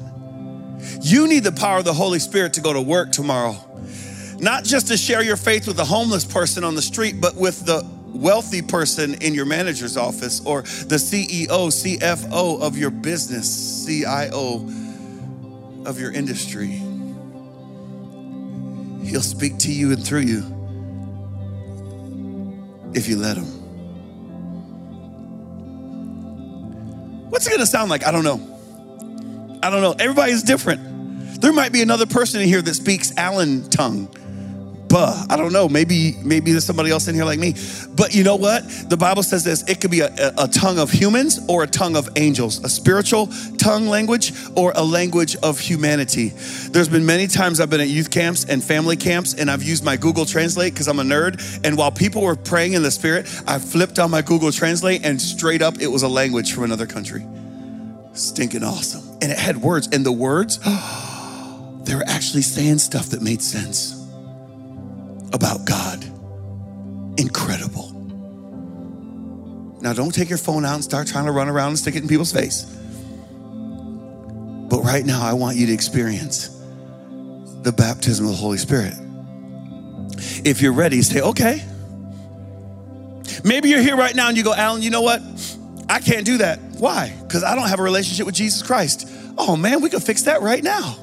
You 1.03 1.27
need 1.27 1.45
the 1.45 1.53
power 1.53 1.79
of 1.79 1.85
the 1.85 1.95
Holy 1.95 2.19
Spirit 2.19 2.55
to 2.55 2.61
go 2.61 2.73
to 2.73 2.81
work 2.81 3.11
tomorrow, 3.11 3.57
not 4.39 4.65
just 4.65 4.89
to 4.89 4.97
share 4.97 5.23
your 5.23 5.37
faith 5.37 5.67
with 5.67 5.77
the 5.77 5.85
homeless 5.85 6.25
person 6.25 6.63
on 6.63 6.75
the 6.75 6.83
street, 6.83 7.21
but 7.21 7.35
with 7.37 7.65
the 7.67 7.85
wealthy 8.07 8.63
person 8.63 9.15
in 9.23 9.35
your 9.35 9.47
manager's 9.47 9.97
office 9.97 10.45
or 10.45 10.63
the 10.63 10.97
CEO, 10.97 11.49
CFO 11.49 12.61
of 12.61 12.77
your 12.77 12.91
business, 12.91 13.87
CIO 13.87 14.67
of 15.87 16.01
your 16.01 16.13
industry. 16.13 16.67
He'll 19.07 19.23
speak 19.23 19.59
to 19.59 19.73
you 19.73 19.93
and 19.93 20.05
through 20.05 20.21
you 20.21 20.39
if 22.95 23.09
you 23.09 23.17
let 23.17 23.37
him. 23.37 23.47
What's 27.31 27.47
it 27.47 27.51
gonna 27.51 27.67
sound 27.67 27.91
like? 27.91 28.07
I 28.07 28.11
don't 28.11 28.25
know. 28.25 29.59
I 29.63 29.71
don't 29.71 29.83
know. 29.83 29.95
Everybody's 29.99 30.43
different. 30.43 31.41
There 31.41 31.53
might 31.53 31.73
be 31.73 31.81
another 31.83 32.07
person 32.07 32.41
in 32.41 32.49
here 32.49 32.61
that 32.63 32.75
speaks 32.75 33.17
Alan 33.17 33.69
tongue 33.71 34.15
buh. 34.91 35.25
I 35.31 35.37
don't 35.37 35.53
know. 35.53 35.69
Maybe 35.69 36.17
maybe 36.23 36.51
there's 36.51 36.67
somebody 36.67 36.91
else 36.91 37.09
in 37.09 37.15
here 37.15 37.25
like 37.25 37.39
me. 37.39 37.55
But 37.95 38.15
you 38.15 38.25
know 38.25 38.37
what? 38.37 38.69
The 38.91 38.97
Bible 38.97 39.23
says 39.23 39.45
this. 39.45 39.67
It 39.69 39.81
could 39.81 39.91
be 39.91 40.01
a, 40.01 40.09
a, 40.09 40.45
a 40.45 40.49
tongue 40.49 40.79
of 40.79 40.91
humans 40.91 41.41
or 41.49 41.63
a 41.63 41.67
tongue 41.67 41.97
of 41.97 42.09
angels, 42.17 42.63
a 42.65 42.69
spiritual 42.69 43.29
tongue 43.57 43.87
language 43.87 44.33
or 44.57 44.73
a 44.75 44.83
language 44.83 45.37
of 45.37 45.59
humanity. 45.59 46.29
There's 46.71 46.89
been 46.89 47.07
many 47.07 47.29
times 47.29 47.61
I've 47.61 47.71
been 47.71 47.81
at 47.81 47.89
youth 47.89 48.11
camps 48.11 48.45
and 48.45 48.63
family 48.63 48.97
camps, 48.97 49.35
and 49.35 49.51
I've 49.51 49.63
used 49.63 49.85
my 49.85 49.97
Google 49.97 50.27
Translate 50.27 50.75
because 50.75 50.89
I'm 50.89 50.99
a 50.99 51.05
nerd. 51.05 51.61
And 51.65 51.79
while 51.79 51.93
people 51.93 52.23
were 52.23 52.37
praying 52.37 52.73
in 52.73 52.83
the 52.83 52.91
spirit, 52.91 53.27
I 53.47 53.59
flipped 53.59 53.99
on 53.99 54.11
my 54.11 54.23
Google 54.23 54.51
Translate 54.51 55.05
and 55.05 55.23
straight 55.23 55.63
up 55.63 55.81
it 55.81 55.87
was 55.87 56.03
a 56.03 56.09
language 56.09 56.53
from 56.53 56.65
another 56.65 56.87
country. 56.87 57.25
Stinking 58.13 58.65
awesome. 58.65 59.09
And 59.23 59.31
it 59.31 59.39
had 59.39 59.59
words, 59.59 59.89
and 59.93 60.05
the 60.05 60.13
words, 60.13 60.59
they 61.85 61.95
were 61.95 62.05
actually 62.07 62.43
saying 62.43 62.79
stuff 62.79 63.11
that 63.11 63.23
made 63.23 63.41
sense 63.41 64.00
about 65.33 65.65
God. 65.65 66.05
Incredible. 67.19 67.91
Now, 69.81 69.93
don't 69.93 70.13
take 70.15 70.29
your 70.29 70.39
phone 70.39 70.65
out 70.65 70.75
and 70.75 70.85
start 70.85 71.07
trying 71.07 71.25
to 71.27 71.33
run 71.33 71.49
around 71.49 71.69
and 71.69 71.79
stick 71.79 71.97
it 71.97 72.03
in 72.03 72.09
people's 72.09 72.33
face. 72.33 72.65
But 74.71 74.83
right 74.83 75.05
now, 75.05 75.23
I 75.23 75.33
want 75.33 75.57
you 75.57 75.67
to 75.67 75.73
experience 75.73 76.49
the 77.63 77.73
baptism 77.73 78.27
of 78.27 78.33
the 78.33 78.37
Holy 78.37 78.59
Spirit. 78.59 78.95
If 80.45 80.61
you're 80.61 80.73
ready, 80.73 81.03
say, 81.03 81.21
okay. 81.21 81.65
Maybe 83.43 83.71
you're 83.71 83.81
here 83.81 83.97
right 83.97 84.15
now 84.15 84.29
and 84.29 84.37
you 84.37 84.45
go, 84.45 84.55
Alan, 84.55 84.83
you 84.83 84.91
know 84.91 85.03
what? 85.03 85.23
I 85.89 85.99
can't 85.99 86.27
do 86.27 86.39
that. 86.39 86.61
Why? 86.79 87.15
Because 87.23 87.43
I 87.43 87.55
don't 87.55 87.69
have 87.69 87.81
a 87.81 87.83
relationship 87.83 88.27
with 88.27 88.35
Jesus 88.35 88.63
Christ. 88.63 89.09
Oh 89.37 89.57
man, 89.57 89.81
we 89.81 89.91
could 89.91 90.03
fix 90.03 90.23
that 90.23 90.43
right 90.43 90.63
now. 90.63 90.97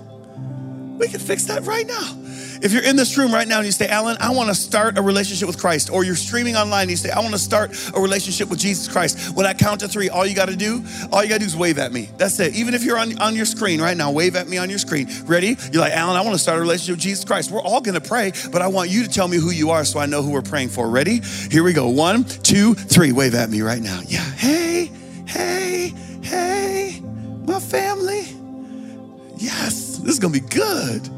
We 0.98 1.08
could 1.08 1.22
fix 1.22 1.46
that 1.46 1.64
right 1.64 1.86
now. 1.86 2.16
If 2.62 2.72
you're 2.74 2.84
in 2.84 2.96
this 2.96 3.18
room 3.18 3.34
right 3.34 3.48
now 3.48 3.58
and 3.58 3.66
you 3.66 3.72
say, 3.72 3.88
Alan, 3.88 4.18
I 4.20 4.32
want 4.32 4.50
to 4.50 4.56
start 4.56 4.98
a 4.98 5.02
relationship 5.02 5.48
with 5.48 5.60
Christ, 5.60 5.90
or 5.90 6.04
you're 6.04 6.16
streaming 6.16 6.56
online 6.56 6.84
and 6.84 6.92
you 6.92 6.98
say, 6.98 7.10
I 7.10 7.20
want 7.20 7.34
to 7.34 7.40
start 7.40 7.72
a 7.96 8.00
relationship 8.00 8.50
with 8.50 8.60
Jesus 8.60 8.88
Christ, 8.88 9.36
when 9.36 9.46
I 9.46 9.54
count 9.54 9.82
to 9.82 9.88
three, 9.88 10.10
all 10.10 10.26
you 10.26 10.36
got 10.36 10.50
to 10.50 10.56
do, 10.56 10.84
all 11.12 11.24
you 11.24 11.30
got 11.30 11.36
to 11.36 11.40
do 11.40 11.46
is 11.46 11.56
wave 11.56 11.78
at 11.78 11.92
me. 11.92 12.10
That's 12.18 12.40
it. 12.40 12.56
Even 12.56 12.74
if 12.74 12.84
you're 12.84 12.98
on, 12.98 13.18
on 13.20 13.36
your 13.36 13.46
screen 13.46 13.82
right 13.82 13.96
now, 13.96 14.12
wave 14.12 14.36
at 14.36 14.48
me 14.48 14.58
on 14.58 14.70
your 14.70 14.80
screen. 14.80 15.08
Ready? 15.26 15.58
You're 15.72 15.82
like, 15.82 15.94
Alan, 15.94 16.16
I 16.16 16.22
want 16.22 16.34
to 16.34 16.40
start 16.40 16.58
a 16.58 16.62
relationship 16.62 16.94
with 16.94 17.02
Jesus 17.02 17.26
Christ. 17.26 17.52
We're 17.52 17.62
all 17.62 17.82
going 17.82 18.00
to 18.00 18.08
pray, 18.08 18.32
but 18.52 18.62
I 18.62 18.68
want 18.68 18.90
you 18.90 19.04
to 19.04 19.10
tell 19.10 19.28
me 19.28 19.38
who 19.38 19.52
you 19.52 19.70
are 19.72 19.86
so 19.86 20.00
I 20.00 20.06
know 20.06 20.22
who 20.22 20.32
we're 20.32 20.42
praying 20.42 20.70
for. 20.70 20.90
Ready? 20.90 21.22
Here 21.52 21.64
we 21.64 21.74
go. 21.74 21.90
One, 21.90 22.24
two, 22.24 22.74
three. 22.74 23.12
Wave 23.12 23.36
at 23.36 23.50
me 23.50 23.62
right 23.62 23.82
now. 23.82 24.02
Yeah. 24.08 24.24
Hey, 24.24 24.92
hey, 25.26 25.94
hey, 26.22 27.02
my 27.46 27.60
family. 27.60 28.26
Yes, 29.38 29.98
this 29.98 30.14
is 30.14 30.20
going 30.20 30.34
to 30.34 30.42
be 30.42 30.48
good. 30.48 31.10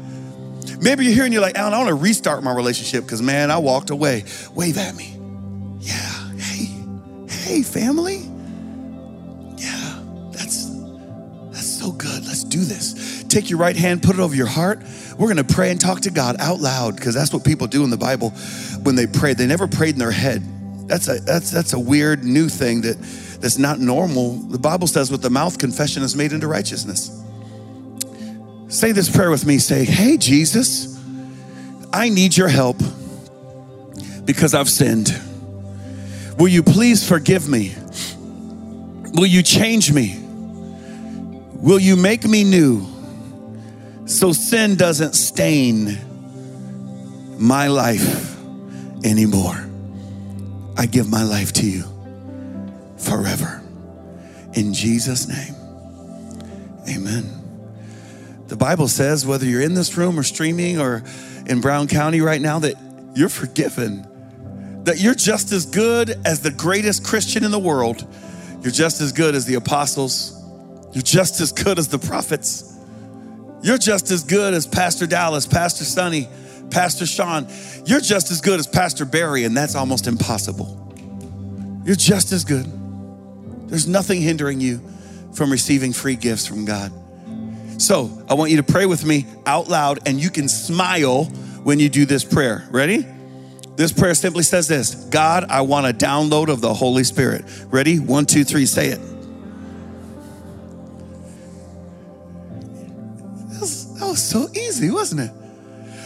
Maybe 0.80 1.04
you're 1.04 1.14
here 1.14 1.24
and 1.24 1.32
you're 1.32 1.42
like, 1.42 1.56
Alan, 1.56 1.74
I 1.74 1.78
want 1.78 1.88
to 1.88 1.94
restart 1.94 2.42
my 2.42 2.54
relationship 2.54 3.04
because, 3.04 3.22
man, 3.22 3.50
I 3.50 3.58
walked 3.58 3.90
away. 3.90 4.24
Wave 4.54 4.78
at 4.78 4.94
me. 4.94 5.16
Yeah. 5.80 6.32
Hey, 6.36 6.66
hey, 7.28 7.62
family. 7.62 8.18
Yeah, 9.56 10.02
that's 10.32 10.70
that's 11.50 11.66
so 11.66 11.92
good. 11.92 12.24
Let's 12.26 12.44
do 12.44 12.60
this. 12.60 13.24
Take 13.24 13.50
your 13.50 13.58
right 13.58 13.76
hand, 13.76 14.02
put 14.02 14.16
it 14.16 14.20
over 14.20 14.34
your 14.34 14.46
heart. 14.46 14.82
We're 15.18 15.32
going 15.32 15.44
to 15.46 15.54
pray 15.54 15.70
and 15.70 15.80
talk 15.80 16.00
to 16.02 16.10
God 16.10 16.36
out 16.38 16.60
loud 16.60 16.96
because 16.96 17.14
that's 17.14 17.32
what 17.32 17.44
people 17.44 17.66
do 17.66 17.84
in 17.84 17.90
the 17.90 17.98
Bible 17.98 18.30
when 18.82 18.94
they 18.94 19.06
pray. 19.06 19.34
They 19.34 19.46
never 19.46 19.68
prayed 19.68 19.94
in 19.94 19.98
their 19.98 20.10
head. 20.10 20.42
That's 20.88 21.08
a 21.08 21.20
that's 21.20 21.50
that's 21.50 21.72
a 21.72 21.78
weird 21.78 22.24
new 22.24 22.48
thing 22.48 22.80
that 22.80 22.98
that's 23.40 23.58
not 23.58 23.78
normal. 23.78 24.32
The 24.32 24.58
Bible 24.58 24.86
says 24.86 25.10
with 25.10 25.22
the 25.22 25.30
mouth 25.30 25.58
confession 25.58 26.02
is 26.02 26.16
made 26.16 26.32
into 26.32 26.48
righteousness. 26.48 27.22
Say 28.70 28.92
this 28.92 29.10
prayer 29.10 29.30
with 29.30 29.44
me. 29.44 29.58
Say, 29.58 29.84
Hey, 29.84 30.16
Jesus, 30.16 30.96
I 31.92 32.08
need 32.08 32.36
your 32.36 32.48
help 32.48 32.78
because 34.24 34.54
I've 34.54 34.68
sinned. 34.68 35.12
Will 36.38 36.48
you 36.48 36.62
please 36.62 37.06
forgive 37.06 37.48
me? 37.48 37.74
Will 39.12 39.26
you 39.26 39.42
change 39.42 39.92
me? 39.92 40.18
Will 41.56 41.80
you 41.80 41.96
make 41.96 42.24
me 42.24 42.44
new 42.44 42.86
so 44.06 44.32
sin 44.32 44.76
doesn't 44.76 45.14
stain 45.14 45.98
my 47.38 47.66
life 47.66 48.36
anymore? 49.04 49.68
I 50.78 50.86
give 50.86 51.10
my 51.10 51.24
life 51.24 51.52
to 51.54 51.66
you 51.66 51.84
forever. 52.98 53.62
In 54.54 54.72
Jesus' 54.72 55.26
name, 55.26 55.54
amen. 56.88 57.39
The 58.50 58.56
Bible 58.56 58.88
says, 58.88 59.24
whether 59.24 59.46
you're 59.46 59.62
in 59.62 59.74
this 59.74 59.96
room 59.96 60.18
or 60.18 60.24
streaming 60.24 60.80
or 60.80 61.04
in 61.46 61.60
Brown 61.60 61.86
County 61.86 62.20
right 62.20 62.40
now, 62.40 62.58
that 62.58 62.74
you're 63.14 63.28
forgiven, 63.28 64.82
that 64.82 65.00
you're 65.00 65.14
just 65.14 65.52
as 65.52 65.66
good 65.66 66.10
as 66.24 66.40
the 66.40 66.50
greatest 66.50 67.04
Christian 67.04 67.44
in 67.44 67.52
the 67.52 67.60
world. 67.60 68.04
You're 68.60 68.72
just 68.72 69.00
as 69.00 69.12
good 69.12 69.36
as 69.36 69.46
the 69.46 69.54
apostles. 69.54 70.36
You're 70.92 71.04
just 71.04 71.40
as 71.40 71.52
good 71.52 71.78
as 71.78 71.86
the 71.86 72.00
prophets. 72.00 72.76
You're 73.62 73.78
just 73.78 74.10
as 74.10 74.24
good 74.24 74.52
as 74.52 74.66
Pastor 74.66 75.06
Dallas, 75.06 75.46
Pastor 75.46 75.84
Sonny, 75.84 76.28
Pastor 76.72 77.06
Sean. 77.06 77.46
You're 77.86 78.00
just 78.00 78.32
as 78.32 78.40
good 78.40 78.58
as 78.58 78.66
Pastor 78.66 79.04
Barry, 79.04 79.44
and 79.44 79.56
that's 79.56 79.76
almost 79.76 80.08
impossible. 80.08 80.92
You're 81.84 81.94
just 81.94 82.32
as 82.32 82.44
good. 82.44 82.66
There's 83.68 83.86
nothing 83.86 84.20
hindering 84.20 84.60
you 84.60 84.80
from 85.34 85.52
receiving 85.52 85.92
free 85.92 86.16
gifts 86.16 86.48
from 86.48 86.64
God. 86.64 86.92
So 87.80 88.10
I 88.28 88.34
want 88.34 88.50
you 88.50 88.58
to 88.58 88.62
pray 88.62 88.84
with 88.84 89.06
me 89.06 89.24
out 89.46 89.68
loud, 89.68 90.00
and 90.06 90.20
you 90.20 90.28
can 90.28 90.48
smile 90.48 91.24
when 91.64 91.78
you 91.78 91.88
do 91.88 92.04
this 92.04 92.22
prayer. 92.24 92.68
Ready? 92.70 93.06
This 93.76 93.90
prayer 93.90 94.12
simply 94.12 94.42
says 94.42 94.68
this 94.68 94.94
God, 94.94 95.44
I 95.48 95.62
want 95.62 95.86
a 95.86 95.92
download 95.94 96.48
of 96.48 96.60
the 96.60 96.74
Holy 96.74 97.04
Spirit. 97.04 97.46
Ready? 97.70 97.98
One, 97.98 98.26
two, 98.26 98.44
three, 98.44 98.66
say 98.66 98.88
it. 98.88 99.00
That 103.48 103.60
was, 103.60 103.98
that 103.98 104.06
was 104.06 104.22
so 104.22 104.48
easy, 104.50 104.90
wasn't 104.90 105.22
it? 105.22 105.30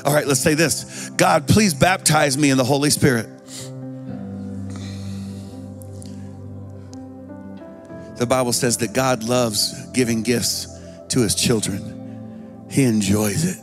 All 0.05 0.14
right, 0.14 0.29
let's 0.29 0.41
say 0.41 0.55
this 0.55 1.11
God, 1.11 1.49
please 1.49 1.75
baptize 1.75 2.39
me 2.39 2.51
in 2.51 2.57
the 2.57 2.64
Holy 2.64 2.91
Spirit. 2.91 3.29
The 8.16 8.27
Bible 8.29 8.53
says 8.53 8.77
that 8.77 8.93
God 8.93 9.25
loves 9.25 9.89
giving 9.91 10.22
gifts 10.22 10.74
to 11.11 11.21
his 11.21 11.35
children. 11.35 12.67
He 12.71 12.85
enjoys 12.85 13.45
it. 13.45 13.63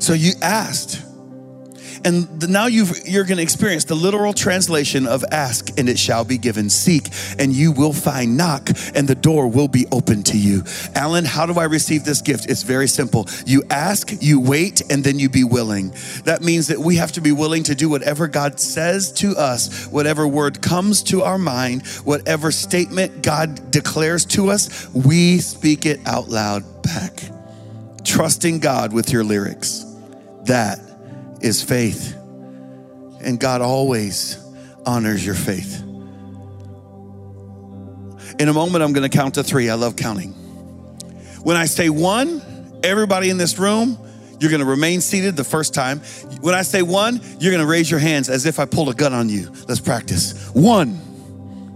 So 0.00 0.12
you 0.12 0.32
asked. 0.42 1.02
And 2.04 2.48
now 2.48 2.66
you 2.66 2.84
are 2.84 3.24
going 3.24 3.36
to 3.36 3.42
experience 3.42 3.84
the 3.84 3.94
literal 3.94 4.32
translation 4.32 5.06
of 5.06 5.24
ask 5.30 5.78
and 5.78 5.88
it 5.88 5.98
shall 5.98 6.24
be 6.24 6.38
given. 6.38 6.70
Seek 6.70 7.08
and 7.38 7.52
you 7.52 7.72
will 7.72 7.92
find. 7.92 8.36
Knock 8.36 8.70
and 8.94 9.08
the 9.08 9.14
door 9.14 9.48
will 9.48 9.68
be 9.68 9.86
open 9.90 10.22
to 10.24 10.38
you. 10.38 10.64
Alan, 10.94 11.24
how 11.24 11.46
do 11.46 11.58
I 11.58 11.64
receive 11.64 12.04
this 12.04 12.20
gift? 12.20 12.48
It's 12.48 12.62
very 12.62 12.88
simple. 12.88 13.26
You 13.46 13.62
ask, 13.70 14.10
you 14.20 14.40
wait, 14.40 14.82
and 14.90 15.02
then 15.02 15.18
you 15.18 15.28
be 15.28 15.44
willing. 15.44 15.92
That 16.24 16.42
means 16.42 16.68
that 16.68 16.78
we 16.78 16.96
have 16.96 17.12
to 17.12 17.20
be 17.20 17.32
willing 17.32 17.62
to 17.64 17.74
do 17.74 17.88
whatever 17.88 18.28
God 18.28 18.60
says 18.60 19.12
to 19.14 19.36
us, 19.36 19.86
whatever 19.86 20.26
word 20.26 20.62
comes 20.62 21.02
to 21.04 21.22
our 21.22 21.38
mind, 21.38 21.86
whatever 22.04 22.50
statement 22.50 23.22
God 23.22 23.70
declares 23.70 24.24
to 24.26 24.50
us, 24.50 24.88
we 24.94 25.38
speak 25.38 25.86
it 25.86 26.00
out 26.06 26.28
loud 26.28 26.64
back. 26.82 27.22
Trusting 28.04 28.60
God 28.60 28.92
with 28.92 29.12
your 29.12 29.24
lyrics. 29.24 29.84
That 30.44 30.80
is 31.40 31.62
faith. 31.62 32.14
And 33.20 33.38
God 33.38 33.60
always 33.60 34.38
honors 34.86 35.24
your 35.24 35.34
faith. 35.34 35.82
In 38.38 38.48
a 38.48 38.52
moment, 38.52 38.84
I'm 38.84 38.92
going 38.92 39.08
to 39.08 39.16
count 39.16 39.34
to 39.34 39.42
three. 39.42 39.68
I 39.68 39.74
love 39.74 39.96
counting. 39.96 40.32
When 41.42 41.56
I 41.56 41.66
say 41.66 41.88
one, 41.88 42.40
everybody 42.84 43.30
in 43.30 43.38
this 43.38 43.58
room, 43.58 43.98
you're 44.38 44.50
going 44.50 44.60
to 44.60 44.66
remain 44.66 45.00
seated 45.00 45.36
the 45.36 45.44
first 45.44 45.74
time. 45.74 45.98
When 46.40 46.54
I 46.54 46.62
say 46.62 46.82
one, 46.82 47.20
you're 47.40 47.50
going 47.50 47.64
to 47.64 47.70
raise 47.70 47.90
your 47.90 48.00
hands 48.00 48.28
as 48.28 48.46
if 48.46 48.60
I 48.60 48.64
pulled 48.64 48.88
a 48.88 48.94
gun 48.94 49.12
on 49.12 49.28
you. 49.28 49.50
Let's 49.66 49.80
practice. 49.80 50.50
One. 50.54 51.00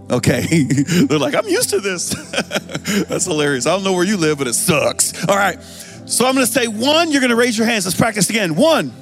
Okay. 0.09 0.63
They're 1.07 1.19
like, 1.19 1.35
I'm 1.35 1.47
used 1.47 1.71
to 1.71 1.79
this. 1.79 2.09
That's 3.07 3.25
hilarious. 3.25 3.65
I 3.65 3.71
don't 3.71 3.83
know 3.83 3.93
where 3.93 4.05
you 4.05 4.17
live, 4.17 4.37
but 4.37 4.47
it 4.47 4.53
sucks. 4.53 5.27
All 5.27 5.35
right. 5.35 5.61
So 6.05 6.25
I'm 6.25 6.35
going 6.35 6.45
to 6.45 6.51
say 6.51 6.67
one, 6.67 7.11
you're 7.11 7.21
going 7.21 7.29
to 7.29 7.35
raise 7.35 7.57
your 7.57 7.67
hands. 7.67 7.85
Let's 7.85 7.97
practice 7.97 8.29
again. 8.29 8.55
One. 8.55 8.93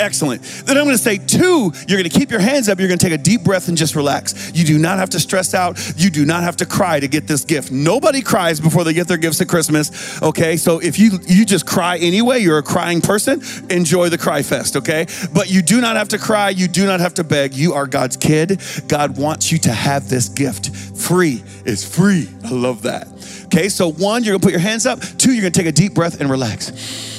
Excellent. 0.00 0.42
Then 0.42 0.78
I'm 0.78 0.84
going 0.84 0.96
to 0.96 1.02
say 1.02 1.18
two, 1.18 1.72
you're 1.88 1.98
going 1.98 2.08
to 2.08 2.18
keep 2.18 2.30
your 2.30 2.40
hands 2.40 2.68
up. 2.68 2.78
You're 2.78 2.86
going 2.86 3.00
to 3.00 3.04
take 3.04 3.18
a 3.18 3.22
deep 3.22 3.42
breath 3.42 3.66
and 3.66 3.76
just 3.76 3.96
relax. 3.96 4.52
You 4.54 4.64
do 4.64 4.78
not 4.78 4.98
have 4.98 5.10
to 5.10 5.20
stress 5.20 5.54
out. 5.54 5.76
You 5.96 6.08
do 6.08 6.24
not 6.24 6.44
have 6.44 6.56
to 6.58 6.66
cry 6.66 7.00
to 7.00 7.08
get 7.08 7.26
this 7.26 7.44
gift. 7.44 7.72
Nobody 7.72 8.22
cries 8.22 8.60
before 8.60 8.84
they 8.84 8.92
get 8.92 9.08
their 9.08 9.16
gifts 9.16 9.40
at 9.40 9.48
Christmas. 9.48 10.22
Okay. 10.22 10.56
So 10.56 10.78
if 10.78 11.00
you, 11.00 11.18
you 11.26 11.44
just 11.44 11.66
cry 11.66 11.98
anyway, 11.98 12.38
you're 12.38 12.58
a 12.58 12.62
crying 12.62 13.00
person, 13.00 13.42
enjoy 13.70 14.08
the 14.08 14.18
cry 14.18 14.42
fest. 14.42 14.76
Okay. 14.76 15.06
But 15.34 15.50
you 15.50 15.62
do 15.62 15.80
not 15.80 15.96
have 15.96 16.10
to 16.10 16.18
cry. 16.18 16.50
You 16.50 16.68
do 16.68 16.86
not 16.86 17.00
have 17.00 17.14
to 17.14 17.24
beg. 17.24 17.54
You 17.54 17.74
are 17.74 17.88
God's 17.88 18.16
kid. 18.16 18.62
God 18.86 19.18
wants 19.18 19.50
you 19.50 19.58
to 19.58 19.72
have 19.72 20.08
this 20.08 20.28
gift 20.28 20.76
free. 20.96 21.42
It's 21.64 21.84
free. 21.84 22.28
I 22.44 22.50
love 22.50 22.82
that. 22.82 23.08
Okay. 23.46 23.68
So 23.68 23.90
one, 23.90 24.22
you're 24.22 24.32
going 24.32 24.40
to 24.40 24.46
put 24.46 24.52
your 24.52 24.60
hands 24.60 24.86
up. 24.86 25.00
Two, 25.00 25.32
you're 25.32 25.42
going 25.42 25.52
to 25.52 25.58
take 25.58 25.68
a 25.68 25.72
deep 25.72 25.92
breath 25.92 26.20
and 26.20 26.30
relax. 26.30 27.17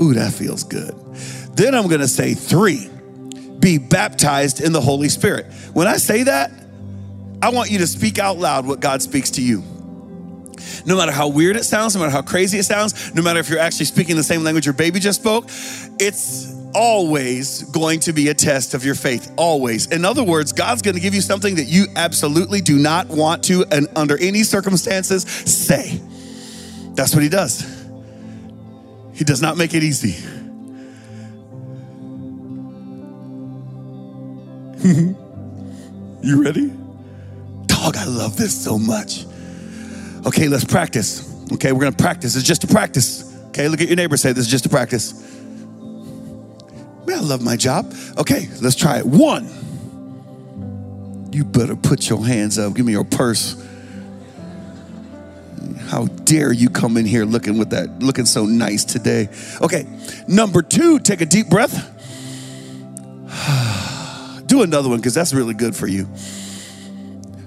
Ooh, 0.00 0.14
that 0.14 0.32
feels 0.32 0.64
good. 0.64 0.94
Then 1.54 1.74
I'm 1.74 1.88
gonna 1.88 2.08
say 2.08 2.34
three, 2.34 2.88
be 3.58 3.78
baptized 3.78 4.60
in 4.60 4.72
the 4.72 4.80
Holy 4.80 5.08
Spirit. 5.08 5.46
When 5.72 5.86
I 5.86 5.96
say 5.96 6.24
that, 6.24 6.50
I 7.42 7.50
want 7.50 7.70
you 7.70 7.78
to 7.78 7.86
speak 7.86 8.18
out 8.18 8.38
loud 8.38 8.66
what 8.66 8.80
God 8.80 9.02
speaks 9.02 9.30
to 9.32 9.42
you. 9.42 9.62
No 10.84 10.96
matter 10.96 11.12
how 11.12 11.28
weird 11.28 11.56
it 11.56 11.64
sounds, 11.64 11.94
no 11.94 12.00
matter 12.00 12.12
how 12.12 12.22
crazy 12.22 12.58
it 12.58 12.64
sounds, 12.64 13.14
no 13.14 13.22
matter 13.22 13.40
if 13.40 13.48
you're 13.48 13.58
actually 13.58 13.86
speaking 13.86 14.16
the 14.16 14.22
same 14.22 14.42
language 14.42 14.66
your 14.66 14.72
baby 14.72 15.00
just 15.00 15.20
spoke, 15.20 15.44
it's 15.98 16.54
always 16.74 17.62
going 17.64 18.00
to 18.00 18.12
be 18.12 18.28
a 18.28 18.34
test 18.34 18.74
of 18.74 18.84
your 18.84 18.94
faith. 18.94 19.32
Always. 19.36 19.86
In 19.90 20.04
other 20.04 20.24
words, 20.24 20.52
God's 20.52 20.82
going 20.82 20.94
to 20.94 21.00
give 21.00 21.14
you 21.14 21.20
something 21.20 21.56
that 21.56 21.64
you 21.64 21.86
absolutely 21.96 22.60
do 22.60 22.78
not 22.78 23.08
want 23.08 23.44
to, 23.44 23.64
and 23.70 23.88
under 23.96 24.18
any 24.20 24.42
circumstances, 24.42 25.22
say. 25.22 26.00
That's 26.94 27.14
what 27.14 27.22
He 27.22 27.28
does. 27.28 27.75
He 29.16 29.24
does 29.24 29.40
not 29.40 29.56
make 29.56 29.72
it 29.72 29.82
easy. 29.82 30.10
you 36.22 36.44
ready? 36.44 36.70
Dog, 37.64 37.96
I 37.96 38.04
love 38.04 38.36
this 38.36 38.62
so 38.62 38.78
much. 38.78 39.24
Okay, 40.26 40.48
let's 40.48 40.66
practice. 40.66 41.34
Okay, 41.50 41.72
we're 41.72 41.80
gonna 41.80 41.96
practice. 41.96 42.36
It's 42.36 42.46
just 42.46 42.64
a 42.64 42.66
practice. 42.66 43.34
Okay, 43.48 43.68
look 43.68 43.80
at 43.80 43.86
your 43.86 43.96
neighbor 43.96 44.18
say 44.18 44.32
this 44.32 44.44
is 44.44 44.50
just 44.50 44.66
a 44.66 44.68
practice. 44.68 45.14
Man, 47.06 47.16
I 47.18 47.20
love 47.22 47.40
my 47.40 47.56
job. 47.56 47.94
Okay, 48.18 48.50
let's 48.60 48.76
try 48.76 48.98
it. 48.98 49.06
One. 49.06 49.48
You 51.32 51.42
better 51.42 51.74
put 51.74 52.10
your 52.10 52.22
hands 52.22 52.58
up. 52.58 52.74
Give 52.74 52.84
me 52.84 52.92
your 52.92 53.04
purse. 53.04 53.56
How 55.86 56.06
dare 56.06 56.52
you 56.52 56.68
come 56.68 56.96
in 56.96 57.06
here 57.06 57.24
looking 57.24 57.58
with 57.58 57.70
that, 57.70 58.00
looking 58.00 58.24
so 58.24 58.44
nice 58.44 58.84
today? 58.84 59.28
Okay, 59.60 59.86
number 60.26 60.62
two, 60.62 60.98
take 60.98 61.20
a 61.20 61.26
deep 61.26 61.48
breath. 61.48 61.92
Do 64.46 64.62
another 64.62 64.88
one 64.88 64.98
because 64.98 65.14
that's 65.14 65.32
really 65.32 65.54
good 65.54 65.74
for 65.74 65.86
you. 65.86 66.08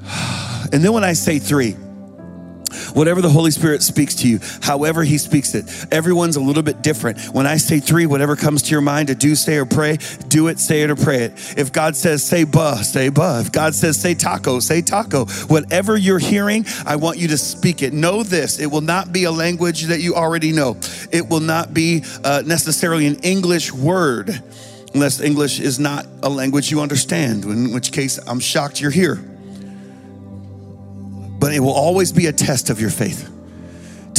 And 0.72 0.84
then 0.84 0.94
when 0.94 1.04
I 1.04 1.14
say 1.14 1.40
three, 1.40 1.76
whatever 2.94 3.22
the 3.22 3.30
Holy 3.30 3.52
Spirit 3.52 3.82
speaks 3.84 4.16
to 4.16 4.28
you, 4.28 4.40
however 4.62 5.04
He 5.04 5.18
speaks 5.18 5.56
it, 5.56 5.66
everyone's 5.92 6.36
a 6.36 6.42
little 6.42 6.64
bit 6.64 6.82
different. 6.82 7.20
When 7.34 7.48
I 7.48 7.58
say 7.58 7.80
three, 7.80 8.06
whatever 8.06 8.36
comes 8.36 8.62
to 8.64 8.72
your 8.72 8.82
mind 8.82 9.08
to 9.08 9.16
do, 9.16 9.36
say, 9.36 9.58
or 9.58 9.66
pray, 9.66 9.98
do 10.28 10.48
it, 10.48 10.60
say 10.60 10.82
it, 10.82 10.90
or 10.90 10.96
pray 10.96 11.24
it. 11.24 11.58
If 11.58 11.72
God 11.72 11.96
says 11.96 12.24
say 12.24 12.44
buh, 12.44 12.78
say 12.78 13.10
buh. 13.10 13.42
If 13.42 13.52
God 13.52 13.76
says 13.76 14.00
say 14.00 14.14
taco, 14.14 14.60
say 14.60 14.82
taco. 14.82 15.26
Whatever 15.48 15.98
you're 15.98 16.20
hearing, 16.20 16.66
I 16.86 16.96
want 16.96 17.18
you 17.18 17.28
to 17.30 17.38
speak 17.38 17.82
it. 17.82 17.94
Know 17.94 18.24
this 18.24 18.60
it 18.60 18.68
will 18.68 18.82
not 18.82 19.12
be 19.12 19.26
a 19.26 19.32
language 19.32 19.84
that 19.84 20.02
you 20.02 20.16
already 20.16 20.52
know, 20.52 20.78
it 21.12 21.28
will 21.28 21.40
not 21.40 21.74
be 21.74 22.04
uh, 22.24 22.44
necessarily 22.46 23.08
an 23.08 23.16
English 23.20 23.72
word. 23.72 24.44
Unless 24.94 25.22
English 25.22 25.60
is 25.60 25.78
not 25.78 26.08
a 26.24 26.30
language 26.30 26.72
you 26.72 26.82
understand, 26.82 27.46
in 27.46 27.72
which 27.74 27.92
case 27.92 28.18
I'm 28.26 28.40
shocked 28.40 28.82
you're 28.82 28.90
here 28.90 29.20
but 31.40 31.54
it 31.54 31.62
will 31.62 31.74
always 31.74 32.12
be 32.12 32.28
a 32.28 32.34
test 32.34 32.70
of 32.70 32.80
your 32.82 32.90
faith 32.90 33.30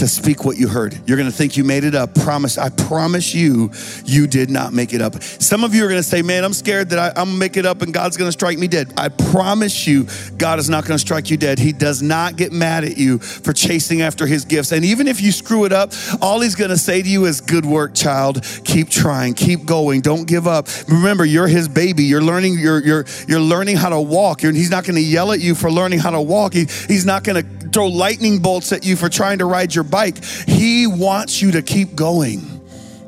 to 0.00 0.08
speak 0.08 0.44
what 0.44 0.56
you 0.56 0.66
heard. 0.66 0.98
You're 1.06 1.18
going 1.18 1.30
to 1.30 1.36
think 1.36 1.56
you 1.56 1.64
made 1.64 1.84
it 1.84 1.94
up. 1.94 2.14
Promise, 2.14 2.56
I 2.56 2.70
promise 2.70 3.34
you, 3.34 3.70
you 4.04 4.26
did 4.26 4.48
not 4.48 4.72
make 4.72 4.94
it 4.94 5.02
up. 5.02 5.22
Some 5.22 5.62
of 5.62 5.74
you 5.74 5.84
are 5.84 5.88
going 5.88 6.00
to 6.00 6.08
say, 6.08 6.22
Man, 6.22 6.42
I'm 6.42 6.54
scared 6.54 6.90
that 6.90 6.98
I, 6.98 7.08
am 7.08 7.14
going 7.14 7.26
to 7.28 7.38
make 7.38 7.56
it 7.58 7.66
up 7.66 7.82
and 7.82 7.92
God's 7.92 8.16
going 8.16 8.28
to 8.28 8.32
strike 8.32 8.58
me 8.58 8.66
dead. 8.66 8.92
I 8.96 9.08
promise 9.08 9.86
you, 9.86 10.06
God 10.38 10.58
is 10.58 10.70
not 10.70 10.84
going 10.84 10.94
to 10.94 10.98
strike 10.98 11.30
you 11.30 11.36
dead. 11.36 11.58
He 11.58 11.72
does 11.72 12.00
not 12.00 12.36
get 12.36 12.50
mad 12.50 12.84
at 12.84 12.96
you 12.96 13.18
for 13.18 13.52
chasing 13.52 14.00
after 14.00 14.26
his 14.26 14.44
gifts. 14.46 14.72
And 14.72 14.84
even 14.86 15.06
if 15.06 15.20
you 15.20 15.32
screw 15.32 15.66
it 15.66 15.72
up, 15.72 15.92
all 16.22 16.40
he's 16.40 16.54
going 16.54 16.70
to 16.70 16.78
say 16.78 17.02
to 17.02 17.08
you 17.08 17.26
is, 17.26 17.42
Good 17.42 17.66
work, 17.66 17.94
child. 17.94 18.42
Keep 18.64 18.88
trying, 18.88 19.34
keep 19.34 19.66
going, 19.66 20.00
don't 20.00 20.26
give 20.26 20.46
up. 20.46 20.66
Remember, 20.88 21.26
you're 21.26 21.48
his 21.48 21.68
baby. 21.68 22.04
You're 22.04 22.22
learning, 22.22 22.58
you're, 22.58 22.82
you're, 22.82 23.04
you're 23.28 23.40
learning 23.40 23.76
how 23.76 23.90
to 23.90 24.00
walk. 24.00 24.42
You're, 24.42 24.52
he's 24.52 24.70
not 24.70 24.84
going 24.84 24.96
to 24.96 25.02
yell 25.02 25.32
at 25.32 25.40
you 25.40 25.54
for 25.54 25.70
learning 25.70 25.98
how 25.98 26.10
to 26.10 26.22
walk. 26.22 26.54
He, 26.54 26.64
he's 26.88 27.04
not 27.04 27.22
going 27.22 27.44
to 27.44 27.59
throw 27.72 27.86
lightning 27.88 28.40
bolts 28.40 28.72
at 28.72 28.84
you 28.84 28.96
for 28.96 29.08
trying 29.08 29.38
to 29.38 29.44
ride 29.44 29.74
your 29.74 29.84
bike. 29.84 30.24
He 30.24 30.86
wants 30.86 31.40
you 31.40 31.52
to 31.52 31.62
keep 31.62 31.94
going. 31.94 32.40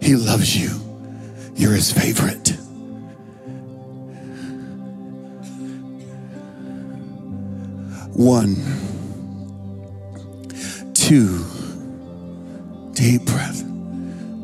He 0.00 0.16
loves 0.16 0.56
you. 0.56 0.80
You're 1.54 1.72
his 1.72 1.92
favorite. 1.92 2.50
One, 8.14 8.56
two, 10.92 11.44
deep 12.92 13.24
breath. 13.24 13.62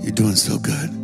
You're 0.00 0.12
doing 0.12 0.36
so 0.36 0.58
good. 0.58 0.97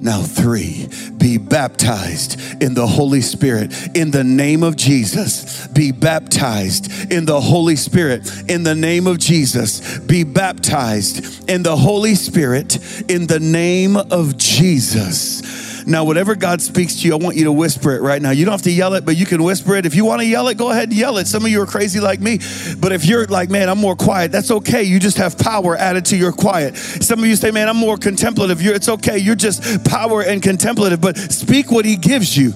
Now, 0.00 0.22
three, 0.22 0.88
be 1.16 1.38
baptized 1.38 2.62
in 2.62 2.74
the 2.74 2.86
Holy 2.86 3.20
Spirit 3.20 3.72
in 3.96 4.12
the 4.12 4.22
name 4.22 4.62
of 4.62 4.76
Jesus. 4.76 5.66
Be 5.68 5.90
baptized 5.90 7.12
in 7.12 7.24
the 7.24 7.40
Holy 7.40 7.74
Spirit 7.74 8.30
in 8.48 8.62
the 8.62 8.76
name 8.76 9.08
of 9.08 9.18
Jesus. 9.18 9.98
Be 9.98 10.22
baptized 10.22 11.50
in 11.50 11.64
the 11.64 11.76
Holy 11.76 12.14
Spirit 12.14 12.76
in 13.10 13.26
the 13.26 13.40
name 13.40 13.96
of 13.96 14.38
Jesus. 14.38 15.57
Now, 15.88 16.04
whatever 16.04 16.34
God 16.34 16.60
speaks 16.60 17.00
to 17.00 17.08
you, 17.08 17.14
I 17.14 17.16
want 17.16 17.36
you 17.36 17.44
to 17.44 17.52
whisper 17.52 17.96
it 17.96 18.02
right 18.02 18.20
now. 18.20 18.30
You 18.30 18.44
don't 18.44 18.52
have 18.52 18.62
to 18.62 18.70
yell 18.70 18.92
it, 18.92 19.06
but 19.06 19.16
you 19.16 19.24
can 19.24 19.42
whisper 19.42 19.74
it. 19.74 19.86
If 19.86 19.94
you 19.94 20.04
want 20.04 20.20
to 20.20 20.26
yell 20.26 20.48
it, 20.48 20.58
go 20.58 20.70
ahead 20.70 20.90
and 20.90 20.98
yell 20.98 21.16
it. 21.16 21.26
Some 21.26 21.46
of 21.46 21.50
you 21.50 21.62
are 21.62 21.66
crazy 21.66 21.98
like 21.98 22.20
me. 22.20 22.40
But 22.78 22.92
if 22.92 23.06
you're 23.06 23.24
like, 23.26 23.48
man, 23.48 23.70
I'm 23.70 23.78
more 23.78 23.96
quiet, 23.96 24.30
that's 24.30 24.50
okay. 24.50 24.82
You 24.82 25.00
just 25.00 25.16
have 25.16 25.38
power 25.38 25.76
added 25.76 26.04
to 26.06 26.16
your 26.16 26.32
quiet. 26.32 26.76
Some 26.76 27.20
of 27.20 27.24
you 27.24 27.36
say, 27.36 27.50
man, 27.52 27.70
I'm 27.70 27.78
more 27.78 27.96
contemplative. 27.96 28.60
You're, 28.60 28.74
it's 28.74 28.90
okay. 28.90 29.16
You're 29.16 29.34
just 29.34 29.82
power 29.84 30.22
and 30.22 30.42
contemplative, 30.42 31.00
but 31.00 31.16
speak 31.16 31.70
what 31.70 31.86
He 31.86 31.96
gives 31.96 32.36
you. 32.36 32.52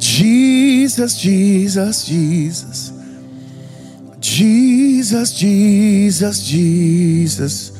Jesus, 0.00 1.20
Jesus, 1.20 2.06
Jesus. 2.06 2.92
Jesus, 4.18 5.32
Jesus, 5.32 6.42
Jesus. 6.42 7.72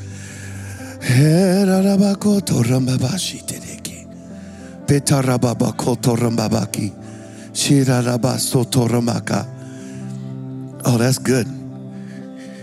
Oh, 10.83 10.97
that's 10.97 11.17
good. 11.17 11.47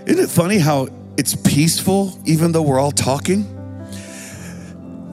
Isn't 0.07 0.25
it 0.25 0.31
funny 0.31 0.59
how 0.59 0.89
it's 1.17 1.35
peaceful 1.35 2.19
even 2.25 2.53
though 2.53 2.63
we're 2.63 2.79
all 2.79 2.93
talking? 2.93 3.45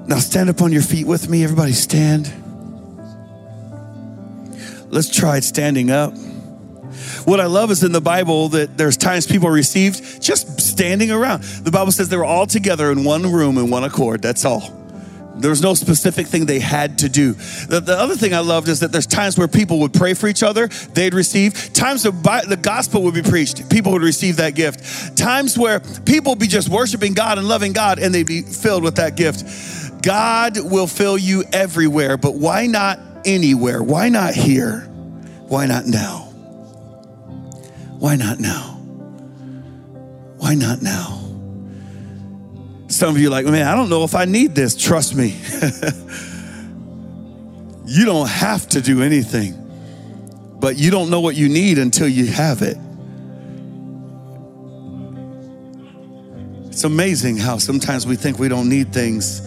Now 0.08 0.20
stand 0.20 0.50
up 0.50 0.62
on 0.62 0.72
your 0.72 0.84
feet 0.84 1.08
with 1.08 1.30
me. 1.30 1.44
Everybody 1.44 1.74
stand. 1.74 2.32
Let's 4.90 5.10
try 5.10 5.40
standing 5.40 5.92
up. 5.92 6.14
What 7.26 7.40
I 7.40 7.46
love 7.46 7.72
is 7.72 7.84
in 7.84 7.92
the 7.92 8.02
Bible 8.02 8.50
that 8.50 8.78
there's 8.78 8.98
times 8.98 9.28
people 9.28 9.50
received 9.50 10.22
just 10.22 10.62
standing 10.62 11.12
around. 11.12 11.44
The 11.44 11.72
Bible 11.72 11.92
says 11.92 12.10
they 12.10 12.18
were 12.18 12.26
all 12.26 12.48
together 12.48 12.92
in 12.92 13.04
one 13.04 13.32
room 13.32 13.58
in 13.58 13.70
one 13.70 13.84
accord. 13.84 14.22
That's 14.22 14.46
all. 14.46 14.72
There 15.38 15.50
was 15.50 15.62
no 15.62 15.74
specific 15.74 16.28
thing 16.28 16.46
they 16.46 16.60
had 16.60 17.00
to 17.00 17.10
do. 17.10 17.34
The, 17.34 17.82
the, 17.82 17.98
other 17.98 18.16
thing 18.16 18.34
I 18.34 18.40
loved 18.40 18.70
is 18.70 18.80
that 18.80 18.94
there's 18.94 19.06
times 19.06 19.38
where 19.38 19.50
people 19.50 19.80
would 19.80 19.94
pray 19.94 20.14
for 20.14 20.28
each 20.28 20.44
other, 20.44 20.68
they'd 20.94 21.14
receive. 21.14 21.74
Times 21.74 22.04
the, 22.04 22.12
the 22.48 22.56
gospel 22.56 23.04
would 23.04 23.14
be 23.14 23.22
preached, 23.22 23.70
people 23.70 23.92
would 23.92 24.02
receive 24.02 24.38
that 24.38 24.56
gift. 24.56 25.18
Times 25.18 25.58
where 25.58 25.82
people 26.06 26.32
would 26.34 26.40
be 26.40 26.48
just 26.48 26.70
worshiping 26.70 27.14
God 27.14 27.38
and 27.38 27.48
loving 27.48 27.74
God 27.74 28.00
and 28.00 28.16
they'd 28.16 28.26
be 28.26 28.44
filled 28.44 28.84
with 28.84 28.96
that 28.96 29.18
gift. 29.18 30.02
God 30.02 30.58
will 30.60 30.88
fill 30.88 31.18
you 31.18 31.44
everywhere, 31.52 32.16
but 32.16 32.36
why 32.36 32.68
not 32.68 33.00
anywhere? 33.26 33.82
Why 33.84 34.10
not 34.10 34.34
here? 34.34 34.82
Why 35.48 35.66
not 35.66 35.86
now? 35.86 36.30
Why 38.00 38.16
not 38.16 38.40
now? 38.40 38.80
Why 40.38 40.54
not 40.56 40.82
now? 40.82 41.22
Some 42.88 43.16
of 43.16 43.22
you 43.22 43.30
like, 43.30 43.46
man, 43.46 43.68
I 43.68 43.76
don't 43.76 43.90
know 43.90 44.04
if 44.04 44.16
I 44.16 44.26
need 44.26 44.56
this. 44.56 44.76
Trust 44.76 45.16
me. 45.16 45.30
you 47.86 48.06
don't 48.06 48.30
have 48.30 48.68
to 48.70 48.82
do 48.82 49.02
anything, 49.02 49.54
but 50.60 50.78
you 50.78 50.92
don't 50.92 51.10
know 51.10 51.20
what 51.20 51.36
you 51.36 51.50
need 51.50 51.78
until 51.78 52.08
you 52.08 52.28
have 52.28 52.62
it. 52.62 52.78
It's 56.68 56.84
amazing 56.84 57.38
how 57.38 57.58
sometimes 57.58 58.06
we 58.06 58.18
think 58.18 58.38
we 58.38 58.50
don't 58.50 58.68
need 58.68 58.94
things 58.94 59.40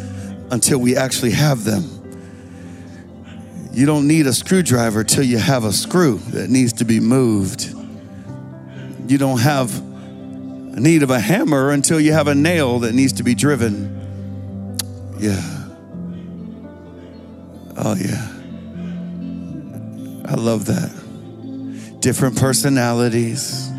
until 0.51 0.79
we 0.79 0.97
actually 0.97 1.33
have 1.33 1.63
them. 1.65 1.98
You 3.73 3.87
don't 3.87 4.07
need 4.09 4.27
a 4.27 4.33
screwdriver 4.33 5.05
till 5.05 5.25
you 5.25 5.39
have 5.39 5.65
a 5.65 5.73
screw 5.73 6.19
that 6.31 6.51
needs 6.51 6.73
to 6.75 6.85
be 6.85 7.01
moved. 7.01 7.75
You 9.07 9.19
don't 9.19 9.39
have 9.41 9.83
need 10.79 11.03
of 11.03 11.11
a 11.11 11.21
hammer 11.21 11.71
until 11.71 12.01
you 12.01 12.13
have 12.13 12.29
a 12.29 12.35
nail 12.35 12.81
that 12.81 12.95
needs 12.95 13.15
to 13.15 13.23
be 13.23 13.35
driven. 13.35 13.97
Yeah. 15.19 15.41
Oh, 17.77 17.95
yeah. 17.95 18.29
I 20.27 20.35
love 20.35 20.67
that. 20.67 22.01
Different 22.01 22.37
personalities. 22.37 23.71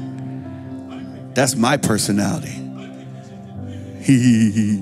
That's 1.33 1.55
my 1.55 1.77
personality. 1.77 2.55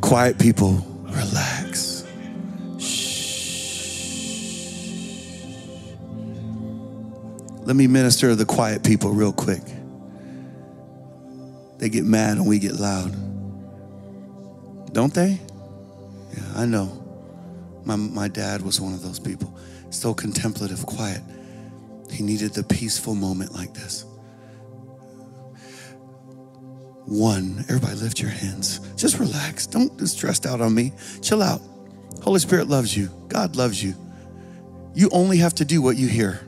Quiet 0.00 0.38
people, 0.38 0.84
relax. 1.02 1.51
Let 7.64 7.76
me 7.76 7.86
minister 7.86 8.30
to 8.30 8.34
the 8.34 8.44
quiet 8.44 8.82
people 8.82 9.10
real 9.12 9.32
quick. 9.32 9.62
They 11.78 11.88
get 11.88 12.04
mad 12.04 12.38
and 12.38 12.46
we 12.46 12.58
get 12.58 12.74
loud. 12.74 13.12
Don't 14.92 15.14
they? 15.14 15.40
Yeah, 16.36 16.52
I 16.56 16.66
know. 16.66 16.98
My, 17.84 17.96
my 17.96 18.28
dad 18.28 18.62
was 18.62 18.80
one 18.80 18.92
of 18.92 19.02
those 19.02 19.20
people. 19.20 19.56
So 19.90 20.12
contemplative, 20.12 20.84
quiet. 20.86 21.22
He 22.10 22.22
needed 22.24 22.52
the 22.52 22.64
peaceful 22.64 23.14
moment 23.14 23.54
like 23.54 23.74
this. 23.74 24.04
One, 27.04 27.64
everybody 27.68 27.94
lift 27.94 28.20
your 28.20 28.30
hands. 28.30 28.80
Just 28.96 29.18
relax. 29.18 29.66
Don't 29.66 29.96
get 29.98 30.08
stressed 30.08 30.46
out 30.46 30.60
on 30.60 30.74
me. 30.74 30.92
Chill 31.20 31.42
out. 31.42 31.60
Holy 32.22 32.40
Spirit 32.40 32.68
loves 32.68 32.96
you. 32.96 33.08
God 33.28 33.54
loves 33.54 33.82
you. 33.82 33.94
You 34.94 35.10
only 35.10 35.38
have 35.38 35.54
to 35.56 35.64
do 35.64 35.80
what 35.80 35.96
you 35.96 36.08
hear 36.08 36.40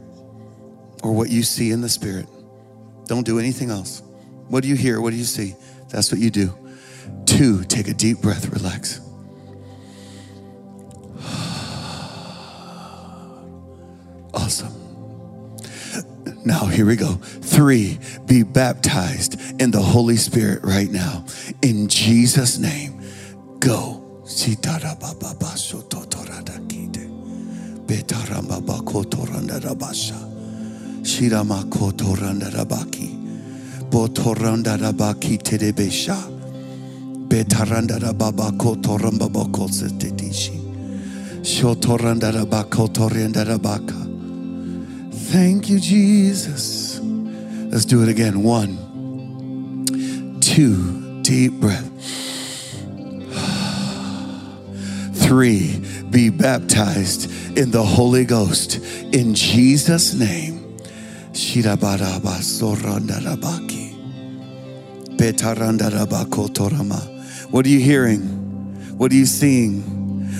or 1.04 1.12
what 1.12 1.28
you 1.28 1.42
see 1.42 1.70
in 1.70 1.82
the 1.82 1.88
Spirit. 1.88 2.26
Don't 3.06 3.24
do 3.24 3.38
anything 3.38 3.70
else. 3.70 4.02
What 4.48 4.62
do 4.62 4.68
you 4.68 4.74
hear? 4.74 5.00
What 5.00 5.10
do 5.10 5.16
you 5.16 5.24
see? 5.24 5.54
That's 5.90 6.10
what 6.10 6.20
you 6.20 6.30
do. 6.30 6.52
two, 7.26 7.62
take 7.64 7.88
a 7.88 7.94
deep 7.94 8.18
breath, 8.20 8.48
relax. 8.48 9.00
Awesome. 14.32 14.72
Now, 16.44 16.66
here 16.66 16.84
we 16.84 16.96
go. 16.96 17.14
Three, 17.14 17.98
be 18.26 18.42
baptized 18.42 19.60
in 19.60 19.70
the 19.70 19.80
Holy 19.80 20.16
Spirit 20.16 20.64
right 20.64 20.90
now. 20.90 21.24
In 21.62 21.88
Jesus' 21.88 22.58
name, 22.58 23.00
go. 23.60 24.04
Botoranda 33.90 34.76
rabaki 34.76 35.38
terebesha. 35.38 36.16
Betaranda 37.28 37.98
rababa 37.98 38.50
kotoramba 38.56 39.28
boko 39.30 39.68
setetishi. 39.68 40.58
Shotoranda 41.42 42.32
rabako 42.32 42.88
torianda 42.88 43.44
rabaka. 43.44 44.00
Thank 45.30 45.68
you, 45.68 45.78
Jesus. 45.78 47.00
Let's 47.00 47.84
do 47.84 48.02
it 48.02 48.08
again. 48.08 48.42
One, 48.42 48.78
two, 50.40 51.20
deep 51.22 51.52
breath. 51.60 51.90
Three, 55.14 55.84
be 56.10 56.30
baptized 56.30 57.30
in 57.58 57.70
the 57.70 57.82
Holy 57.82 58.24
Ghost 58.24 58.78
in 59.12 59.34
Jesus' 59.34 60.14
name. 60.14 60.63
Shirabaraba 61.34 62.38
sorandarabaki. 62.38 63.92
Betarandarabako 65.16 67.50
What 67.50 67.66
are 67.66 67.68
you 67.68 67.80
hearing? 67.80 68.20
What 68.96 69.10
are 69.10 69.16
you 69.16 69.26
seeing? 69.26 69.82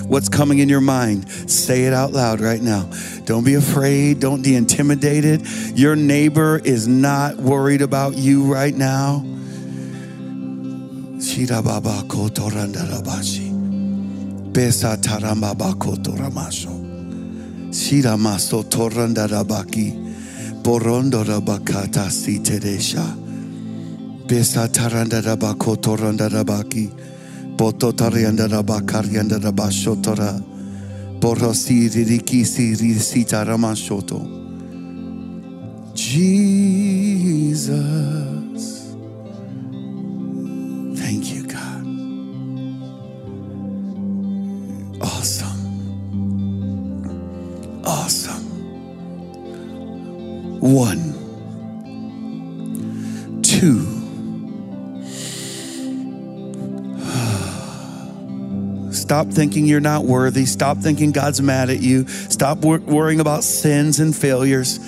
What's 0.09 0.29
coming 0.29 0.61
in 0.61 0.69
your 0.69 0.81
mind? 0.81 1.29
Say 1.51 1.87
it 1.87 1.93
out 1.93 2.13
loud 2.13 2.41
right 2.41 2.63
now. 2.63 2.89
Don't 3.25 3.43
be 3.43 3.55
afraid. 3.55 4.21
Don't 4.21 4.43
be 4.43 4.55
intimidated. 4.55 5.43
Your 5.77 5.97
neighbor 5.97 6.61
is 6.65 6.87
not 6.87 7.39
worried 7.39 7.83
about 7.83 8.17
you 8.17 8.45
right 8.45 8.75
now. 8.75 9.25
Shirababa. 11.19 12.07
Besa 14.53 14.97
tarambaba 14.97 15.75
kotoramasho. 15.75 16.71
Shiramaso 17.71 18.63
torandarabaki. 18.63 20.04
Borondo 20.65 21.23
rabakata 21.23 22.11
si 22.11 22.39
teresha. 22.41 23.05
Besa 24.27 24.67
taranda 24.69 25.21
rabako 25.21 25.77
toranda 25.77 26.29
rabaki. 26.31 26.89
Boto 27.55 27.93
tarianda 27.93 28.49
rabakarianda 28.49 29.39
rabashotora. 29.39 30.43
Borosi 31.21 31.89
ririki 31.91 32.45
si 32.47 32.75
risita 32.75 33.45
ramashoto. 33.45 34.21
Jesus. 35.95 37.75
Thank 40.97 41.35
you, 41.35 41.43
God. 41.47 41.85
Awesome. 45.03 45.54
One, 50.67 51.13
two, 53.43 53.85
Stop 58.95 59.27
thinking 59.27 59.67
you're 59.67 59.81
not 59.81 60.07
worthy. 60.07 60.47
Stop 60.47 60.79
thinking 60.79 61.13
God's 61.13 61.43
mad 61.43 61.69
at 61.69 61.81
you. 61.81 62.09
Stop 62.09 62.65
wor- 62.65 62.79
worrying 62.79 63.21
about 63.21 63.45
sins 63.45 64.01
and 64.01 64.17
failures. 64.17 64.79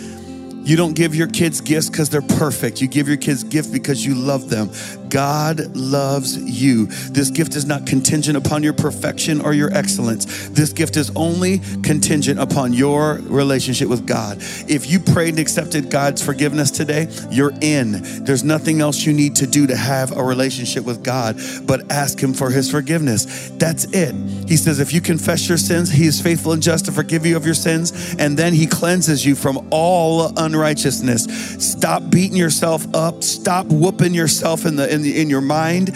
You 0.66 0.77
don't 0.77 0.95
give 0.95 1.14
your 1.14 1.29
kids 1.29 1.61
gifts 1.61 1.91
because 1.91 2.09
they're 2.09 2.22
perfect. 2.22 2.81
You 2.81 2.89
give 2.89 3.07
your 3.07 3.18
kids 3.18 3.45
gifts 3.45 3.68
because 3.68 4.03
you 4.03 4.14
love 4.14 4.49
them. 4.49 4.70
God 5.09 5.77
loves 5.77 6.37
you. 6.37 6.87
This 6.87 7.31
gift 7.31 7.57
is 7.57 7.67
not 7.67 7.87
contingent 7.87 8.37
upon 8.37 8.63
your 8.63 8.73
perfection 8.73 9.41
or 9.41 9.53
your 9.53 9.73
excellence. 9.73 10.49
This 10.49 10.73
gift 10.73 10.97
is 10.97 11.11
only 11.17 11.61
contingent 11.83 12.41
upon 12.41 12.73
your 12.73 13.15
relationship 13.25 13.89
with 13.89 14.07
God. 14.07 14.39
If 14.69 14.91
you 14.91 15.01
prayed 15.01 15.31
and 15.31 15.39
accepted 15.39 15.91
God's 15.91 16.23
forgiveness 16.23 16.71
today, 16.71 17.09
you're 17.31 17.55
in. 17.61 18.03
There's 18.25 18.45
nothing 18.45 18.81
else 18.81 19.05
you 19.05 19.13
need 19.13 19.37
to 19.37 19.47
do 19.47 19.67
to 19.67 19.77
have 19.77 20.17
a 20.17 20.23
relationship 20.23 20.85
with 20.85 21.03
God 21.03 21.39
but 21.65 21.91
ask 21.91 22.19
Him 22.21 22.33
for 22.35 22.51
His 22.51 22.71
forgiveness. 22.71 23.51
That's 23.51 23.85
it. 23.93 24.15
He 24.49 24.57
says, 24.57 24.81
if 24.81 24.93
you 24.93 25.01
confess 25.01 25.49
your 25.49 25.59
sins, 25.59 25.91
He 25.91 26.07
is 26.07 26.21
faithful 26.21 26.53
and 26.53 26.63
just 26.63 26.87
to 26.87 26.93
forgive 26.93 27.27
you 27.27 27.37
of 27.37 27.45
your 27.45 27.55
sins, 27.55 28.15
and 28.19 28.37
then 28.37 28.55
He 28.55 28.67
cleanses 28.67 29.25
you 29.25 29.35
from 29.35 29.69
all 29.71 30.33
unrighteousness. 30.39 31.25
Stop 31.59 32.11
beating 32.11 32.37
yourself 32.37 32.87
up. 32.95 33.23
Stop 33.23 33.67
whooping 33.67 34.15
yourself 34.15 34.67
in 34.67 34.77
the 34.77 34.93
in, 34.97 35.03
the, 35.03 35.21
in 35.21 35.31
your 35.31 35.41
mind. 35.41 35.89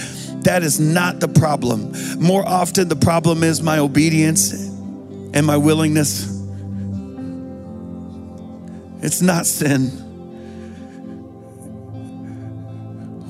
That 0.44 0.62
is 0.62 0.78
not 0.78 1.20
the 1.20 1.28
problem. 1.28 1.92
More 2.18 2.46
often, 2.46 2.88
the 2.88 2.96
problem 2.96 3.42
is 3.42 3.60
my 3.60 3.78
obedience 3.78 4.52
and 4.52 5.44
my 5.44 5.56
willingness. 5.56 6.24
It's 9.02 9.20
not 9.20 9.46
sin. 9.46 9.88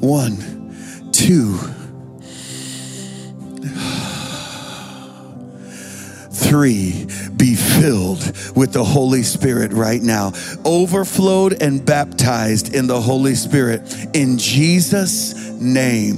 One, 0.00 1.10
two, 1.12 1.56
three, 6.32 7.06
be 7.36 7.54
filled 7.78 8.22
with 8.56 8.72
the 8.72 8.84
Holy 8.84 9.22
Spirit 9.22 9.72
right 9.72 10.02
now. 10.02 10.32
Overflowed 10.64 11.62
and 11.62 11.84
baptized 11.84 12.74
in 12.74 12.86
the 12.86 13.00
Holy 13.00 13.34
Spirit 13.34 13.82
in 14.14 14.38
Jesus' 14.38 15.34
name. 15.60 16.16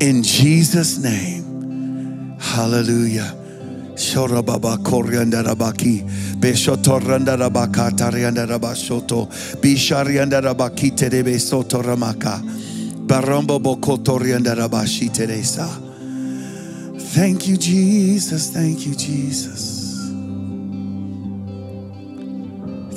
In 0.00 0.22
Jesus' 0.22 0.98
name. 0.98 2.36
Hallelujah. 2.40 3.40
Thank 17.14 17.46
you, 17.46 17.56
Jesus. 17.56 18.50
Thank 18.50 18.86
you, 18.86 18.94
Jesus. 18.96 19.73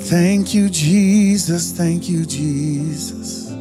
Thank 0.08 0.54
you, 0.54 0.70
Jesus. 0.70 1.72
Thank 1.72 2.08
you, 2.08 2.24
Jesus. 2.24 3.52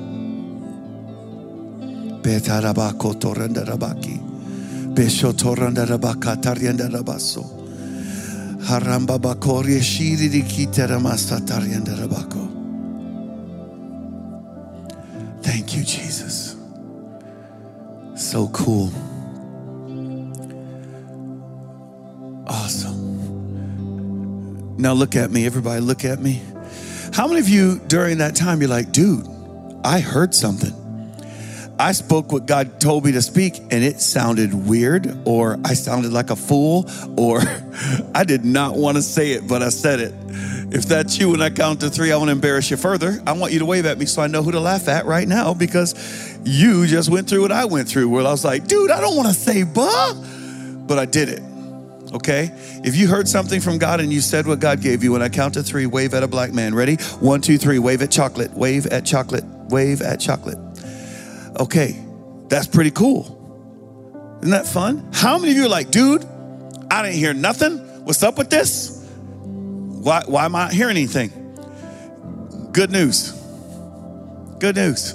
Betarabako 2.24 3.20
torandarabaki. 3.20 4.16
Beshotorandarabaka 4.96 6.40
tariandarabaso. 6.40 7.44
Haramba 8.64 9.20
bakori 9.20 9.82
shiri 9.84 10.42
kiteramasa 10.44 11.42
tariandarabako. 11.44 12.48
Thank 15.42 15.76
you, 15.76 15.84
Jesus. 15.84 16.56
So 18.16 18.48
cool. 18.48 18.90
Now 24.78 24.94
look 24.94 25.16
at 25.16 25.32
me, 25.32 25.46
everybody, 25.46 25.82
look 25.82 26.06
at 26.06 26.20
me. 26.20 26.42
How 27.14 27.28
many 27.28 27.40
of 27.40 27.50
you 27.50 27.80
during 27.88 28.20
that 28.20 28.36
time 28.36 28.62
you're 28.62 28.70
like, 28.70 28.92
dude, 28.92 29.28
I 29.84 30.00
heard 30.00 30.36
something? 30.36 30.74
I 31.80 31.92
spoke 31.92 32.32
what 32.32 32.46
God 32.46 32.80
told 32.80 33.06
me 33.06 33.12
to 33.14 33.22
speak 33.22 33.58
and 33.58 33.84
it 33.84 34.00
sounded 34.02 34.54
weird, 34.54 35.16
or 35.26 35.58
I 35.66 35.74
sounded 35.74 36.12
like 36.12 36.30
a 36.30 36.36
fool, 36.36 36.90
or 37.18 37.42
I 38.16 38.24
did 38.24 38.46
not 38.46 38.76
want 38.76 38.98
to 38.98 39.02
say 39.02 39.32
it, 39.32 39.48
but 39.48 39.64
I 39.64 39.70
said 39.70 40.00
it. 40.00 40.14
If 40.70 40.86
that's 40.86 41.18
you, 41.18 41.32
when 41.32 41.42
I 41.42 41.50
count 41.50 41.80
to 41.82 41.90
three, 41.90 42.12
I 42.12 42.18
want 42.18 42.28
to 42.28 42.34
embarrass 42.34 42.70
you 42.70 42.78
further. 42.78 43.20
I 43.26 43.32
want 43.34 43.54
you 43.54 43.60
to 43.60 43.66
wave 43.66 43.86
at 43.86 43.98
me 43.98 44.06
so 44.06 44.22
I 44.22 44.28
know 44.28 44.44
who 44.44 44.52
to 44.52 44.60
laugh 44.60 44.88
at 44.88 45.06
right 45.06 45.28
now 45.28 45.54
because 45.54 45.96
you 46.44 46.86
just 46.88 47.10
went 47.10 47.30
through 47.30 47.42
what 47.42 47.52
I 47.52 47.66
went 47.66 47.88
through, 47.88 48.10
where 48.10 48.26
I 48.26 48.32
was 48.32 48.46
like, 48.46 48.68
dude, 48.68 48.92
I 48.92 49.00
don't 49.00 49.16
want 49.16 49.28
to 49.30 49.34
say 49.34 49.64
bah, 49.64 50.14
but 50.86 51.00
I 51.00 51.06
did 51.06 51.30
it. 51.30 51.42
Okay? 52.14 52.50
If 52.84 52.96
you 52.96 53.08
heard 53.08 53.28
something 53.28 53.60
from 53.60 53.78
God 53.78 54.00
and 54.00 54.12
you 54.12 54.22
said 54.22 54.48
what 54.48 54.60
God 54.60 54.82
gave 54.82 55.04
you, 55.04 55.12
when 55.12 55.22
I 55.22 55.30
count 55.30 55.56
to 55.56 55.64
three, 55.64 55.86
wave 55.86 56.14
at 56.14 56.24
a 56.24 56.28
black 56.28 56.54
man. 56.54 56.74
Ready? 56.74 56.96
One, 57.20 57.42
two, 57.42 57.58
three. 57.58 57.80
Wave 57.80 58.02
at 58.02 58.12
chocolate. 58.12 58.52
Wave 58.52 58.86
at 58.88 59.06
chocolate. 59.06 59.44
Wave 59.70 60.02
at 60.02 60.20
chocolate. 60.20 60.58
Okay, 61.60 62.00
that's 62.48 62.68
pretty 62.68 62.92
cool. 62.92 63.34
Isn't 64.42 64.52
that 64.52 64.68
fun? 64.68 65.10
How 65.14 65.38
many 65.38 65.52
of 65.52 65.58
you 65.58 65.66
are 65.66 65.70
like, 65.70 65.92
dude, 65.92 66.24
I 66.92 67.02
didn't 67.02 67.18
hear 67.18 67.34
nothing? 67.34 67.78
What's 68.06 68.24
up 68.24 68.38
with 68.38 68.50
this? 68.50 69.06
Why, 69.44 70.24
why 70.26 70.46
am 70.46 70.56
I 70.56 70.66
not 70.66 70.74
hearing 70.74 70.96
anything? 70.96 71.32
Good 72.72 72.92
news. 72.92 73.32
Good 74.60 74.76
news. 74.76 75.14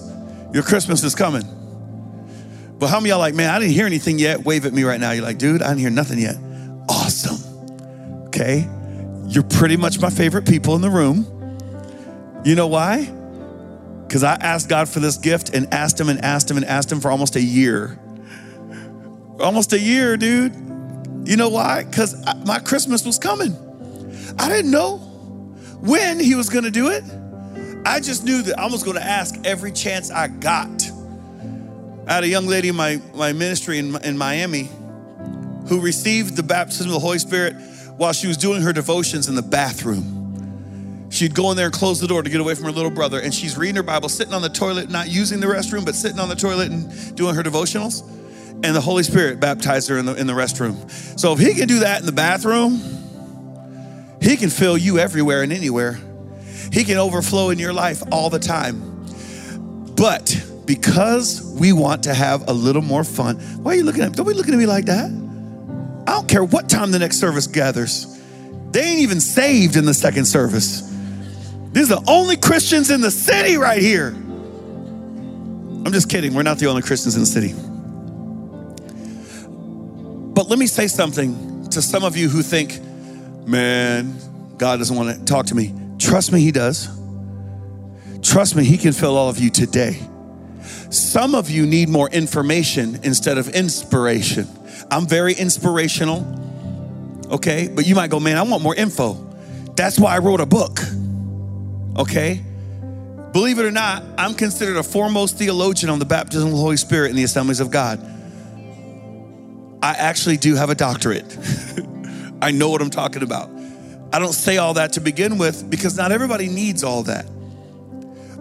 Your 0.52 0.62
Christmas 0.62 1.02
is 1.04 1.14
coming. 1.14 1.44
But 2.78 2.88
how 2.88 2.98
many 2.98 3.10
y'all 3.10 3.20
like, 3.20 3.34
man, 3.34 3.48
I 3.48 3.60
didn't 3.60 3.74
hear 3.74 3.86
anything 3.86 4.18
yet? 4.18 4.44
Wave 4.44 4.66
at 4.66 4.72
me 4.72 4.82
right 4.82 5.00
now. 5.00 5.12
You're 5.12 5.24
like, 5.24 5.38
dude, 5.38 5.62
I 5.62 5.68
didn't 5.68 5.80
hear 5.80 5.90
nothing 5.90 6.18
yet. 6.18 6.36
Okay. 8.34 8.66
You're 9.26 9.42
pretty 9.42 9.76
much 9.76 10.00
my 10.00 10.08
favorite 10.08 10.46
people 10.46 10.74
in 10.74 10.80
the 10.80 10.88
room. 10.88 11.26
You 12.46 12.54
know 12.54 12.66
why? 12.66 13.04
Because 14.06 14.24
I 14.24 14.36
asked 14.36 14.70
God 14.70 14.88
for 14.88 15.00
this 15.00 15.18
gift 15.18 15.50
and 15.50 15.72
asked 15.72 16.00
Him 16.00 16.08
and 16.08 16.18
asked 16.24 16.50
Him 16.50 16.56
and 16.56 16.64
asked 16.64 16.90
Him 16.90 17.00
for 17.00 17.10
almost 17.10 17.36
a 17.36 17.42
year. 17.42 17.98
Almost 19.38 19.74
a 19.74 19.78
year, 19.78 20.16
dude. 20.16 20.54
You 21.28 21.36
know 21.36 21.50
why? 21.50 21.84
Because 21.84 22.16
my 22.46 22.58
Christmas 22.58 23.04
was 23.04 23.18
coming. 23.18 23.54
I 24.38 24.48
didn't 24.48 24.70
know 24.70 24.96
when 25.82 26.18
He 26.18 26.34
was 26.34 26.48
going 26.48 26.64
to 26.64 26.70
do 26.70 26.88
it. 26.88 27.04
I 27.84 28.00
just 28.00 28.24
knew 28.24 28.40
that 28.40 28.58
I 28.58 28.64
was 28.64 28.82
going 28.82 28.96
to 28.96 29.04
ask 29.04 29.34
every 29.44 29.72
chance 29.72 30.10
I 30.10 30.28
got. 30.28 30.90
I 32.06 32.14
had 32.14 32.24
a 32.24 32.28
young 32.28 32.46
lady 32.46 32.68
in 32.68 32.76
my, 32.76 32.98
my 33.14 33.34
ministry 33.34 33.78
in, 33.78 33.94
in 34.02 34.16
Miami 34.16 34.70
who 35.68 35.80
received 35.82 36.34
the 36.34 36.42
baptism 36.42 36.86
of 36.86 36.94
the 36.94 37.00
Holy 37.00 37.18
Spirit 37.18 37.56
while 38.02 38.12
she 38.12 38.26
was 38.26 38.36
doing 38.36 38.60
her 38.62 38.72
devotions 38.72 39.28
in 39.28 39.36
the 39.36 39.42
bathroom. 39.42 41.08
She'd 41.08 41.36
go 41.36 41.52
in 41.52 41.56
there 41.56 41.66
and 41.66 41.74
close 41.74 42.00
the 42.00 42.08
door 42.08 42.24
to 42.24 42.28
get 42.28 42.40
away 42.40 42.56
from 42.56 42.64
her 42.64 42.72
little 42.72 42.90
brother, 42.90 43.20
and 43.20 43.32
she's 43.32 43.56
reading 43.56 43.76
her 43.76 43.84
Bible, 43.84 44.08
sitting 44.08 44.34
on 44.34 44.42
the 44.42 44.48
toilet, 44.48 44.90
not 44.90 45.08
using 45.08 45.38
the 45.38 45.46
restroom, 45.46 45.84
but 45.84 45.94
sitting 45.94 46.18
on 46.18 46.28
the 46.28 46.34
toilet 46.34 46.72
and 46.72 47.14
doing 47.14 47.36
her 47.36 47.44
devotionals. 47.44 48.02
And 48.64 48.74
the 48.74 48.80
Holy 48.80 49.04
Spirit 49.04 49.38
baptized 49.38 49.88
her 49.88 49.98
in 49.98 50.06
the, 50.06 50.16
in 50.16 50.26
the 50.26 50.32
restroom. 50.32 50.90
So 51.16 51.32
if 51.32 51.38
He 51.38 51.54
can 51.54 51.68
do 51.68 51.78
that 51.80 52.00
in 52.00 52.06
the 52.06 52.10
bathroom, 52.10 52.80
He 54.20 54.36
can 54.36 54.50
fill 54.50 54.76
you 54.76 54.98
everywhere 54.98 55.44
and 55.44 55.52
anywhere. 55.52 55.96
He 56.72 56.82
can 56.82 56.96
overflow 56.96 57.50
in 57.50 57.60
your 57.60 57.72
life 57.72 58.02
all 58.10 58.30
the 58.30 58.40
time. 58.40 59.06
But 59.94 60.44
because 60.66 61.54
we 61.56 61.72
want 61.72 62.02
to 62.02 62.14
have 62.14 62.48
a 62.48 62.52
little 62.52 62.82
more 62.82 63.04
fun. 63.04 63.36
Why 63.62 63.74
are 63.74 63.76
you 63.76 63.84
looking 63.84 64.02
at 64.02 64.10
me? 64.10 64.16
Don't 64.16 64.26
be 64.26 64.34
looking 64.34 64.54
at 64.54 64.58
me 64.58 64.66
like 64.66 64.86
that. 64.86 65.21
I 66.06 66.12
don't 66.12 66.28
care 66.28 66.44
what 66.44 66.68
time 66.68 66.90
the 66.90 66.98
next 66.98 67.18
service 67.18 67.46
gathers. 67.46 68.20
They 68.70 68.82
ain't 68.82 69.00
even 69.00 69.20
saved 69.20 69.76
in 69.76 69.84
the 69.84 69.94
second 69.94 70.24
service. 70.24 70.80
These 71.72 71.90
are 71.90 72.00
the 72.00 72.10
only 72.10 72.36
Christians 72.36 72.90
in 72.90 73.00
the 73.00 73.10
city 73.10 73.56
right 73.56 73.80
here. 73.80 74.08
I'm 75.84 75.92
just 75.92 76.08
kidding. 76.08 76.34
We're 76.34 76.42
not 76.42 76.58
the 76.58 76.66
only 76.66 76.82
Christians 76.82 77.14
in 77.14 77.20
the 77.20 77.26
city. 77.26 77.54
But 80.34 80.48
let 80.48 80.58
me 80.58 80.66
say 80.66 80.86
something 80.88 81.68
to 81.70 81.82
some 81.82 82.04
of 82.04 82.16
you 82.16 82.28
who 82.28 82.42
think, 82.42 82.80
man, 83.46 84.16
God 84.56 84.78
doesn't 84.78 84.96
want 84.96 85.18
to 85.18 85.24
talk 85.24 85.46
to 85.46 85.54
me. 85.54 85.74
Trust 85.98 86.32
me, 86.32 86.40
He 86.40 86.52
does. 86.52 86.88
Trust 88.22 88.56
me, 88.56 88.64
He 88.64 88.78
can 88.78 88.92
fill 88.92 89.16
all 89.16 89.28
of 89.28 89.38
you 89.38 89.50
today. 89.50 90.00
Some 90.90 91.34
of 91.34 91.50
you 91.50 91.66
need 91.66 91.88
more 91.88 92.08
information 92.10 93.00
instead 93.02 93.38
of 93.38 93.48
inspiration. 93.48 94.46
I'm 94.92 95.06
very 95.06 95.32
inspirational, 95.32 96.20
okay? 97.32 97.66
But 97.66 97.86
you 97.86 97.94
might 97.94 98.10
go, 98.10 98.20
man, 98.20 98.36
I 98.36 98.42
want 98.42 98.62
more 98.62 98.74
info. 98.74 99.14
That's 99.74 99.98
why 99.98 100.14
I 100.14 100.18
wrote 100.18 100.40
a 100.40 100.46
book, 100.46 100.80
okay? 101.96 102.44
Believe 103.32 103.58
it 103.58 103.64
or 103.64 103.70
not, 103.70 104.04
I'm 104.18 104.34
considered 104.34 104.76
a 104.76 104.82
foremost 104.82 105.38
theologian 105.38 105.88
on 105.88 105.98
the 105.98 106.04
baptism 106.04 106.48
of 106.48 106.52
the 106.52 106.60
Holy 106.60 106.76
Spirit 106.76 107.08
in 107.08 107.16
the 107.16 107.24
assemblies 107.24 107.60
of 107.60 107.70
God. 107.70 108.00
I 109.82 109.92
actually 109.92 110.36
do 110.36 110.56
have 110.56 110.68
a 110.68 110.74
doctorate. 110.74 111.38
I 112.42 112.50
know 112.50 112.68
what 112.68 112.82
I'm 112.82 112.90
talking 112.90 113.22
about. 113.22 113.48
I 114.12 114.18
don't 114.18 114.34
say 114.34 114.58
all 114.58 114.74
that 114.74 114.92
to 114.92 115.00
begin 115.00 115.38
with 115.38 115.70
because 115.70 115.96
not 115.96 116.12
everybody 116.12 116.48
needs 116.48 116.84
all 116.84 117.04
that. 117.04 117.24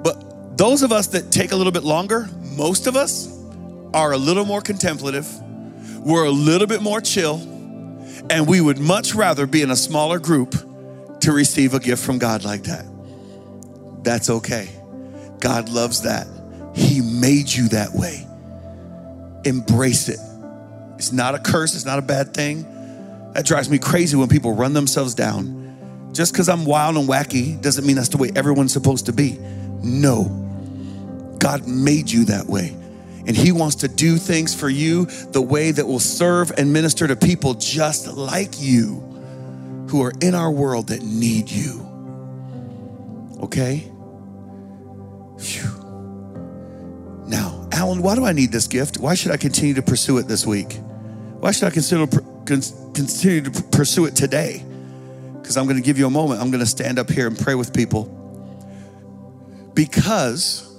But 0.04 0.58
those 0.58 0.84
of 0.84 0.92
us 0.92 1.08
that 1.08 1.32
take 1.32 1.54
a 1.54 1.56
little 1.56 1.72
bit 1.72 1.86
longer, 1.86 2.28
most 2.58 2.88
of 2.88 2.98
us 2.98 3.34
are 3.94 4.12
a 4.12 4.18
little 4.18 4.44
more 4.44 4.60
contemplative, 4.60 5.26
we're 6.04 6.26
a 6.26 6.32
little 6.32 6.68
bit 6.68 6.82
more 6.82 7.02
chill, 7.02 7.36
and 8.30 8.48
we 8.48 8.62
would 8.62 8.80
much 8.80 9.14
rather 9.14 9.46
be 9.46 9.62
in 9.62 9.72
a 9.72 9.76
smaller 9.76 10.20
group 10.20 10.56
to 11.22 11.32
receive 11.32 11.74
a 11.74 11.80
gift 11.80 12.04
from 12.04 12.18
God 12.18 12.44
like 12.44 12.64
that. 12.64 12.86
That's 14.04 14.30
okay. 14.30 14.70
God 15.40 15.70
loves 15.70 16.02
that. 16.02 16.28
He 16.76 17.02
made 17.02 17.52
you 17.52 17.70
that 17.70 17.92
way. 17.94 18.26
Embrace 19.46 20.10
it. 20.10 20.20
It's 20.96 21.12
not 21.12 21.36
a 21.36 21.40
curse, 21.40 21.76
it's 21.76 21.86
not 21.86 22.00
a 22.00 22.04
bad 22.04 22.34
thing. 22.34 22.66
That 23.34 23.46
drives 23.46 23.70
me 23.70 23.78
crazy 23.78 24.18
when 24.18 24.28
people 24.28 24.54
run 24.54 24.74
themselves 24.74 25.16
down. 25.16 26.10
Just 26.12 26.34
because 26.34 26.50
I'm 26.50 26.66
wild 26.66 26.98
and 26.98 27.08
wacky 27.08 27.62
doesn't 27.62 27.86
mean 27.86 27.96
that's 27.96 28.10
the 28.10 28.18
way 28.18 28.32
everyone's 28.36 28.74
supposed 28.74 29.06
to 29.06 29.14
be. 29.14 29.38
No. 29.82 30.26
God 31.40 31.68
made 31.68 32.12
you 32.12 32.26
that 32.26 32.46
way. 32.46 32.76
And 33.26 33.36
He 33.36 33.52
wants 33.52 33.76
to 33.78 33.88
do 33.88 34.18
things 34.18 34.54
for 34.54 34.70
you 34.70 35.06
the 35.06 35.42
way 35.42 35.72
that 35.72 35.86
will 35.86 36.00
serve 36.00 36.52
and 36.58 36.74
minister 36.74 37.08
to 37.08 37.16
people 37.16 37.54
just 37.54 38.08
like 38.08 38.60
you 38.60 38.96
who 39.90 40.04
are 40.04 40.14
in 40.22 40.36
our 40.36 40.52
world 40.52 40.88
that 40.88 41.04
need 41.04 41.50
you. 41.52 41.88
Okay? 43.42 43.92
Now, 47.28 47.68
Alan, 47.72 48.02
why 48.02 48.16
do 48.16 48.26
I 48.26 48.34
need 48.34 48.52
this 48.52 48.68
gift? 48.68 48.98
Why 48.98 49.16
should 49.16 49.32
I 49.32 49.38
continue 49.38 49.74
to 49.76 49.82
pursue 49.82 50.18
it 50.18 50.28
this 50.28 50.46
week? 50.46 50.80
Why 51.40 51.52
should 51.52 51.66
I 51.66 51.72
consider, 51.72 52.06
continue 52.46 53.42
to 53.42 53.64
pursue 53.72 54.06
it 54.06 54.16
today? 54.16 54.64
Because 55.42 55.58
I'm 55.58 55.66
going 55.66 55.78
to 55.78 55.84
give 55.84 55.98
you 55.98 56.08
a 56.08 56.10
moment. 56.10 56.42
I'm 56.42 56.52
going 56.52 56.60
to 56.60 56.70
stand 56.70 57.00
up 57.00 57.10
here 57.10 57.28
and 57.28 57.38
pray 57.38 57.56
with 57.56 57.74
people. 57.74 58.06
Because 59.74 60.71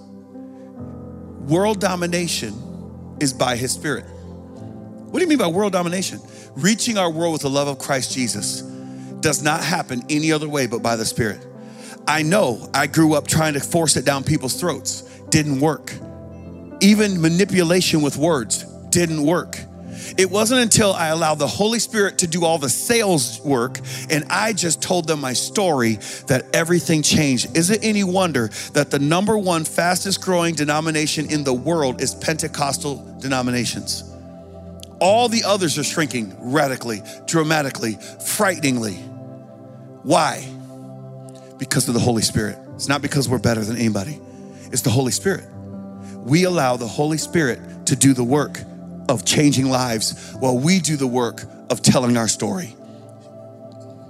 world 1.49 1.80
domination 1.80 3.16
is 3.20 3.32
by 3.32 3.57
his 3.57 3.72
spirit. 3.72 4.05
What 4.05 5.18
do 5.18 5.24
you 5.24 5.28
mean 5.28 5.38
by 5.38 5.49
world 5.49 5.72
domination? 5.72 6.20
Reaching 6.57 6.99
our 6.99 7.11
world 7.11 7.32
with 7.34 7.43
the 7.43 7.51
love 7.51 7.68
of 7.68 7.78
Christ 7.78 8.14
Jesus 8.14 8.62
does 9.20 9.43
not 9.43 9.62
happen 9.62 10.03
any 10.09 10.32
other 10.32 10.49
way 10.49 10.66
but 10.66 10.82
by 10.82 10.97
the 10.97 11.05
spirit. 11.05 11.47
I 12.07 12.22
know 12.22 12.68
I 12.74 12.86
grew 12.86 13.14
up 13.14 13.26
trying 13.26 13.55
to 13.55 13.61
force 13.61 13.97
it 13.97 14.05
down 14.05 14.24
people's 14.24 14.59
throats, 14.59 15.03
didn't 15.28 15.61
work. 15.61 15.93
Even 16.80 17.20
manipulation 17.20 18.03
with 18.03 18.16
words 18.16 18.64
didn't 18.90 19.22
work. 19.22 19.57
It 20.16 20.30
wasn't 20.30 20.61
until 20.61 20.93
I 20.93 21.09
allowed 21.09 21.36
the 21.36 21.47
Holy 21.47 21.78
Spirit 21.78 22.18
to 22.18 22.26
do 22.26 22.45
all 22.45 22.59
the 22.59 22.68
sales 22.68 23.40
work 23.43 23.78
and 24.11 24.24
I 24.30 24.53
just 24.53 24.82
told 24.82 25.07
them 25.07 25.20
my 25.20 25.32
story 25.32 25.99
that 26.26 26.47
everything 26.55 27.03
changed. 27.03 27.57
Is 27.57 27.70
it 27.70 27.80
any 27.82 28.05
wonder 28.05 28.51
that 28.72 28.90
the 28.90 28.99
number 28.99 29.36
one 29.36 29.64
fastest 29.64 30.22
growing 30.22 30.55
denomination 30.55 31.30
in 31.30 31.45
the 31.45 31.53
world 31.53 32.01
is 32.01 32.14
Pentecostal 32.14 33.18
denominations? 33.20 34.05
All 35.01 35.28
the 35.28 35.45
others 35.45 35.78
are 35.78 35.84
shrinking 35.84 36.36
radically, 36.38 37.03
dramatically, 37.26 37.99
frighteningly. 38.24 38.95
Why? 40.05 40.47
Because 41.59 41.88
of 41.88 41.95
the 41.95 42.01
Holy 42.01 42.22
Spirit. 42.22 42.59
It's 42.74 42.88
not 42.88 43.03
because 43.03 43.28
we're 43.28 43.38
better 43.38 43.62
than 43.64 43.76
anybody, 43.76 44.20
it's 44.70 44.82
the 44.82 44.90
Holy 44.90 45.12
Spirit. 45.12 45.45
We 46.24 46.45
allow 46.45 46.76
the 46.76 46.86
Holy 46.86 47.18
Spirit 47.18 47.86
to 47.86 47.97
do 47.97 48.14
the 48.14 48.24
work 48.24 48.61
of 49.09 49.24
changing 49.24 49.68
lives 49.68 50.32
while 50.38 50.59
we 50.59 50.78
do 50.78 50.96
the 50.96 51.07
work 51.07 51.42
of 51.70 51.82
telling 51.82 52.16
our 52.16 52.28
story. 52.28 52.76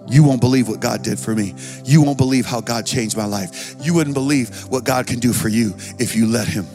You 0.09 0.24
won't 0.24 0.40
believe 0.40 0.68
what 0.68 0.80
God 0.80 1.03
did 1.03 1.18
for 1.18 1.34
me. 1.34 1.55
You 1.84 2.03
won't 2.03 2.18
believe 2.18 2.45
how 2.45 2.61
God 2.61 2.84
changed 2.84 3.16
my 3.16 3.24
life. 3.24 3.76
You 3.80 3.95
wouldn't 3.95 4.14
believe 4.14 4.68
what 4.68 4.84
God 4.84 5.07
can 5.07 5.20
do 5.20 5.32
for 5.32 5.49
you 5.49 5.74
if 5.99 6.16
you 6.16 6.26
let 6.26 6.49
Him. 6.49 6.66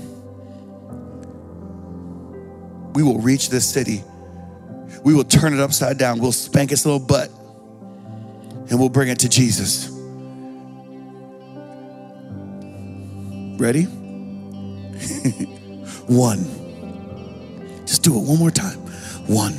We 2.93 3.03
will 3.03 3.19
reach 3.19 3.49
this 3.49 3.69
city. 3.69 4.03
We 5.03 5.13
will 5.13 5.23
turn 5.23 5.53
it 5.53 5.59
upside 5.59 5.97
down. 5.97 6.19
We'll 6.19 6.31
spank 6.31 6.71
its 6.71 6.85
little 6.85 6.99
butt 6.99 7.29
and 8.69 8.79
we'll 8.79 8.89
bring 8.89 9.09
it 9.09 9.19
to 9.19 9.29
Jesus. 9.29 9.89
Ready? 13.59 13.83
One. 16.07 16.56
Just 17.87 18.03
do 18.03 18.17
it 18.17 18.23
one 18.23 18.37
more 18.37 18.51
time. 18.51 18.79
One, 19.27 19.53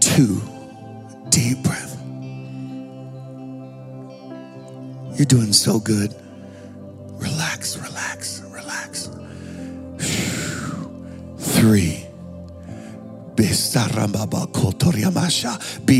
two, 0.00 0.42
deep 1.28 1.62
breath. 1.62 1.96
You're 5.16 5.26
doing 5.26 5.52
so 5.52 5.78
good. 5.78 6.12
Relax, 7.12 7.78
relax, 7.78 8.42
relax. 8.50 9.10
Three. 11.38 12.04
Be 13.36 13.46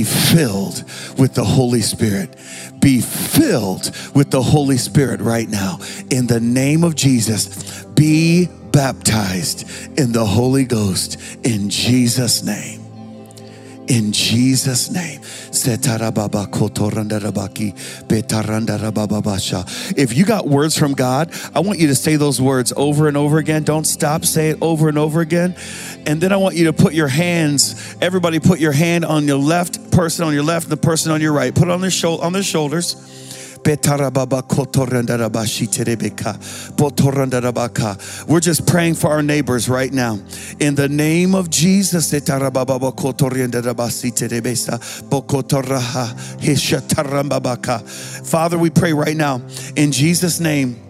filled 0.04 0.84
with 1.18 1.34
the 1.34 1.44
Holy 1.44 1.80
Spirit. 1.80 2.36
Be 2.80 3.00
filled 3.00 3.92
with 4.14 4.30
the 4.32 4.42
Holy 4.42 4.76
Spirit 4.76 5.20
right 5.20 5.48
now. 5.48 5.78
In 6.10 6.26
the 6.26 6.40
name 6.40 6.82
of 6.82 6.96
Jesus, 6.96 7.84
be 7.84 8.48
baptized 8.72 9.68
in 9.98 10.12
the 10.12 10.24
Holy 10.24 10.64
Ghost 10.64 11.18
in 11.44 11.70
Jesus' 11.70 12.42
name. 12.42 12.84
in 13.88 14.12
Jesus' 14.12 14.90
name. 14.90 15.18
If 19.96 20.16
you 20.16 20.24
got 20.26 20.46
words 20.46 20.76
from 20.76 20.92
God, 20.92 21.32
I 21.54 21.60
want 21.60 21.78
you 21.78 21.86
to 21.86 21.94
say 21.94 22.16
those 22.16 22.38
words 22.38 22.70
over 22.76 23.08
and 23.08 23.16
over 23.16 23.38
again. 23.38 23.62
Don't 23.62 23.86
stop, 23.86 24.26
say 24.26 24.50
it 24.50 24.58
over 24.60 24.90
and 24.90 24.98
over 24.98 25.22
again. 25.22 25.56
And 26.06 26.20
then 26.20 26.34
I 26.34 26.36
want 26.36 26.54
you 26.54 26.66
to 26.66 26.74
put 26.74 26.92
your 26.92 27.08
hands, 27.08 27.96
everybody 28.02 28.40
put 28.40 28.60
your 28.60 28.72
hand 28.72 29.06
on 29.06 29.26
your 29.26 29.38
left 29.38 29.90
person 29.90 30.24
on 30.24 30.32
your 30.32 30.44
left, 30.44 30.68
the 30.68 30.76
person 30.76 31.10
on 31.10 31.20
your 31.20 31.32
right. 31.32 31.52
Put 31.52 31.64
it 31.64 31.70
on 31.72 31.80
their, 31.80 31.90
sho- 31.90 32.18
on 32.18 32.32
their 32.32 32.44
shoulders. 32.44 32.94
We're 38.26 38.40
just 38.40 38.66
praying 38.66 38.94
for 38.94 39.10
our 39.10 39.22
neighbors 39.22 39.68
right 39.68 39.92
now. 39.92 40.18
In 40.58 40.74
the 40.74 40.88
name 40.88 41.34
of 41.34 41.50
Jesus. 41.50 42.10
Father, 48.24 48.58
we 48.58 48.70
pray 48.70 48.92
right 48.94 49.16
now 49.16 49.42
in 49.76 49.92
Jesus' 49.92 50.40
name 50.40 50.87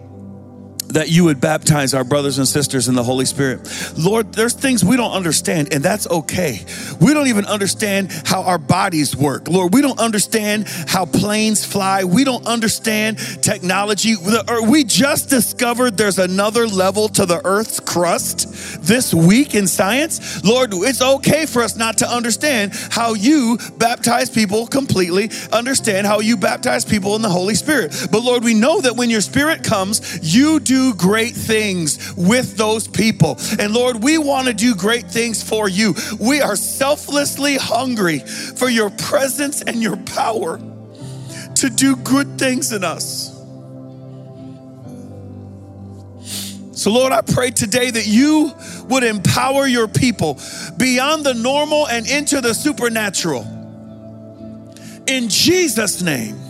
that 0.89 1.09
you 1.09 1.23
would 1.25 1.39
baptize 1.39 1.93
our 1.93 2.03
brothers 2.03 2.39
and 2.39 2.47
sisters 2.47 2.87
in 2.87 2.95
the 2.95 3.03
Holy 3.03 3.25
Spirit. 3.25 3.61
Lord, 3.97 4.33
there's 4.33 4.53
things 4.53 4.83
we 4.83 4.97
don't 4.97 5.11
understand, 5.11 5.71
and 5.71 5.83
that's 5.83 6.07
okay. 6.07 6.65
We 6.99 7.13
don't 7.13 7.27
even 7.27 7.45
understand 7.45 8.11
how 8.25 8.41
our 8.41 8.57
bodies 8.57 9.15
work. 9.15 9.47
Lord, 9.47 9.73
we 9.73 9.81
don't 9.81 9.99
understand 9.99 10.67
how 10.87 11.05
planes 11.05 11.63
fly. 11.63 12.05
We 12.05 12.23
don't 12.23 12.45
understand 12.47 13.19
technology. 13.43 14.15
We 14.67 14.83
just 14.83 15.29
discovered 15.29 15.95
there's 15.95 16.17
another 16.17 16.67
level 16.67 17.07
to 17.09 17.25
the 17.27 17.39
earth's 17.45 17.79
crust 17.79 18.81
this 18.81 19.13
week 19.13 19.53
in 19.53 19.67
science. 19.67 20.43
Lord, 20.43 20.71
it's 20.73 21.01
okay 21.01 21.45
for 21.45 21.61
us 21.61 21.75
not 21.75 21.99
to 21.99 22.09
understand 22.09 22.71
how 22.73 23.13
you 23.13 23.59
baptize 23.77 24.31
people 24.31 24.65
completely, 24.65 25.29
understand 25.51 26.07
how 26.07 26.19
you 26.19 26.35
baptize 26.35 26.83
people 26.83 27.15
in 27.15 27.21
the 27.21 27.29
Holy 27.29 27.53
Spirit. 27.53 28.07
But 28.11 28.23
Lord, 28.23 28.43
we 28.43 28.55
know 28.55 28.81
that 28.81 28.95
when 28.95 29.11
your 29.11 29.21
Spirit 29.21 29.63
comes, 29.63 30.33
you 30.33 30.59
do 30.59 30.78
great 30.93 31.35
things 31.35 32.13
with 32.15 32.57
those 32.57 32.87
people. 32.87 33.37
And 33.59 33.73
Lord, 33.73 34.03
we 34.03 34.17
want 34.17 34.47
to 34.47 34.53
do 34.53 34.75
great 34.75 35.05
things 35.05 35.41
for 35.41 35.67
you. 35.67 35.95
We 36.19 36.41
are 36.41 36.55
selflessly 36.55 37.57
hungry 37.57 38.19
for 38.19 38.69
your 38.69 38.89
presence 38.89 39.61
and 39.61 39.81
your 39.81 39.97
power 39.97 40.59
to 41.55 41.69
do 41.69 41.95
good 41.97 42.39
things 42.39 42.71
in 42.71 42.83
us. 42.83 43.35
So, 46.71 46.91
Lord, 46.91 47.11
I 47.11 47.21
pray 47.21 47.51
today 47.51 47.91
that 47.91 48.07
you 48.07 48.53
would 48.85 49.03
empower 49.03 49.67
your 49.67 49.89
people 49.89 50.39
beyond 50.77 51.25
the 51.25 51.33
normal 51.33 51.87
and 51.87 52.07
into 52.07 52.39
the 52.39 52.53
supernatural. 52.53 53.41
In 55.05 55.27
Jesus' 55.27 56.01
name. 56.01 56.48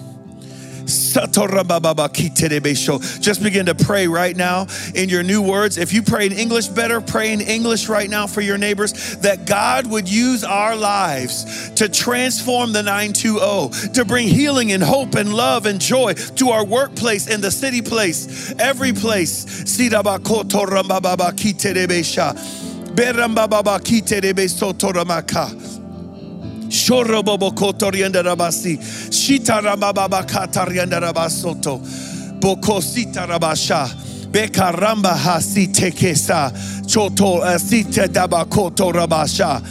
Just 3.19 3.43
begin 3.43 3.65
to 3.67 3.75
pray 3.75 4.07
right 4.07 4.35
now 4.35 4.67
in 4.95 5.09
your 5.09 5.23
new 5.23 5.41
words. 5.41 5.77
If 5.77 5.93
you 5.93 6.01
pray 6.01 6.25
in 6.25 6.31
English 6.33 6.67
better, 6.67 7.01
pray 7.01 7.31
in 7.31 7.41
English 7.41 7.87
right 7.89 8.09
now 8.09 8.27
for 8.27 8.41
your 8.41 8.57
neighbors 8.57 9.17
that 9.17 9.45
God 9.45 9.89
would 9.89 10.09
use 10.09 10.43
our 10.43 10.75
lives 10.75 11.69
to 11.71 11.87
transform 11.87 12.73
the 12.73 12.83
920, 12.83 13.93
to 13.93 14.05
bring 14.05 14.27
healing 14.27 14.71
and 14.71 14.83
hope 14.83 15.15
and 15.15 15.33
love 15.33 15.65
and 15.65 15.79
joy 15.79 16.13
to 16.13 16.49
our 16.49 16.65
workplace 16.65 17.27
and 17.27 17.43
the 17.43 17.51
city 17.51 17.81
place, 17.81 18.53
every 18.59 18.93
place. 18.93 19.45
Sotoramaka. 24.49 25.78
Shorobobo 25.78 25.78
kotorienda 25.78 25.78
Bokosita 32.39 33.27
rabasha. 33.27 33.87
Bekaramba 34.31 35.15
hasi 35.15 35.67
tekesa. 35.67 36.51
Choto 36.85 37.43
eh, 37.43 37.55
asite 37.55 38.07
dabakoto 38.07 38.91
rabasha. 38.93 39.61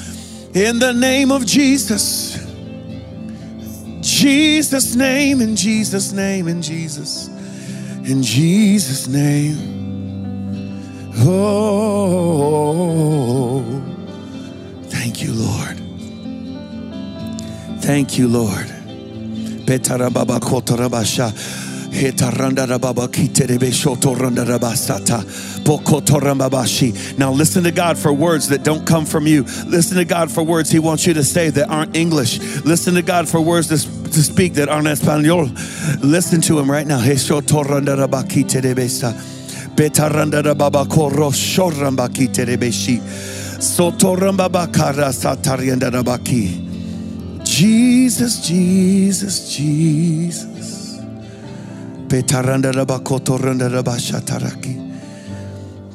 In 0.54 0.78
the 0.78 0.92
name 0.92 1.30
of 1.32 1.46
Jesus. 1.46 2.38
Jesus' 4.00 4.94
name, 4.94 5.40
in 5.40 5.56
Jesus' 5.56 6.12
name, 6.12 6.48
in 6.48 6.62
Jesus. 6.62 7.28
In 8.04 8.22
Jesus' 8.22 9.06
name. 9.08 9.76
Oh, 11.20 12.04
thank 14.88 15.22
you, 15.22 15.32
Lord. 15.32 15.87
Thank 17.80 18.18
you, 18.18 18.28
Lord. 18.28 18.66
Now 27.18 27.32
listen 27.32 27.64
to 27.64 27.70
God 27.70 27.98
for 27.98 28.12
words 28.12 28.48
that 28.48 28.62
don't 28.62 28.86
come 28.86 29.04
from 29.06 29.26
you. 29.26 29.42
Listen 29.66 29.96
to 29.96 30.04
God 30.04 30.30
for 30.30 30.42
words 30.42 30.70
He 30.70 30.78
wants 30.78 31.06
you 31.06 31.14
to 31.14 31.24
say 31.24 31.50
that 31.50 31.68
aren't 31.68 31.96
English. 31.96 32.38
Listen 32.64 32.94
to 32.94 33.02
God 33.02 33.28
for 33.28 33.40
words 33.40 33.68
to, 33.68 33.76
to 34.10 34.22
speak 34.22 34.54
that 34.54 34.68
aren't 34.68 34.86
Espanol. 34.86 35.50
Listen 36.00 36.40
to 36.42 36.58
Him 36.58 36.70
right 36.70 36.86
now. 36.86 36.98
Shorambaki 36.98 38.44
terebeshi. 42.28 43.00
Rabaki. 45.90 46.67
Jesus, 47.58 48.38
Jesus, 48.46 49.50
Jesus. 49.50 51.00
Betaranda 52.06 52.70
rabakotoranda 52.70 53.68
rabashataraki. 53.68 54.74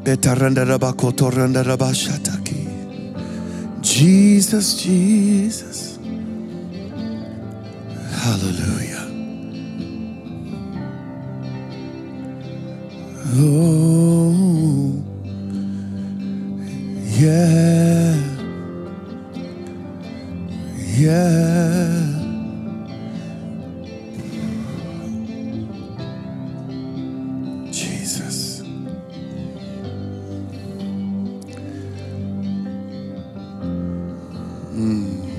Betaranda 0.03 0.65
rabakotoranda 0.67 1.63
rabashataki. 1.63 2.67
Jesus, 3.81 4.83
Jesus. 4.83 5.97
Hallelujah. 8.11 9.07
Oh, 13.39 15.01
yeah. 17.17 18.32
Yeah. 20.93 22.37
Jesus. 27.71 28.61
Mm. 34.61 35.37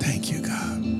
Thank 0.00 0.32
you, 0.32 0.42
God. 0.42 0.95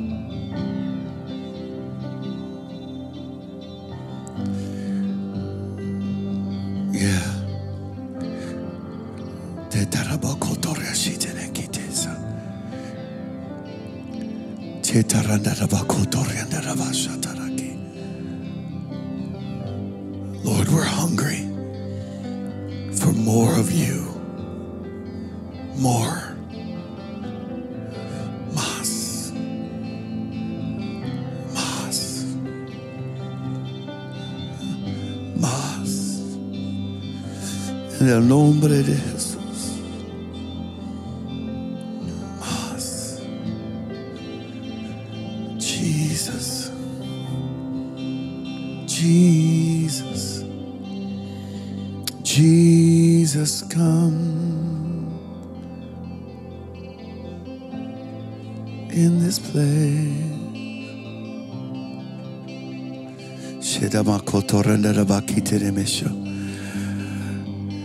Chetarandarabakotoriandarabashat. 14.86 17.25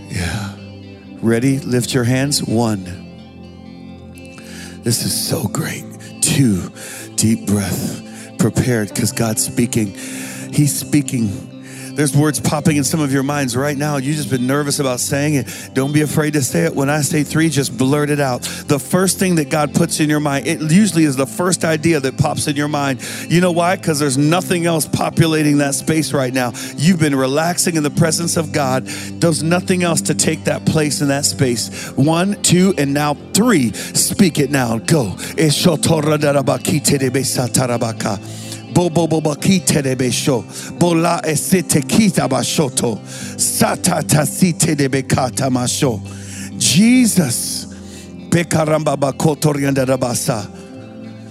Yeah. 0.09 0.55
Ready? 1.21 1.59
Lift 1.59 1.93
your 1.93 2.03
hands. 2.03 2.43
One. 2.43 2.83
This 4.83 5.03
is 5.03 5.29
so 5.29 5.47
great. 5.47 5.85
Two. 6.21 6.71
Deep 7.15 7.45
breath. 7.45 8.37
Prepared 8.39 8.89
because 8.89 9.11
God's 9.11 9.45
speaking. 9.45 9.93
He's 10.51 10.77
speaking 10.77 11.50
there's 11.95 12.15
words 12.15 12.39
popping 12.39 12.77
in 12.77 12.83
some 12.83 12.99
of 12.99 13.11
your 13.11 13.23
minds 13.23 13.55
right 13.55 13.77
now. 13.77 13.97
You've 13.97 14.17
just 14.17 14.29
been 14.29 14.47
nervous 14.47 14.79
about 14.79 14.99
saying 14.99 15.35
it. 15.35 15.69
Don't 15.73 15.93
be 15.93 16.01
afraid 16.01 16.33
to 16.33 16.41
say 16.41 16.65
it. 16.65 16.75
When 16.75 16.89
I 16.89 17.01
say 17.01 17.23
three, 17.23 17.49
just 17.49 17.77
blurt 17.77 18.09
it 18.09 18.19
out. 18.19 18.41
The 18.67 18.79
first 18.79 19.19
thing 19.19 19.35
that 19.35 19.49
God 19.49 19.73
puts 19.73 19.99
in 19.99 20.09
your 20.09 20.19
mind, 20.19 20.47
it 20.47 20.61
usually 20.71 21.03
is 21.03 21.15
the 21.15 21.25
first 21.25 21.63
idea 21.63 21.99
that 21.99 22.17
pops 22.17 22.47
in 22.47 22.55
your 22.55 22.67
mind. 22.67 23.01
You 23.27 23.41
know 23.41 23.51
why? 23.51 23.75
Because 23.75 23.99
there's 23.99 24.17
nothing 24.17 24.65
else 24.65 24.87
populating 24.87 25.57
that 25.59 25.75
space 25.75 26.13
right 26.13 26.33
now. 26.33 26.53
You've 26.75 26.99
been 26.99 27.15
relaxing 27.15 27.75
in 27.75 27.83
the 27.83 27.89
presence 27.89 28.37
of 28.37 28.51
God. 28.51 28.85
There's 28.85 29.43
nothing 29.43 29.83
else 29.83 30.01
to 30.03 30.15
take 30.15 30.45
that 30.45 30.65
place 30.65 31.01
in 31.01 31.09
that 31.09 31.25
space. 31.25 31.91
One, 31.91 32.41
two, 32.41 32.73
and 32.77 32.93
now 32.93 33.15
three. 33.33 33.71
Speak 33.73 34.39
it 34.39 34.49
now. 34.49 34.77
Go. 34.77 35.15
Bola 40.79 41.21
esete 41.23 41.81
kita 41.81 42.27
bashoto. 42.27 42.99
Sata 43.37 44.01
tasite 44.01 44.75
de 44.75 44.87
bekata 44.89 45.49
masho. 45.49 45.99
Jesus. 46.57 47.67
Bekaramba 48.29 48.95
bakoto 48.97 49.53
rianda 49.53 49.85
rabasa. 49.85 50.47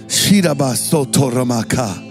Shiraba 0.07 0.75
soto 0.75 1.29
ramaka. 1.31 2.09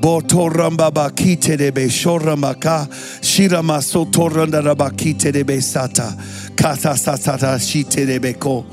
Boto 0.00 0.48
ramba 0.50 0.90
bakite 0.90 1.56
de 1.56 1.70
besho 1.70 2.18
ramaka. 2.18 2.88
Shirama 3.20 3.80
soto 3.82 4.28
randa 4.28 4.60
rabakite 4.60 5.32
de 5.32 5.44
besata. 5.44 6.12
Kata 6.56 6.94
satata 6.94 7.58
shite 7.60 8.04
de 8.06 8.18
beko. 8.18 8.64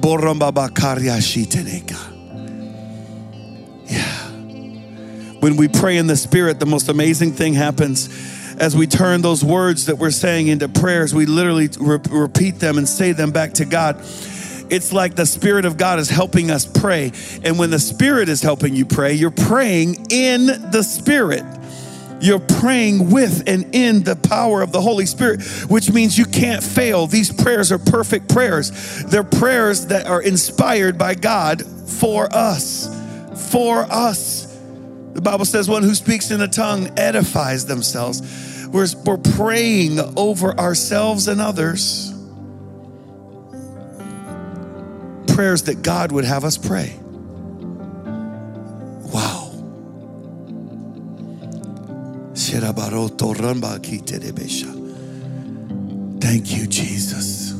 Boramba 0.00 0.52
bakaria 0.52 1.20
shite 1.20 1.64
neka. 1.64 2.11
When 5.42 5.56
we 5.56 5.66
pray 5.66 5.96
in 5.96 6.06
the 6.06 6.14
Spirit, 6.14 6.60
the 6.60 6.66
most 6.66 6.88
amazing 6.88 7.32
thing 7.32 7.52
happens. 7.52 8.08
As 8.60 8.76
we 8.76 8.86
turn 8.86 9.22
those 9.22 9.42
words 9.42 9.86
that 9.86 9.98
we're 9.98 10.12
saying 10.12 10.46
into 10.46 10.68
prayers, 10.68 11.12
we 11.12 11.26
literally 11.26 11.68
re- 11.80 11.98
repeat 12.10 12.60
them 12.60 12.78
and 12.78 12.88
say 12.88 13.10
them 13.10 13.32
back 13.32 13.54
to 13.54 13.64
God. 13.64 13.96
It's 14.70 14.92
like 14.92 15.16
the 15.16 15.26
Spirit 15.26 15.64
of 15.64 15.76
God 15.76 15.98
is 15.98 16.08
helping 16.08 16.52
us 16.52 16.64
pray. 16.64 17.10
And 17.42 17.58
when 17.58 17.70
the 17.70 17.80
Spirit 17.80 18.28
is 18.28 18.40
helping 18.40 18.76
you 18.76 18.86
pray, 18.86 19.14
you're 19.14 19.32
praying 19.32 20.06
in 20.10 20.46
the 20.46 20.84
Spirit. 20.84 21.42
You're 22.20 22.38
praying 22.38 23.10
with 23.10 23.48
and 23.48 23.74
in 23.74 24.04
the 24.04 24.14
power 24.14 24.62
of 24.62 24.70
the 24.70 24.80
Holy 24.80 25.06
Spirit, 25.06 25.42
which 25.68 25.90
means 25.90 26.16
you 26.16 26.24
can't 26.24 26.62
fail. 26.62 27.08
These 27.08 27.32
prayers 27.32 27.72
are 27.72 27.80
perfect 27.80 28.28
prayers. 28.28 29.02
They're 29.06 29.24
prayers 29.24 29.86
that 29.86 30.06
are 30.06 30.22
inspired 30.22 30.98
by 30.98 31.16
God 31.16 31.66
for 31.88 32.28
us. 32.32 32.86
For 33.50 33.80
us. 33.90 34.51
The 35.22 35.30
Bible 35.30 35.44
says 35.44 35.68
one 35.68 35.84
who 35.84 35.94
speaks 35.94 36.32
in 36.32 36.40
a 36.40 36.48
tongue 36.48 36.98
edifies 36.98 37.64
themselves. 37.66 38.66
We're, 38.72 38.88
we're 39.04 39.18
praying 39.18 40.00
over 40.16 40.52
ourselves 40.58 41.28
and 41.28 41.40
others. 41.40 42.12
Prayers 45.28 45.62
that 45.62 45.82
God 45.82 46.10
would 46.10 46.24
have 46.24 46.44
us 46.44 46.58
pray. 46.58 46.98
Wow. 49.14 49.52
Thank 56.20 56.52
you, 56.52 56.66
Jesus. 56.66 57.52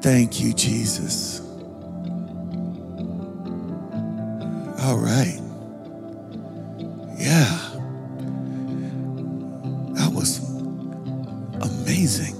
Thank 0.00 0.40
you, 0.40 0.54
Jesus. 0.54 1.40
All 4.80 4.96
right. 4.96 5.43
Yeah. 7.24 7.58
That 9.94 10.12
was 10.12 10.46
amazing. 11.62 12.34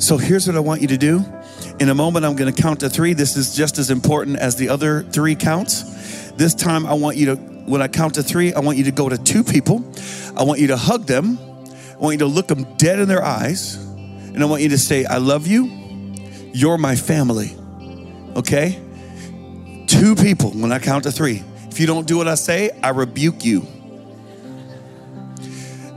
So 0.00 0.18
here's 0.18 0.48
what 0.48 0.56
I 0.56 0.60
want 0.60 0.82
you 0.82 0.88
to 0.88 0.96
do. 0.96 1.24
In 1.78 1.88
a 1.88 1.94
moment, 1.94 2.24
I'm 2.24 2.34
going 2.34 2.52
to 2.52 2.60
count 2.60 2.80
to 2.80 2.90
three. 2.90 3.12
This 3.12 3.36
is 3.36 3.54
just 3.54 3.78
as 3.78 3.88
important 3.88 4.38
as 4.38 4.56
the 4.56 4.68
other 4.68 5.04
three 5.04 5.36
counts. 5.36 6.32
This 6.32 6.54
time, 6.54 6.86
I 6.86 6.94
want 6.94 7.18
you 7.18 7.26
to, 7.26 7.36
when 7.36 7.82
I 7.82 7.86
count 7.86 8.14
to 8.14 8.24
three, 8.24 8.52
I 8.52 8.58
want 8.58 8.78
you 8.78 8.84
to 8.84 8.90
go 8.90 9.08
to 9.08 9.16
two 9.16 9.44
people. 9.44 9.94
I 10.36 10.42
want 10.42 10.58
you 10.58 10.66
to 10.68 10.76
hug 10.76 11.06
them. 11.06 11.38
I 11.38 11.98
want 11.98 12.14
you 12.14 12.18
to 12.18 12.26
look 12.26 12.48
them 12.48 12.64
dead 12.78 12.98
in 12.98 13.06
their 13.06 13.22
eyes. 13.22 13.76
And 13.76 14.42
I 14.42 14.46
want 14.46 14.62
you 14.62 14.70
to 14.70 14.78
say, 14.78 15.04
I 15.04 15.18
love 15.18 15.46
you. 15.46 15.66
You're 16.52 16.78
my 16.78 16.96
family. 16.96 17.54
Okay? 18.34 18.82
Two 19.86 20.16
people 20.16 20.50
when 20.50 20.72
I 20.72 20.80
count 20.80 21.04
to 21.04 21.12
three. 21.12 21.44
If 21.76 21.80
you 21.80 21.86
don't 21.86 22.06
do 22.06 22.16
what 22.16 22.26
I 22.26 22.36
say, 22.36 22.70
I 22.82 22.88
rebuke 22.88 23.44
you. 23.44 23.60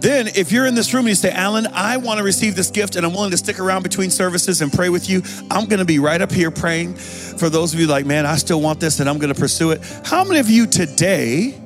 Then, 0.02 0.28
if 0.28 0.52
you're 0.52 0.66
in 0.66 0.76
this 0.76 0.94
room 0.94 1.04
and 1.04 1.08
you 1.08 1.16
say, 1.16 1.32
Alan, 1.32 1.68
I 1.68 1.96
want 1.96 2.18
to 2.18 2.24
receive 2.26 2.58
this 2.58 2.70
gift 2.70 2.98
and 2.98 3.06
I'm 3.06 3.14
willing 3.14 3.32
to 3.32 3.38
stick 3.38 3.62
around 3.62 3.84
between 3.84 4.10
services 4.10 4.62
and 4.62 4.74
pray 4.74 4.90
with 4.90 5.10
you, 5.10 5.22
I'm 5.50 5.68
going 5.68 5.80
to 5.80 5.86
be 5.86 6.00
right 6.00 6.22
up 6.22 6.34
here 6.34 6.52
praying 6.52 6.96
for 6.96 7.50
those 7.50 7.74
of 7.74 7.80
you 7.80 7.88
like, 7.88 8.06
man, 8.06 8.26
I 8.26 8.36
still 8.36 8.60
want 8.60 8.82
this 8.82 9.00
and 9.00 9.10
I'm 9.10 9.20
going 9.20 9.34
to 9.34 9.40
pursue 9.40 9.72
it. 9.72 9.80
How 10.04 10.26
many 10.26 10.42
of 10.42 10.50
you 10.50 10.68
today, 10.68 11.58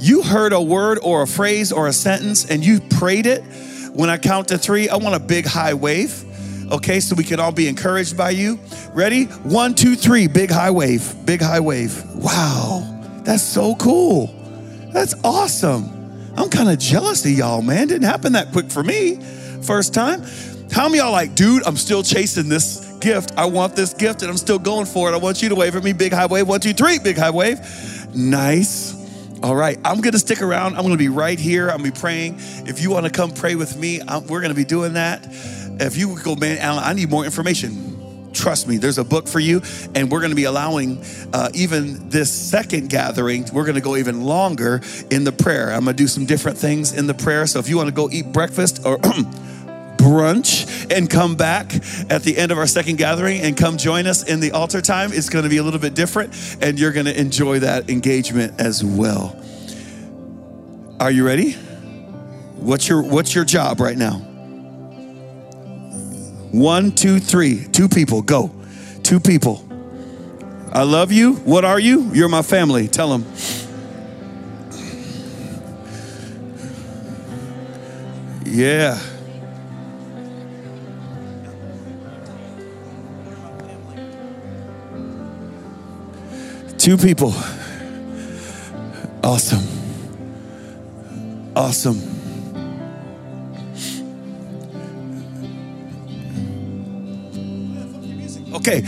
you 0.00 0.22
heard 0.22 0.52
a 0.52 0.60
word 0.60 0.98
or 1.00 1.22
a 1.22 1.26
phrase 1.28 1.70
or 1.70 1.86
a 1.86 1.92
sentence 1.92 2.50
and 2.50 2.66
you 2.66 2.80
prayed 2.80 3.26
it? 3.26 3.44
When 3.92 4.10
I 4.10 4.18
count 4.18 4.48
to 4.48 4.58
three, 4.58 4.88
I 4.88 4.96
want 4.96 5.14
a 5.14 5.20
big 5.20 5.46
high 5.46 5.74
wave. 5.74 6.24
Okay, 6.72 6.98
so 6.98 7.14
we 7.14 7.22
can 7.22 7.38
all 7.38 7.52
be 7.52 7.68
encouraged 7.68 8.16
by 8.16 8.30
you. 8.30 8.58
Ready? 8.94 9.26
One, 9.26 9.76
two, 9.76 9.94
three. 9.94 10.26
Big 10.26 10.50
high 10.50 10.72
wave. 10.72 11.14
Big 11.24 11.40
high 11.40 11.60
wave. 11.60 12.02
Wow. 12.16 12.92
That's 13.24 13.42
so 13.42 13.74
cool. 13.76 14.26
That's 14.92 15.14
awesome. 15.24 15.88
I'm 16.36 16.48
kind 16.48 16.68
of 16.68 16.78
jealous 16.78 17.24
of 17.24 17.30
y'all, 17.30 17.62
man. 17.62 17.88
Didn't 17.88 18.08
happen 18.08 18.32
that 18.32 18.52
quick 18.52 18.70
for 18.70 18.82
me. 18.82 19.16
First 19.62 19.94
time. 19.94 20.22
How 20.70 20.88
many 20.88 20.98
y'all 20.98 21.12
like, 21.12 21.34
dude, 21.34 21.66
I'm 21.66 21.76
still 21.76 22.02
chasing 22.02 22.48
this 22.48 22.90
gift. 23.00 23.32
I 23.36 23.44
want 23.44 23.76
this 23.76 23.92
gift 23.92 24.22
and 24.22 24.30
I'm 24.30 24.38
still 24.38 24.58
going 24.58 24.86
for 24.86 25.10
it. 25.10 25.14
I 25.14 25.18
want 25.18 25.42
you 25.42 25.50
to 25.50 25.54
wave 25.54 25.76
at 25.76 25.84
me. 25.84 25.92
Big 25.92 26.12
high 26.12 26.26
wave. 26.26 26.48
One, 26.48 26.60
two, 26.60 26.72
three. 26.72 26.98
Big 26.98 27.16
high 27.16 27.30
wave. 27.30 27.58
Nice. 28.14 29.00
All 29.42 29.56
right, 29.56 29.76
I'm 29.84 30.00
gonna 30.00 30.20
stick 30.20 30.40
around. 30.40 30.76
I'm 30.76 30.82
gonna 30.82 30.96
be 30.96 31.08
right 31.08 31.38
here. 31.38 31.68
I'm 31.68 31.78
gonna 31.78 31.90
be 31.90 32.00
praying. 32.00 32.36
If 32.64 32.80
you 32.80 32.90
wanna 32.90 33.10
come 33.10 33.32
pray 33.32 33.56
with 33.56 33.76
me, 33.76 34.00
I'm, 34.06 34.24
we're 34.28 34.40
gonna 34.40 34.54
be 34.54 34.64
doing 34.64 34.92
that. 34.92 35.26
If 35.80 35.96
you 35.96 36.16
go, 36.22 36.36
man, 36.36 36.58
Alan, 36.58 36.84
I 36.84 36.92
need 36.92 37.10
more 37.10 37.24
information 37.24 37.91
Trust 38.32 38.66
me, 38.66 38.78
there's 38.78 38.98
a 38.98 39.04
book 39.04 39.28
for 39.28 39.40
you, 39.40 39.62
and 39.94 40.10
we're 40.10 40.20
going 40.20 40.30
to 40.30 40.36
be 40.36 40.44
allowing 40.44 41.02
uh, 41.32 41.50
even 41.54 42.08
this 42.08 42.32
second 42.32 42.90
gathering, 42.90 43.44
we're 43.52 43.64
going 43.64 43.74
to 43.74 43.80
go 43.80 43.96
even 43.96 44.22
longer 44.22 44.80
in 45.10 45.24
the 45.24 45.32
prayer. 45.32 45.70
I'm 45.72 45.84
going 45.84 45.96
to 45.96 46.02
do 46.02 46.08
some 46.08 46.24
different 46.24 46.58
things 46.58 46.92
in 46.92 47.06
the 47.06 47.14
prayer. 47.14 47.46
So 47.46 47.58
if 47.58 47.68
you 47.68 47.76
want 47.76 47.88
to 47.88 47.94
go 47.94 48.08
eat 48.10 48.32
breakfast 48.32 48.84
or 48.84 48.98
brunch 49.96 50.90
and 50.90 51.08
come 51.08 51.36
back 51.36 51.74
at 52.10 52.22
the 52.22 52.36
end 52.36 52.52
of 52.52 52.58
our 52.58 52.66
second 52.66 52.98
gathering 52.98 53.40
and 53.40 53.56
come 53.56 53.76
join 53.76 54.06
us 54.06 54.24
in 54.24 54.40
the 54.40 54.52
altar 54.52 54.80
time, 54.80 55.12
it's 55.12 55.28
going 55.28 55.44
to 55.44 55.50
be 55.50 55.58
a 55.58 55.62
little 55.62 55.80
bit 55.80 55.94
different, 55.94 56.34
and 56.60 56.78
you're 56.78 56.92
going 56.92 57.06
to 57.06 57.18
enjoy 57.18 57.60
that 57.60 57.90
engagement 57.90 58.60
as 58.60 58.84
well. 58.84 59.36
Are 60.98 61.10
you 61.10 61.26
ready? 61.26 61.52
What's 62.56 62.88
your 62.88 63.02
What's 63.02 63.34
your 63.34 63.44
job 63.44 63.80
right 63.80 63.96
now? 63.96 64.31
One, 66.52 66.92
two, 66.92 67.18
three. 67.18 67.64
Two 67.72 67.88
people. 67.88 68.20
Go. 68.20 68.50
Two 69.02 69.18
people. 69.18 69.66
I 70.70 70.82
love 70.82 71.10
you. 71.10 71.34
What 71.34 71.64
are 71.64 71.80
you? 71.80 72.10
You're 72.12 72.28
my 72.28 72.42
family. 72.42 72.88
Tell 72.88 73.08
them. 73.08 73.26
Yeah. 78.44 78.98
Two 86.76 86.98
people. 86.98 87.32
Awesome. 89.24 89.62
Awesome. 91.56 92.11
Okay. 98.62 98.82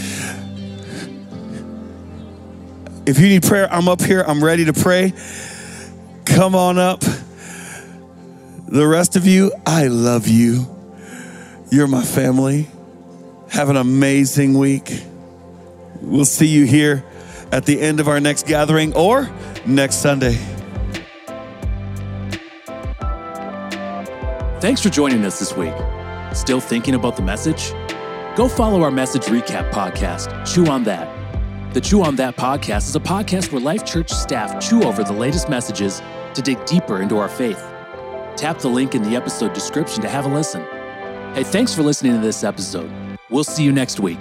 If 3.07 3.19
you 3.19 3.29
need 3.29 3.43
prayer, 3.43 3.67
I'm 3.73 3.89
up 3.89 4.01
here. 4.01 4.23
I'm 4.25 4.43
ready 4.43 4.67
to 4.67 4.73
pray. 4.73 5.13
Come 6.25 6.55
on 6.55 6.79
up. 6.79 7.01
The 8.69 8.87
rest 8.87 9.17
of 9.17 9.27
you, 9.27 9.53
I 9.67 9.89
love 9.89 10.29
you. 10.29 10.65
You're 11.73 11.89
my 11.89 12.05
family. 12.05 12.69
Have 13.51 13.69
an 13.69 13.77
amazing 13.77 14.57
week. 14.57 15.03
We'll 16.01 16.25
see 16.25 16.47
you 16.47 16.67
here 16.67 17.05
at 17.51 17.67
the 17.67 17.81
end 17.81 17.99
of 17.99 18.07
our 18.07 18.21
next 18.21 18.47
gathering 18.47 18.95
or 18.95 19.29
next 19.67 19.97
Sunday. 19.97 20.39
Thanks 24.61 24.81
for 24.81 24.89
joining 24.89 25.25
us 25.25 25.41
this 25.41 25.57
week. 25.57 25.75
Still 26.33 26.61
thinking 26.61 26.95
about 26.95 27.17
the 27.17 27.23
message? 27.23 27.73
Go 28.37 28.49
follow 28.49 28.83
our 28.83 28.91
message 28.91 29.27
recap 29.27 29.71
podcast, 29.71 30.45
Chew 30.45 30.67
on 30.67 30.83
That. 30.85 31.09
The 31.73 31.81
Chew 31.81 32.03
on 32.03 32.17
That 32.17 32.37
podcast 32.37 32.89
is 32.89 32.97
a 32.97 33.01
podcast 33.01 33.53
where 33.53 33.61
Life 33.61 33.85
Church 33.85 34.11
staff 34.11 34.61
chew 34.61 34.83
over 34.83 35.05
the 35.05 35.13
latest 35.13 35.49
messages 35.49 36.03
to 36.35 36.43
dig 36.43 36.65
deeper 36.67 37.01
into 37.01 37.17
our 37.17 37.29
faith. 37.29 37.63
Tap 38.37 38.59
the 38.59 38.69
link 38.69 38.97
in 38.97 39.03
the 39.03 39.15
episode 39.15 39.53
description 39.53 40.03
to 40.03 40.09
have 40.09 40.27
a 40.27 40.29
listen. 40.29 40.63
Hey, 41.35 41.45
thanks 41.45 41.73
for 41.73 41.85
listening 41.85 42.15
to 42.15 42.19
this 42.19 42.43
episode. 42.43 42.91
We'll 43.31 43.45
see 43.45 43.63
you 43.63 43.71
next 43.71 44.01
week. 44.01 44.19